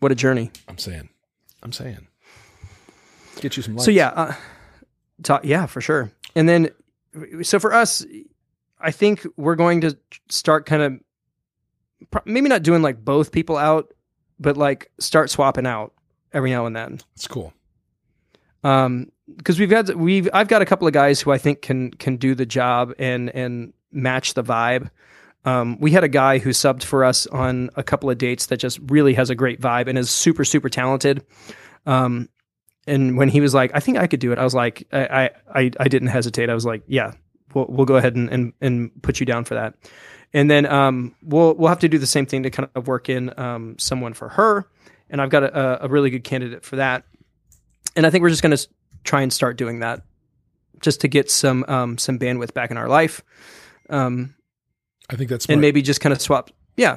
what 0.00 0.12
a 0.12 0.16
journey. 0.16 0.50
I'm 0.68 0.76
saying. 0.76 1.08
I'm 1.64 1.72
saying. 1.72 2.06
Get 3.40 3.56
you 3.56 3.62
some 3.62 3.74
lights. 3.74 3.86
So 3.86 3.90
yeah, 3.90 4.08
uh, 4.08 4.34
ta- 5.22 5.40
yeah, 5.42 5.66
for 5.66 5.80
sure. 5.80 6.12
And 6.36 6.48
then, 6.48 6.70
so 7.42 7.58
for 7.58 7.72
us, 7.72 8.04
I 8.80 8.90
think 8.90 9.26
we're 9.36 9.54
going 9.56 9.80
to 9.80 9.96
start 10.28 10.66
kind 10.66 10.82
of 10.82 11.00
pro- 12.10 12.22
maybe 12.26 12.48
not 12.48 12.62
doing 12.62 12.82
like 12.82 13.04
both 13.04 13.32
people 13.32 13.56
out, 13.56 13.92
but 14.38 14.56
like 14.56 14.90
start 14.98 15.30
swapping 15.30 15.66
out 15.66 15.92
every 16.32 16.50
now 16.50 16.66
and 16.66 16.76
then. 16.76 17.00
It's 17.16 17.26
cool. 17.26 17.52
Um, 18.62 19.10
because 19.36 19.58
we've 19.58 19.70
got 19.70 19.94
we've 19.94 20.28
I've 20.32 20.48
got 20.48 20.62
a 20.62 20.66
couple 20.66 20.86
of 20.86 20.92
guys 20.92 21.20
who 21.20 21.30
I 21.30 21.38
think 21.38 21.62
can 21.62 21.90
can 21.92 22.16
do 22.16 22.34
the 22.34 22.46
job 22.46 22.92
and 22.98 23.30
and 23.30 23.72
match 23.90 24.34
the 24.34 24.44
vibe. 24.44 24.90
Um, 25.44 25.78
we 25.78 25.90
had 25.90 26.04
a 26.04 26.08
guy 26.08 26.38
who 26.38 26.50
subbed 26.50 26.84
for 26.84 27.04
us 27.04 27.26
on 27.26 27.70
a 27.76 27.82
couple 27.82 28.10
of 28.10 28.18
dates 28.18 28.46
that 28.46 28.56
just 28.56 28.78
really 28.86 29.14
has 29.14 29.30
a 29.30 29.34
great 29.34 29.60
vibe 29.60 29.88
and 29.88 29.98
is 29.98 30.10
super 30.10 30.44
super 30.44 30.68
talented. 30.68 31.24
Um, 31.86 32.28
and 32.86 33.16
when 33.16 33.28
he 33.28 33.40
was 33.40 33.54
like, 33.54 33.70
"I 33.74 33.80
think 33.80 33.98
I 33.98 34.06
could 34.06 34.20
do 34.20 34.32
it," 34.32 34.38
I 34.38 34.44
was 34.44 34.54
like, 34.54 34.86
I 34.92 35.30
I 35.54 35.70
I 35.78 35.88
didn't 35.88 36.08
hesitate. 36.08 36.50
I 36.50 36.54
was 36.54 36.64
like, 36.64 36.82
"Yeah, 36.86 37.12
we'll 37.54 37.66
we'll 37.68 37.86
go 37.86 37.96
ahead 37.96 38.14
and 38.14 38.28
and, 38.30 38.52
and 38.60 39.02
put 39.02 39.20
you 39.20 39.26
down 39.26 39.44
for 39.44 39.54
that." 39.54 39.74
And 40.32 40.50
then 40.50 40.66
um, 40.66 41.14
we'll 41.22 41.54
we'll 41.54 41.68
have 41.68 41.78
to 41.80 41.88
do 41.88 41.98
the 41.98 42.06
same 42.06 42.26
thing 42.26 42.42
to 42.42 42.50
kind 42.50 42.68
of 42.74 42.88
work 42.88 43.08
in 43.08 43.38
um, 43.38 43.76
someone 43.78 44.14
for 44.14 44.28
her. 44.30 44.68
And 45.08 45.22
I've 45.22 45.30
got 45.30 45.44
a, 45.44 45.84
a 45.84 45.88
really 45.88 46.10
good 46.10 46.24
candidate 46.24 46.64
for 46.64 46.76
that. 46.76 47.04
And 47.94 48.04
I 48.04 48.10
think 48.10 48.22
we're 48.22 48.30
just 48.30 48.42
going 48.42 48.56
to 48.56 48.68
try 49.04 49.22
and 49.22 49.32
start 49.32 49.56
doing 49.56 49.80
that, 49.80 50.02
just 50.80 51.02
to 51.02 51.08
get 51.08 51.30
some 51.30 51.64
um, 51.68 51.98
some 51.98 52.18
bandwidth 52.18 52.52
back 52.52 52.70
in 52.72 52.76
our 52.76 52.88
life. 52.88 53.22
Um, 53.88 54.33
I 55.10 55.16
think 55.16 55.30
that's 55.30 55.44
smart. 55.44 55.54
and 55.54 55.60
maybe 55.60 55.82
just 55.82 56.00
kind 56.00 56.12
of 56.12 56.20
swap, 56.20 56.50
yeah, 56.76 56.92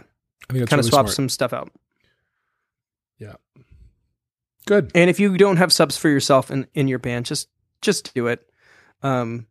I 0.49 0.53
think 0.53 0.59
that's 0.59 0.69
kind 0.69 0.79
of 0.79 0.85
really 0.85 0.89
swap 0.89 1.05
smart. 1.05 1.15
some 1.15 1.29
stuff 1.29 1.53
out. 1.53 1.71
Yeah. 3.17 3.33
Good. 4.65 4.91
And 4.93 5.09
if 5.09 5.19
you 5.19 5.37
don't 5.37 5.57
have 5.57 5.71
subs 5.73 5.97
for 5.97 6.09
yourself 6.09 6.51
in, 6.51 6.67
in 6.73 6.87
your 6.87 6.99
band, 6.99 7.25
just 7.25 7.47
just 7.81 8.13
do 8.13 8.27
it. 8.27 8.47
Um, 9.03 9.47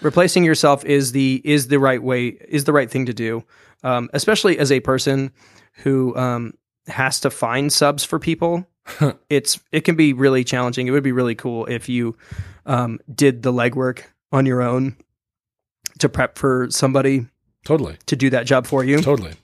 replacing 0.00 0.44
yourself 0.44 0.84
is 0.84 1.12
the 1.12 1.40
is 1.44 1.68
the 1.68 1.78
right 1.78 2.02
way 2.02 2.26
is 2.26 2.64
the 2.64 2.72
right 2.72 2.90
thing 2.90 3.06
to 3.06 3.14
do, 3.14 3.44
um, 3.82 4.10
especially 4.12 4.58
as 4.58 4.70
a 4.70 4.80
person 4.80 5.32
who 5.74 6.14
um, 6.16 6.54
has 6.86 7.20
to 7.20 7.30
find 7.30 7.72
subs 7.72 8.04
for 8.04 8.18
people. 8.18 8.66
it's 9.30 9.60
it 9.72 9.82
can 9.82 9.96
be 9.96 10.12
really 10.12 10.44
challenging. 10.44 10.86
It 10.86 10.90
would 10.90 11.02
be 11.02 11.12
really 11.12 11.34
cool 11.34 11.66
if 11.66 11.88
you 11.88 12.16
um, 12.66 13.00
did 13.12 13.42
the 13.42 13.52
legwork 13.52 14.04
on 14.32 14.46
your 14.46 14.62
own 14.62 14.96
to 15.98 16.08
prep 16.08 16.38
for 16.38 16.68
somebody 16.70 17.26
Totally. 17.64 17.96
to 18.06 18.16
do 18.16 18.30
that 18.30 18.46
job 18.46 18.66
for 18.66 18.84
you. 18.84 19.00
Totally. 19.00 19.34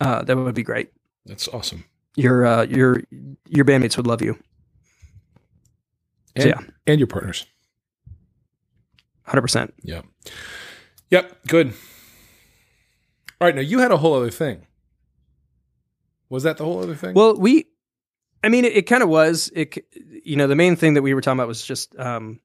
Uh, 0.00 0.22
that 0.22 0.36
would 0.36 0.54
be 0.54 0.62
great. 0.62 0.90
That's 1.26 1.48
awesome. 1.48 1.84
Your 2.16 2.46
uh, 2.46 2.62
your 2.64 3.02
your 3.46 3.64
bandmates 3.64 3.96
would 3.96 4.06
love 4.06 4.22
you. 4.22 4.38
And, 6.34 6.42
So, 6.42 6.48
yeah. 6.48 6.60
and 6.86 6.98
your 7.00 7.06
partners. 7.06 7.46
Hundred 9.22 9.42
percent. 9.42 9.74
Yeah. 9.82 10.02
Yep. 11.10 11.46
Good. 11.46 11.68
All 13.40 13.46
right. 13.46 13.54
Now 13.54 13.60
you 13.60 13.78
had 13.78 13.92
a 13.92 13.96
whole 13.96 14.14
other 14.14 14.30
thing. 14.30 14.66
Was 16.30 16.42
that 16.42 16.56
the 16.58 16.64
whole 16.64 16.82
other 16.82 16.94
thing? 16.94 17.14
Well, 17.14 17.36
we, 17.36 17.66
I 18.44 18.48
mean, 18.48 18.64
it, 18.64 18.76
it 18.76 18.82
kind 18.82 19.02
of 19.02 19.08
was. 19.08 19.50
It, 19.54 19.78
you 20.24 20.36
know, 20.36 20.46
the 20.46 20.56
main 20.56 20.76
thing 20.76 20.94
that 20.94 21.02
we 21.02 21.14
were 21.14 21.20
talking 21.20 21.38
about 21.38 21.48
was 21.48 21.62
just 21.64 21.98
um, 21.98 22.40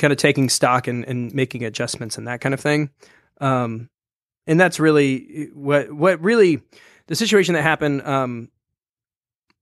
kind 0.00 0.12
of 0.12 0.18
taking 0.18 0.48
stock 0.48 0.88
and, 0.88 1.04
and 1.04 1.32
making 1.32 1.64
adjustments 1.64 2.18
and 2.18 2.26
that 2.26 2.40
kind 2.40 2.54
of 2.54 2.60
thing. 2.60 2.90
Um, 3.40 3.88
and 4.46 4.58
that's 4.58 4.80
really 4.80 5.50
what 5.54 5.92
what 5.92 6.20
really 6.20 6.60
the 7.06 7.14
situation 7.14 7.54
that 7.54 7.62
happened 7.62 8.02
um, 8.02 8.50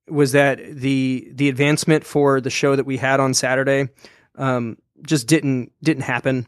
was 0.09 0.33
that 0.33 0.59
the 0.59 1.31
the 1.33 1.49
advancement 1.49 2.05
for 2.05 2.41
the 2.41 2.51
show 2.51 2.75
that 2.77 2.87
we 2.87 2.97
had 2.97 3.21
on 3.21 3.35
Saturday 3.35 3.89
um, 4.37 4.79
just 5.03 5.27
didn't 5.27 5.73
didn't 5.83 6.05
happen, 6.05 6.47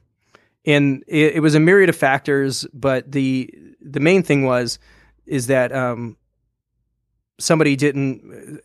and 0.65 1.05
it, 1.07 1.37
it 1.37 1.41
was 1.41 1.55
a 1.55 1.61
myriad 1.61 1.89
of 1.89 1.97
factors. 1.97 2.67
But 2.73 3.11
the 3.13 3.53
the 3.81 4.01
main 4.01 4.23
thing 4.23 4.45
was 4.45 4.79
is 5.27 5.49
that 5.49 5.73
um, 5.73 6.17
somebody 7.39 7.77
didn't. 7.77 8.61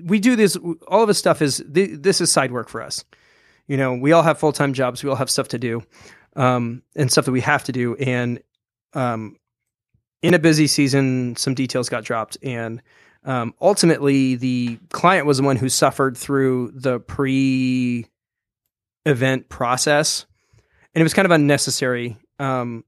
We 0.00 0.20
do 0.20 0.36
this. 0.36 0.56
All 0.86 1.02
of 1.02 1.08
this 1.08 1.18
stuff 1.18 1.42
is 1.42 1.62
th- 1.72 2.00
this 2.00 2.20
is 2.20 2.30
side 2.30 2.52
work 2.52 2.68
for 2.68 2.80
us. 2.80 3.04
You 3.68 3.76
know, 3.76 3.94
we 3.94 4.12
all 4.12 4.22
have 4.22 4.38
full 4.38 4.52
time 4.52 4.72
jobs. 4.72 5.04
We 5.04 5.10
all 5.10 5.16
have 5.16 5.30
stuff 5.30 5.48
to 5.48 5.58
do, 5.58 5.82
um, 6.34 6.82
and 6.96 7.12
stuff 7.12 7.26
that 7.26 7.32
we 7.32 7.42
have 7.42 7.64
to 7.64 7.72
do. 7.72 7.94
And 7.96 8.42
um, 8.94 9.36
in 10.22 10.34
a 10.34 10.38
busy 10.38 10.66
season, 10.66 11.36
some 11.36 11.54
details 11.54 11.88
got 11.88 12.02
dropped, 12.02 12.38
and 12.42 12.82
um, 13.24 13.54
ultimately, 13.60 14.36
the 14.36 14.78
client 14.90 15.26
was 15.26 15.38
the 15.38 15.44
one 15.44 15.56
who 15.56 15.68
suffered 15.68 16.16
through 16.16 16.72
the 16.74 16.98
pre 16.98 18.06
event 19.04 19.48
process, 19.48 20.26
and 20.94 21.00
it 21.00 21.04
was 21.04 21.14
kind 21.14 21.26
of 21.26 21.32
unnecessary. 21.32 22.16
Um, 22.38 22.84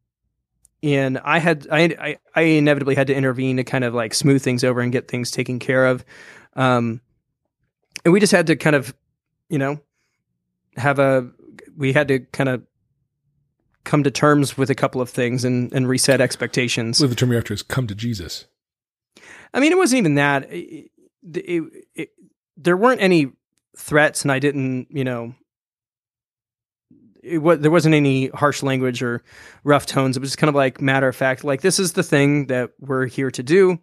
and 0.82 1.18
I 1.18 1.38
had 1.38 1.66
I, 1.70 2.16
I 2.34 2.42
inevitably 2.42 2.94
had 2.94 3.08
to 3.08 3.14
intervene 3.14 3.58
to 3.58 3.64
kind 3.64 3.84
of 3.84 3.94
like 3.94 4.14
smooth 4.14 4.42
things 4.42 4.64
over 4.64 4.80
and 4.80 4.92
get 4.92 5.08
things 5.08 5.30
taken 5.30 5.58
care 5.58 5.86
of. 5.86 6.04
Um, 6.54 7.00
and 8.04 8.12
we 8.14 8.20
just 8.20 8.32
had 8.32 8.46
to 8.46 8.56
kind 8.56 8.76
of, 8.76 8.94
you 9.48 9.58
know, 9.58 9.80
have 10.80 10.98
a 10.98 11.30
we 11.76 11.92
had 11.92 12.08
to 12.08 12.20
kind 12.32 12.48
of 12.48 12.62
come 13.84 14.02
to 14.02 14.10
terms 14.10 14.58
with 14.58 14.70
a 14.70 14.74
couple 14.74 15.00
of 15.00 15.08
things 15.08 15.44
and 15.44 15.72
and 15.72 15.88
reset 15.88 16.20
expectations. 16.20 16.98
So 16.98 17.06
the 17.06 17.14
term 17.14 17.30
you're 17.30 17.38
after 17.38 17.54
is 17.54 17.62
come 17.62 17.86
to 17.86 17.94
Jesus. 17.94 18.46
I 19.52 19.60
mean, 19.60 19.72
it 19.72 19.78
wasn't 19.78 19.98
even 19.98 20.14
that. 20.14 20.50
It, 20.52 20.90
it, 21.34 21.62
it, 21.94 22.08
there 22.56 22.76
weren't 22.76 23.00
any 23.00 23.32
threats, 23.76 24.22
and 24.22 24.30
I 24.30 24.38
didn't, 24.38 24.88
you 24.90 25.04
know, 25.04 25.34
it 27.22 27.38
was, 27.38 27.58
there 27.60 27.70
wasn't 27.70 27.94
any 27.94 28.28
harsh 28.28 28.62
language 28.62 29.02
or 29.02 29.22
rough 29.64 29.86
tones. 29.86 30.16
It 30.16 30.20
was 30.20 30.30
just 30.30 30.38
kind 30.38 30.48
of 30.48 30.54
like 30.54 30.80
matter 30.80 31.08
of 31.08 31.16
fact, 31.16 31.44
like 31.44 31.60
this 31.62 31.78
is 31.78 31.92
the 31.92 32.02
thing 32.02 32.46
that 32.46 32.70
we're 32.78 33.06
here 33.06 33.30
to 33.32 33.42
do, 33.42 33.78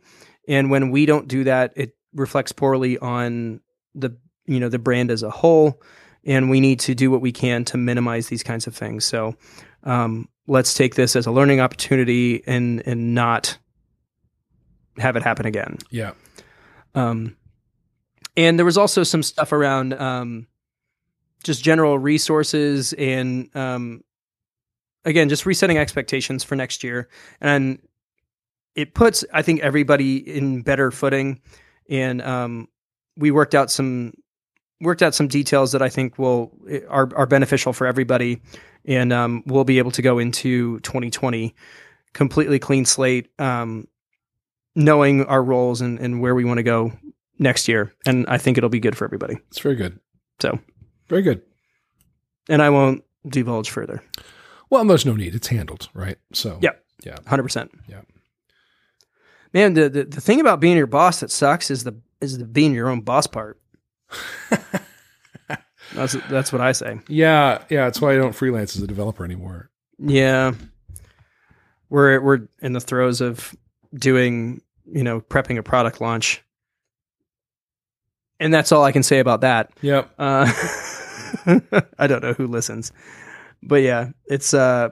and 0.48 0.72
when 0.72 0.92
we 0.92 1.06
don't 1.06 1.28
do 1.28 1.44
that, 1.44 1.74
it 1.76 1.96
reflects 2.14 2.52
poorly 2.52 2.98
on 2.98 3.62
the 3.94 4.18
you 4.46 4.60
know 4.60 4.70
the 4.70 4.80
brand 4.80 5.12
as 5.12 5.24
a 5.24 5.30
whole, 5.30 5.82
and 6.28 6.52
we 6.52 6.60
need 6.60 6.80
to 6.82 6.94
do 6.94 7.10
what 7.10 7.22
we 7.22 7.32
can 7.32 7.66
to 7.66 7.78
minimize 7.78 8.28
these 8.28 8.44
kinds 8.44 8.68
of 8.68 8.76
things. 8.76 9.04
So. 9.04 9.36
Um, 9.84 10.28
let's 10.48 10.74
take 10.74 10.96
this 10.96 11.16
as 11.16 11.26
a 11.28 11.32
learning 11.32 11.60
opportunity 11.60 12.42
and 12.48 12.82
and 12.86 13.14
not 13.14 13.58
have 14.98 15.16
it 15.16 15.24
happen 15.24 15.46
again. 15.46 15.78
Yeah. 15.92 16.14
Um, 16.96 17.36
and 18.36 18.58
there 18.58 18.66
was 18.66 18.78
also 18.78 19.04
some 19.04 19.22
stuff 19.24 19.52
around 19.52 19.94
um, 19.94 20.48
just 21.44 21.64
general 21.64 22.00
resources 22.00 22.94
and 22.94 23.56
um, 23.56 24.04
again, 25.06 25.30
just 25.30 25.46
resetting 25.46 25.78
expectations 25.78 26.44
for 26.44 26.56
next 26.56 26.84
year. 26.84 27.10
And 27.40 27.80
it 28.76 28.94
puts, 28.94 29.24
I 29.34 29.42
think, 29.42 29.62
everybody 29.62 30.18
in 30.18 30.62
better 30.62 30.92
footing. 30.92 31.42
And 31.90 32.22
um, 32.22 32.68
we 33.16 33.32
worked 33.32 33.56
out 33.56 33.72
some 33.72 34.14
worked 34.82 35.02
out 35.02 35.16
some 35.16 35.28
details 35.28 35.72
that 35.72 35.82
I 35.82 35.90
think 35.90 36.18
will 36.20 36.52
are 36.90 37.10
are 37.16 37.26
beneficial 37.26 37.74
for 37.74 37.88
everybody, 37.88 38.42
and 38.86 39.12
um, 39.14 39.44
we'll 39.46 39.64
be 39.64 39.78
able 39.80 39.92
to 39.92 40.02
go 40.02 40.20
into 40.20 40.80
2020 40.82 41.56
completely 42.14 42.60
clean 42.60 42.86
slate. 42.86 43.30
Um, 43.40 43.88
knowing 44.76 45.26
our 45.26 45.42
roles 45.44 45.82
and, 45.82 45.98
and 46.00 46.22
where 46.22 46.36
we 46.36 46.46
want 46.46 46.60
to 46.60 46.64
go 46.64 46.92
next 47.40 47.68
year. 47.68 47.92
And 48.06 48.28
I 48.28 48.38
think 48.38 48.60
it'll 48.60 48.70
be 48.70 48.80
good 48.80 48.96
for 48.96 49.06
everybody. 49.06 49.36
It's 49.48 49.58
very 49.60 49.74
good. 49.74 50.00
So, 50.40 50.60
Very 51.10 51.24
good. 51.24 51.42
and 52.48 52.62
I 52.62 52.70
won't 52.70 53.04
divulge 53.28 53.72
further. 53.72 54.04
Well, 54.70 54.86
there's 54.86 55.04
no 55.04 55.16
need. 55.16 55.34
It's 55.34 55.48
handled, 55.48 55.90
right? 55.96 56.18
So 56.32 56.60
Yeah. 56.62 56.74
yeah. 57.04 57.16
100%. 57.26 57.70
Yeah. 57.90 58.02
Man, 59.52 59.74
the, 59.74 59.90
the, 59.90 60.04
the 60.04 60.22
thing 60.22 60.40
about 60.40 60.60
being 60.60 60.78
your 60.78 60.86
boss 60.86 61.22
that 61.22 61.32
sucks 61.32 61.72
is 61.72 61.84
the 61.84 62.00
is 62.22 62.38
the 62.38 62.46
being 62.46 62.76
your 62.76 62.90
own 62.90 63.02
boss 63.02 63.26
part. 63.26 63.60
That's 65.94 66.16
that's 66.30 66.52
what 66.52 66.62
I 66.62 66.72
say. 66.74 67.00
Yeah, 67.08 67.64
yeah. 67.70 67.86
That's 67.86 68.02
why 68.02 68.14
I 68.14 68.18
don't 68.18 68.34
freelance 68.36 68.76
as 68.76 68.82
a 68.84 68.88
developer 68.88 69.24
anymore. 69.24 69.70
Yeah. 70.00 70.54
We're 71.90 72.20
we're 72.22 72.48
in 72.62 72.74
the 72.74 72.82
throes 72.82 73.22
of 73.22 73.56
doing, 73.94 74.62
you 74.92 75.04
know, 75.04 75.22
prepping 75.22 75.58
a 75.58 75.64
product 75.64 76.02
launch. 76.02 76.44
And 78.40 78.54
that's 78.54 78.72
all 78.72 78.84
I 78.84 78.92
can 78.92 79.02
say 79.04 79.20
about 79.20 79.42
that. 79.42 79.72
Yep. 79.82 80.12
Uh, 80.20 80.52
I 81.98 82.06
don't 82.08 82.22
know 82.22 82.34
who 82.34 82.46
listens. 82.48 82.92
But 83.64 83.82
yeah, 83.82 84.10
it's 84.26 84.54
uh 84.54 84.90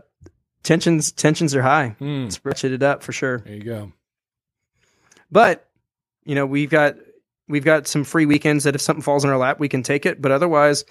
tensions 0.64 1.12
tensions 1.12 1.54
are 1.54 1.62
high. 1.62 1.96
Mm, 2.00 2.28
It's 2.28 2.40
ratcheted 2.40 2.82
up 2.82 3.04
for 3.04 3.12
sure. 3.12 3.40
there 3.40 3.54
you 3.56 3.64
go. 3.64 3.92
But 5.32 5.68
you 6.24 6.34
know, 6.34 6.46
we've 6.46 6.70
got 6.70 6.96
we've 7.48 7.64
got 7.66 7.88
some 7.88 8.04
free 8.04 8.26
weekends 8.26 8.64
that 8.64 8.76
if 8.76 8.82
something 8.82 9.02
falls 9.04 9.24
in 9.24 9.30
our 9.30 9.38
lap, 9.38 9.60
we 9.60 9.70
can 9.70 9.84
take 9.84 10.06
it. 10.06 10.22
But 10.22 10.32
otherwise, 10.32 10.86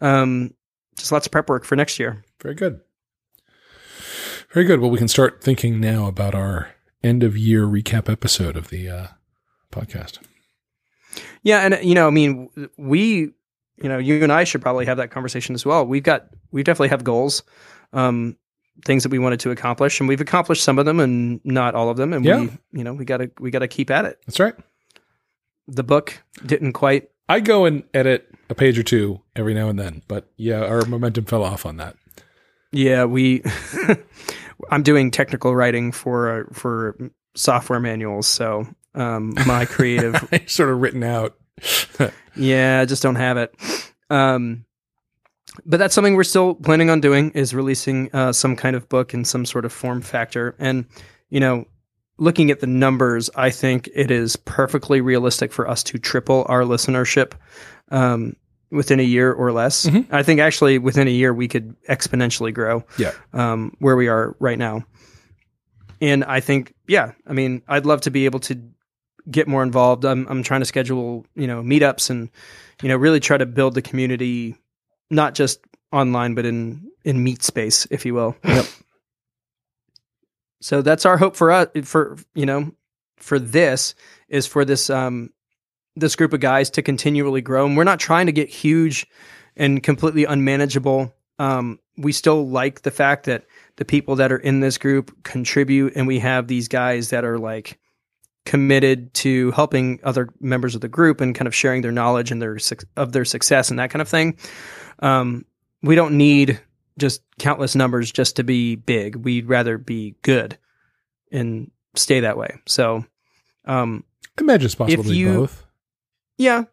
um, 0.00 0.52
just 0.96 1.12
lots 1.12 1.26
of 1.26 1.32
prep 1.32 1.48
work 1.48 1.64
for 1.64 1.76
next 1.76 1.98
year. 1.98 2.24
Very 2.42 2.54
good. 2.54 2.80
Very 4.52 4.66
good. 4.66 4.80
Well, 4.80 4.90
we 4.90 4.98
can 4.98 5.08
start 5.08 5.42
thinking 5.42 5.80
now 5.80 6.06
about 6.06 6.34
our 6.34 6.70
end 7.04 7.22
of 7.22 7.36
year 7.36 7.64
recap 7.66 8.08
episode 8.10 8.56
of 8.56 8.68
the 8.68 8.88
uh, 8.88 9.06
podcast. 9.72 10.18
Yeah, 11.42 11.60
and 11.60 11.78
you 11.84 11.94
know, 11.94 12.06
I 12.06 12.10
mean, 12.10 12.50
we, 12.76 13.32
you 13.76 13.88
know, 13.88 13.98
you 13.98 14.22
and 14.22 14.32
I 14.32 14.44
should 14.44 14.60
probably 14.60 14.86
have 14.86 14.96
that 14.98 15.10
conversation 15.10 15.54
as 15.54 15.64
well. 15.64 15.86
We've 15.86 16.02
got, 16.02 16.26
we 16.50 16.62
definitely 16.62 16.88
have 16.88 17.04
goals, 17.04 17.42
um, 17.92 18.36
things 18.84 19.02
that 19.04 19.10
we 19.12 19.18
wanted 19.18 19.40
to 19.40 19.50
accomplish, 19.50 20.00
and 20.00 20.08
we've 20.08 20.20
accomplished 20.20 20.62
some 20.64 20.78
of 20.78 20.84
them, 20.86 21.00
and 21.00 21.40
not 21.44 21.74
all 21.74 21.88
of 21.88 21.96
them. 21.96 22.12
And 22.12 22.24
Yeah. 22.24 22.40
we, 22.40 22.50
you 22.72 22.84
know, 22.84 22.92
we 22.92 23.04
gotta, 23.04 23.30
we 23.40 23.50
gotta 23.50 23.68
keep 23.68 23.90
at 23.90 24.04
it. 24.04 24.18
That's 24.26 24.40
right. 24.40 24.54
The 25.68 25.82
book 25.82 26.22
didn't 26.44 26.72
quite. 26.72 27.10
I 27.28 27.40
go 27.40 27.64
and 27.64 27.84
edit 27.94 28.28
a 28.48 28.54
page 28.54 28.78
or 28.78 28.82
two 28.82 29.20
every 29.36 29.54
now 29.54 29.68
and 29.68 29.78
then, 29.78 30.02
but 30.08 30.28
yeah, 30.36 30.64
our 30.64 30.84
momentum 30.84 31.24
fell 31.24 31.44
off 31.44 31.64
on 31.64 31.76
that. 31.76 31.96
Yeah, 32.72 33.04
we. 33.04 33.42
I'm 34.70 34.82
doing 34.82 35.10
technical 35.10 35.54
writing 35.54 35.92
for 35.92 36.40
uh, 36.40 36.44
for 36.52 36.96
software 37.34 37.80
manuals, 37.80 38.26
so 38.26 38.66
um, 38.94 39.34
my 39.46 39.64
creative 39.64 40.28
sort 40.46 40.70
of 40.70 40.80
written 40.80 41.02
out. 41.02 41.36
Yeah, 42.36 42.80
I 42.80 42.84
just 42.84 43.02
don't 43.02 43.16
have 43.16 43.36
it. 43.36 43.54
Um, 44.08 44.64
but 45.66 45.78
that's 45.78 45.94
something 45.94 46.14
we're 46.14 46.24
still 46.24 46.54
planning 46.54 46.90
on 46.90 47.00
doing 47.00 47.30
is 47.32 47.54
releasing 47.54 48.08
uh, 48.14 48.32
some 48.32 48.56
kind 48.56 48.76
of 48.76 48.88
book 48.88 49.14
in 49.14 49.24
some 49.24 49.44
sort 49.44 49.64
of 49.64 49.72
form 49.72 50.00
factor. 50.00 50.54
And 50.58 50.86
you 51.28 51.40
know, 51.40 51.66
looking 52.20 52.50
at 52.52 52.60
the 52.60 52.66
numbers, 52.68 53.28
I 53.34 53.50
think 53.50 53.88
it 53.94 54.10
is 54.12 54.36
perfectly 54.36 55.00
realistic 55.00 55.52
for 55.52 55.66
us 55.68 55.82
to 55.84 55.98
triple 55.98 56.46
our 56.48 56.62
listenership 56.62 57.32
um, 57.90 58.36
within 58.70 59.00
a 59.00 59.02
year 59.02 59.32
or 59.32 59.50
less. 59.52 59.86
Mhm. 59.86 60.06
I 60.12 60.22
think 60.22 60.38
actually 60.38 60.78
within 60.78 61.08
a 61.08 61.10
year 61.10 61.34
we 61.34 61.48
could 61.48 61.74
exponentially 61.88 62.54
grow 62.54 62.84
Yeah. 62.98 63.12
um, 63.32 63.74
where 63.80 63.96
we 63.96 64.06
are 64.08 64.36
right 64.38 64.58
now. 64.58 64.84
And 66.00 66.22
I 66.24 66.40
think, 66.40 66.74
yeah, 66.86 67.12
I 67.26 67.32
mean, 67.32 67.62
I'd 67.66 67.84
love 67.86 68.02
to 68.02 68.10
be 68.10 68.24
able 68.26 68.40
to 68.40 68.60
get 69.30 69.48
more 69.48 69.62
involved. 69.62 70.04
I'm, 70.04 70.26
I'm 70.28 70.42
trying 70.42 70.60
to 70.60 70.66
schedule, 70.66 71.26
you 71.34 71.46
know, 71.46 71.62
meetups 71.62 72.10
and, 72.10 72.30
you 72.82 72.88
know, 72.88 72.96
really 72.96 73.20
try 73.20 73.36
to 73.38 73.44
build 73.46 73.74
the 73.74 73.82
community, 73.82 74.56
not 75.10 75.34
just 75.34 75.60
online, 75.92 76.34
but 76.34 76.46
in, 76.46 76.90
in 77.04 77.22
meet 77.22 77.42
space, 77.42 77.86
if 77.90 78.06
you 78.06 78.14
will. 78.14 78.36
Yep. 78.44 78.66
So 80.60 80.82
that's 80.82 81.06
our 81.06 81.16
hope 81.16 81.36
for 81.36 81.50
us, 81.50 81.68
for, 81.84 82.18
you 82.34 82.46
know, 82.46 82.72
for 83.16 83.38
this 83.38 83.94
is 84.28 84.46
for 84.46 84.64
this, 84.64 84.90
um, 84.90 85.30
this 85.96 86.16
group 86.16 86.32
of 86.32 86.40
guys 86.40 86.70
to 86.70 86.82
continually 86.82 87.40
grow. 87.40 87.66
And 87.66 87.76
we're 87.76 87.84
not 87.84 88.00
trying 88.00 88.26
to 88.26 88.32
get 88.32 88.48
huge 88.48 89.06
and 89.56 89.82
completely 89.82 90.24
unmanageable. 90.24 91.14
Um, 91.38 91.78
we 91.96 92.12
still 92.12 92.48
like 92.48 92.82
the 92.82 92.90
fact 92.90 93.24
that 93.26 93.44
the 93.76 93.84
people 93.84 94.16
that 94.16 94.32
are 94.32 94.38
in 94.38 94.60
this 94.60 94.78
group 94.78 95.22
contribute 95.22 95.94
and 95.96 96.06
we 96.06 96.18
have 96.18 96.46
these 96.46 96.68
guys 96.68 97.10
that 97.10 97.24
are 97.24 97.38
like 97.38 97.78
committed 98.46 99.12
to 99.14 99.50
helping 99.52 100.00
other 100.02 100.28
members 100.40 100.74
of 100.74 100.80
the 100.80 100.88
group 100.88 101.20
and 101.20 101.34
kind 101.34 101.46
of 101.46 101.54
sharing 101.54 101.82
their 101.82 101.92
knowledge 101.92 102.30
and 102.30 102.40
their 102.40 102.58
of 102.96 103.12
their 103.12 103.24
success 103.24 103.70
and 103.70 103.78
that 103.78 103.90
kind 103.90 104.02
of 104.02 104.08
thing. 104.08 104.38
Um, 105.00 105.44
we 105.82 105.94
don't 105.94 106.16
need 106.16 106.60
just 107.00 107.22
countless 107.38 107.74
numbers 107.74 108.12
just 108.12 108.36
to 108.36 108.44
be 108.44 108.76
big. 108.76 109.16
We'd 109.16 109.48
rather 109.48 109.78
be 109.78 110.14
good 110.22 110.56
and 111.32 111.70
stay 111.96 112.20
that 112.20 112.36
way. 112.36 112.60
So, 112.66 113.04
um, 113.64 114.04
I 114.38 114.42
imagine 114.42 114.66
it's 114.66 114.74
possible 114.76 115.00
If 115.00 115.06
to 115.06 115.10
be 115.12 115.16
you- 115.18 115.34
both. 115.34 115.64
yeah, 116.38 116.64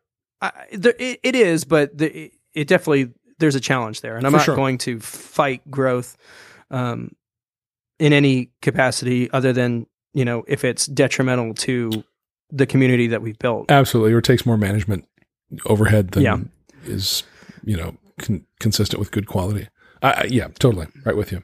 I, 0.42 0.52
there, 0.72 0.94
it, 1.00 1.20
it 1.24 1.36
is, 1.36 1.64
but 1.64 1.98
the, 1.98 2.26
it, 2.26 2.32
it 2.54 2.68
definitely 2.68 3.12
there's 3.40 3.56
a 3.56 3.60
challenge 3.60 4.02
there, 4.02 4.18
and 4.18 4.26
I'm 4.26 4.32
For 4.34 4.38
not 4.38 4.46
sure. 4.46 4.56
going 4.56 4.78
to 4.80 5.00
fight 5.00 5.70
growth 5.72 6.16
um, 6.72 7.16
in 8.00 8.14
any 8.14 8.52
capacity 8.62 9.30
other 9.32 9.54
than 9.54 9.88
you 10.14 10.26
know 10.26 10.44
if 10.48 10.64
it's 10.64 10.86
detrimental 10.86 11.54
to 11.56 12.04
the 12.52 12.66
community 12.66 13.08
that 13.08 13.22
we've 13.22 13.38
built. 13.40 13.70
Absolutely. 13.70 14.14
Or 14.14 14.20
it 14.20 14.26
takes 14.26 14.46
more 14.46 14.58
management 14.58 15.06
overhead 15.66 16.12
than 16.12 16.24
Yeah. 16.24 16.38
is, 16.86 17.24
you 17.66 17.76
know, 17.76 17.98
con- 18.20 18.46
consistent 18.60 19.00
with 19.00 19.12
good 19.12 19.28
quality. 19.28 19.68
I- 20.02 20.28
yeah, 20.30 20.48
totally. 20.60 20.88
Right 21.06 21.16
with 21.18 21.32
you. 21.32 21.44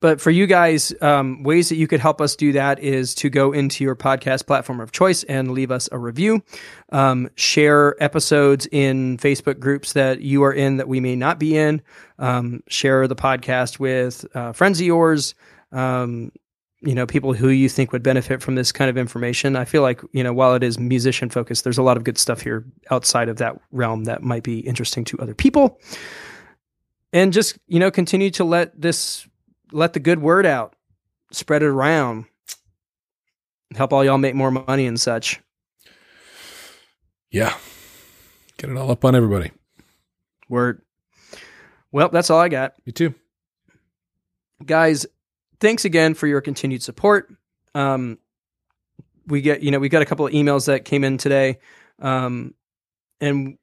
But 0.00 0.18
for 0.18 0.30
you 0.30 0.46
guys, 0.46 0.94
um, 1.02 1.42
ways 1.42 1.68
that 1.68 1.76
you 1.76 1.86
could 1.86 2.00
help 2.00 2.22
us 2.22 2.34
do 2.34 2.52
that 2.52 2.78
is 2.80 3.14
to 3.16 3.28
go 3.28 3.52
into 3.52 3.84
your 3.84 3.94
podcast 3.94 4.46
platform 4.46 4.80
of 4.80 4.92
choice 4.92 5.24
and 5.24 5.50
leave 5.50 5.70
us 5.70 5.90
a 5.92 5.98
review. 5.98 6.42
Um, 6.90 7.28
share 7.34 8.02
episodes 8.02 8.66
in 8.72 9.18
Facebook 9.18 9.60
groups 9.60 9.92
that 9.92 10.22
you 10.22 10.42
are 10.42 10.54
in 10.54 10.78
that 10.78 10.88
we 10.88 11.00
may 11.00 11.16
not 11.16 11.38
be 11.38 11.54
in. 11.54 11.82
Um, 12.18 12.62
share 12.66 13.06
the 13.08 13.16
podcast 13.16 13.78
with 13.78 14.24
uh, 14.34 14.52
friends 14.52 14.80
of 14.80 14.86
yours. 14.86 15.34
Um, 15.70 16.32
you 16.80 16.94
know, 16.94 17.04
people 17.04 17.34
who 17.34 17.50
you 17.50 17.68
think 17.68 17.92
would 17.92 18.02
benefit 18.02 18.40
from 18.40 18.54
this 18.54 18.72
kind 18.72 18.88
of 18.88 18.96
information. 18.96 19.54
I 19.54 19.66
feel 19.66 19.82
like, 19.82 20.00
you 20.12 20.24
know, 20.24 20.32
while 20.32 20.54
it 20.54 20.62
is 20.62 20.78
musician 20.78 21.28
focused, 21.28 21.62
there's 21.62 21.76
a 21.76 21.82
lot 21.82 21.98
of 21.98 22.04
good 22.04 22.16
stuff 22.16 22.40
here 22.40 22.64
outside 22.90 23.28
of 23.28 23.36
that 23.36 23.60
realm 23.70 24.04
that 24.04 24.22
might 24.22 24.44
be 24.44 24.60
interesting 24.60 25.04
to 25.04 25.18
other 25.18 25.34
people. 25.34 25.78
And 27.12 27.32
just, 27.32 27.58
you 27.66 27.80
know, 27.80 27.90
continue 27.90 28.30
to 28.32 28.44
let 28.44 28.80
this 28.80 29.26
let 29.72 29.92
the 29.92 30.00
good 30.00 30.20
word 30.20 30.46
out, 30.46 30.74
spread 31.32 31.62
it 31.62 31.66
around, 31.66 32.26
help 33.74 33.92
all 33.92 34.04
y'all 34.04 34.18
make 34.18 34.34
more 34.34 34.50
money 34.50 34.86
and 34.86 35.00
such. 35.00 35.40
Yeah. 37.30 37.54
Get 38.56 38.70
it 38.70 38.76
all 38.76 38.90
up 38.90 39.04
on 39.04 39.14
everybody. 39.14 39.52
Word. 40.48 40.82
Well, 41.92 42.08
that's 42.08 42.30
all 42.30 42.40
I 42.40 42.48
got. 42.48 42.74
you 42.84 42.92
too. 42.92 43.14
Guys, 44.64 45.06
thanks 45.60 45.84
again 45.84 46.14
for 46.14 46.26
your 46.26 46.40
continued 46.40 46.82
support. 46.82 47.32
Um, 47.74 48.18
we 49.26 49.40
get, 49.40 49.62
you 49.62 49.70
know, 49.70 49.78
we 49.78 49.88
got 49.88 50.02
a 50.02 50.06
couple 50.06 50.26
of 50.26 50.32
emails 50.32 50.66
that 50.66 50.84
came 50.84 51.04
in 51.04 51.18
today. 51.18 51.58
Um, 52.00 52.54
and 53.20 53.58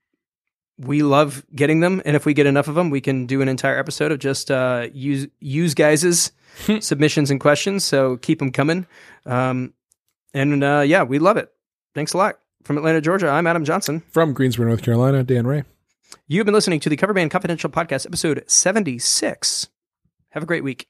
we 0.77 1.03
love 1.03 1.43
getting 1.55 1.79
them. 1.79 2.01
And 2.05 2.15
if 2.15 2.25
we 2.25 2.33
get 2.33 2.45
enough 2.45 2.67
of 2.67 2.75
them, 2.75 2.89
we 2.89 3.01
can 3.01 3.25
do 3.25 3.41
an 3.41 3.49
entire 3.49 3.77
episode 3.77 4.11
of 4.11 4.19
just 4.19 4.51
uh, 4.51 4.87
use 4.93 5.27
use 5.39 5.73
guys's 5.73 6.31
submissions 6.79 7.31
and 7.31 7.39
questions. 7.39 7.83
So 7.83 8.17
keep 8.17 8.39
them 8.39 8.51
coming. 8.51 8.85
Um, 9.25 9.73
and 10.33 10.63
uh, 10.63 10.83
yeah, 10.85 11.03
we 11.03 11.19
love 11.19 11.37
it. 11.37 11.51
Thanks 11.95 12.13
a 12.13 12.17
lot. 12.17 12.39
From 12.63 12.77
Atlanta, 12.77 13.01
Georgia, 13.01 13.29
I'm 13.29 13.47
Adam 13.47 13.63
Johnson. 13.63 14.03
From 14.11 14.33
Greensboro, 14.33 14.67
North 14.67 14.83
Carolina, 14.83 15.23
Dan 15.23 15.47
Ray. 15.47 15.63
You 16.27 16.39
have 16.39 16.45
been 16.45 16.53
listening 16.53 16.79
to 16.81 16.89
the 16.89 16.97
Cover 16.97 17.13
Band 17.13 17.31
Confidential 17.31 17.69
Podcast, 17.69 18.05
episode 18.05 18.43
76. 18.47 19.67
Have 20.29 20.43
a 20.43 20.45
great 20.45 20.63
week. 20.63 20.87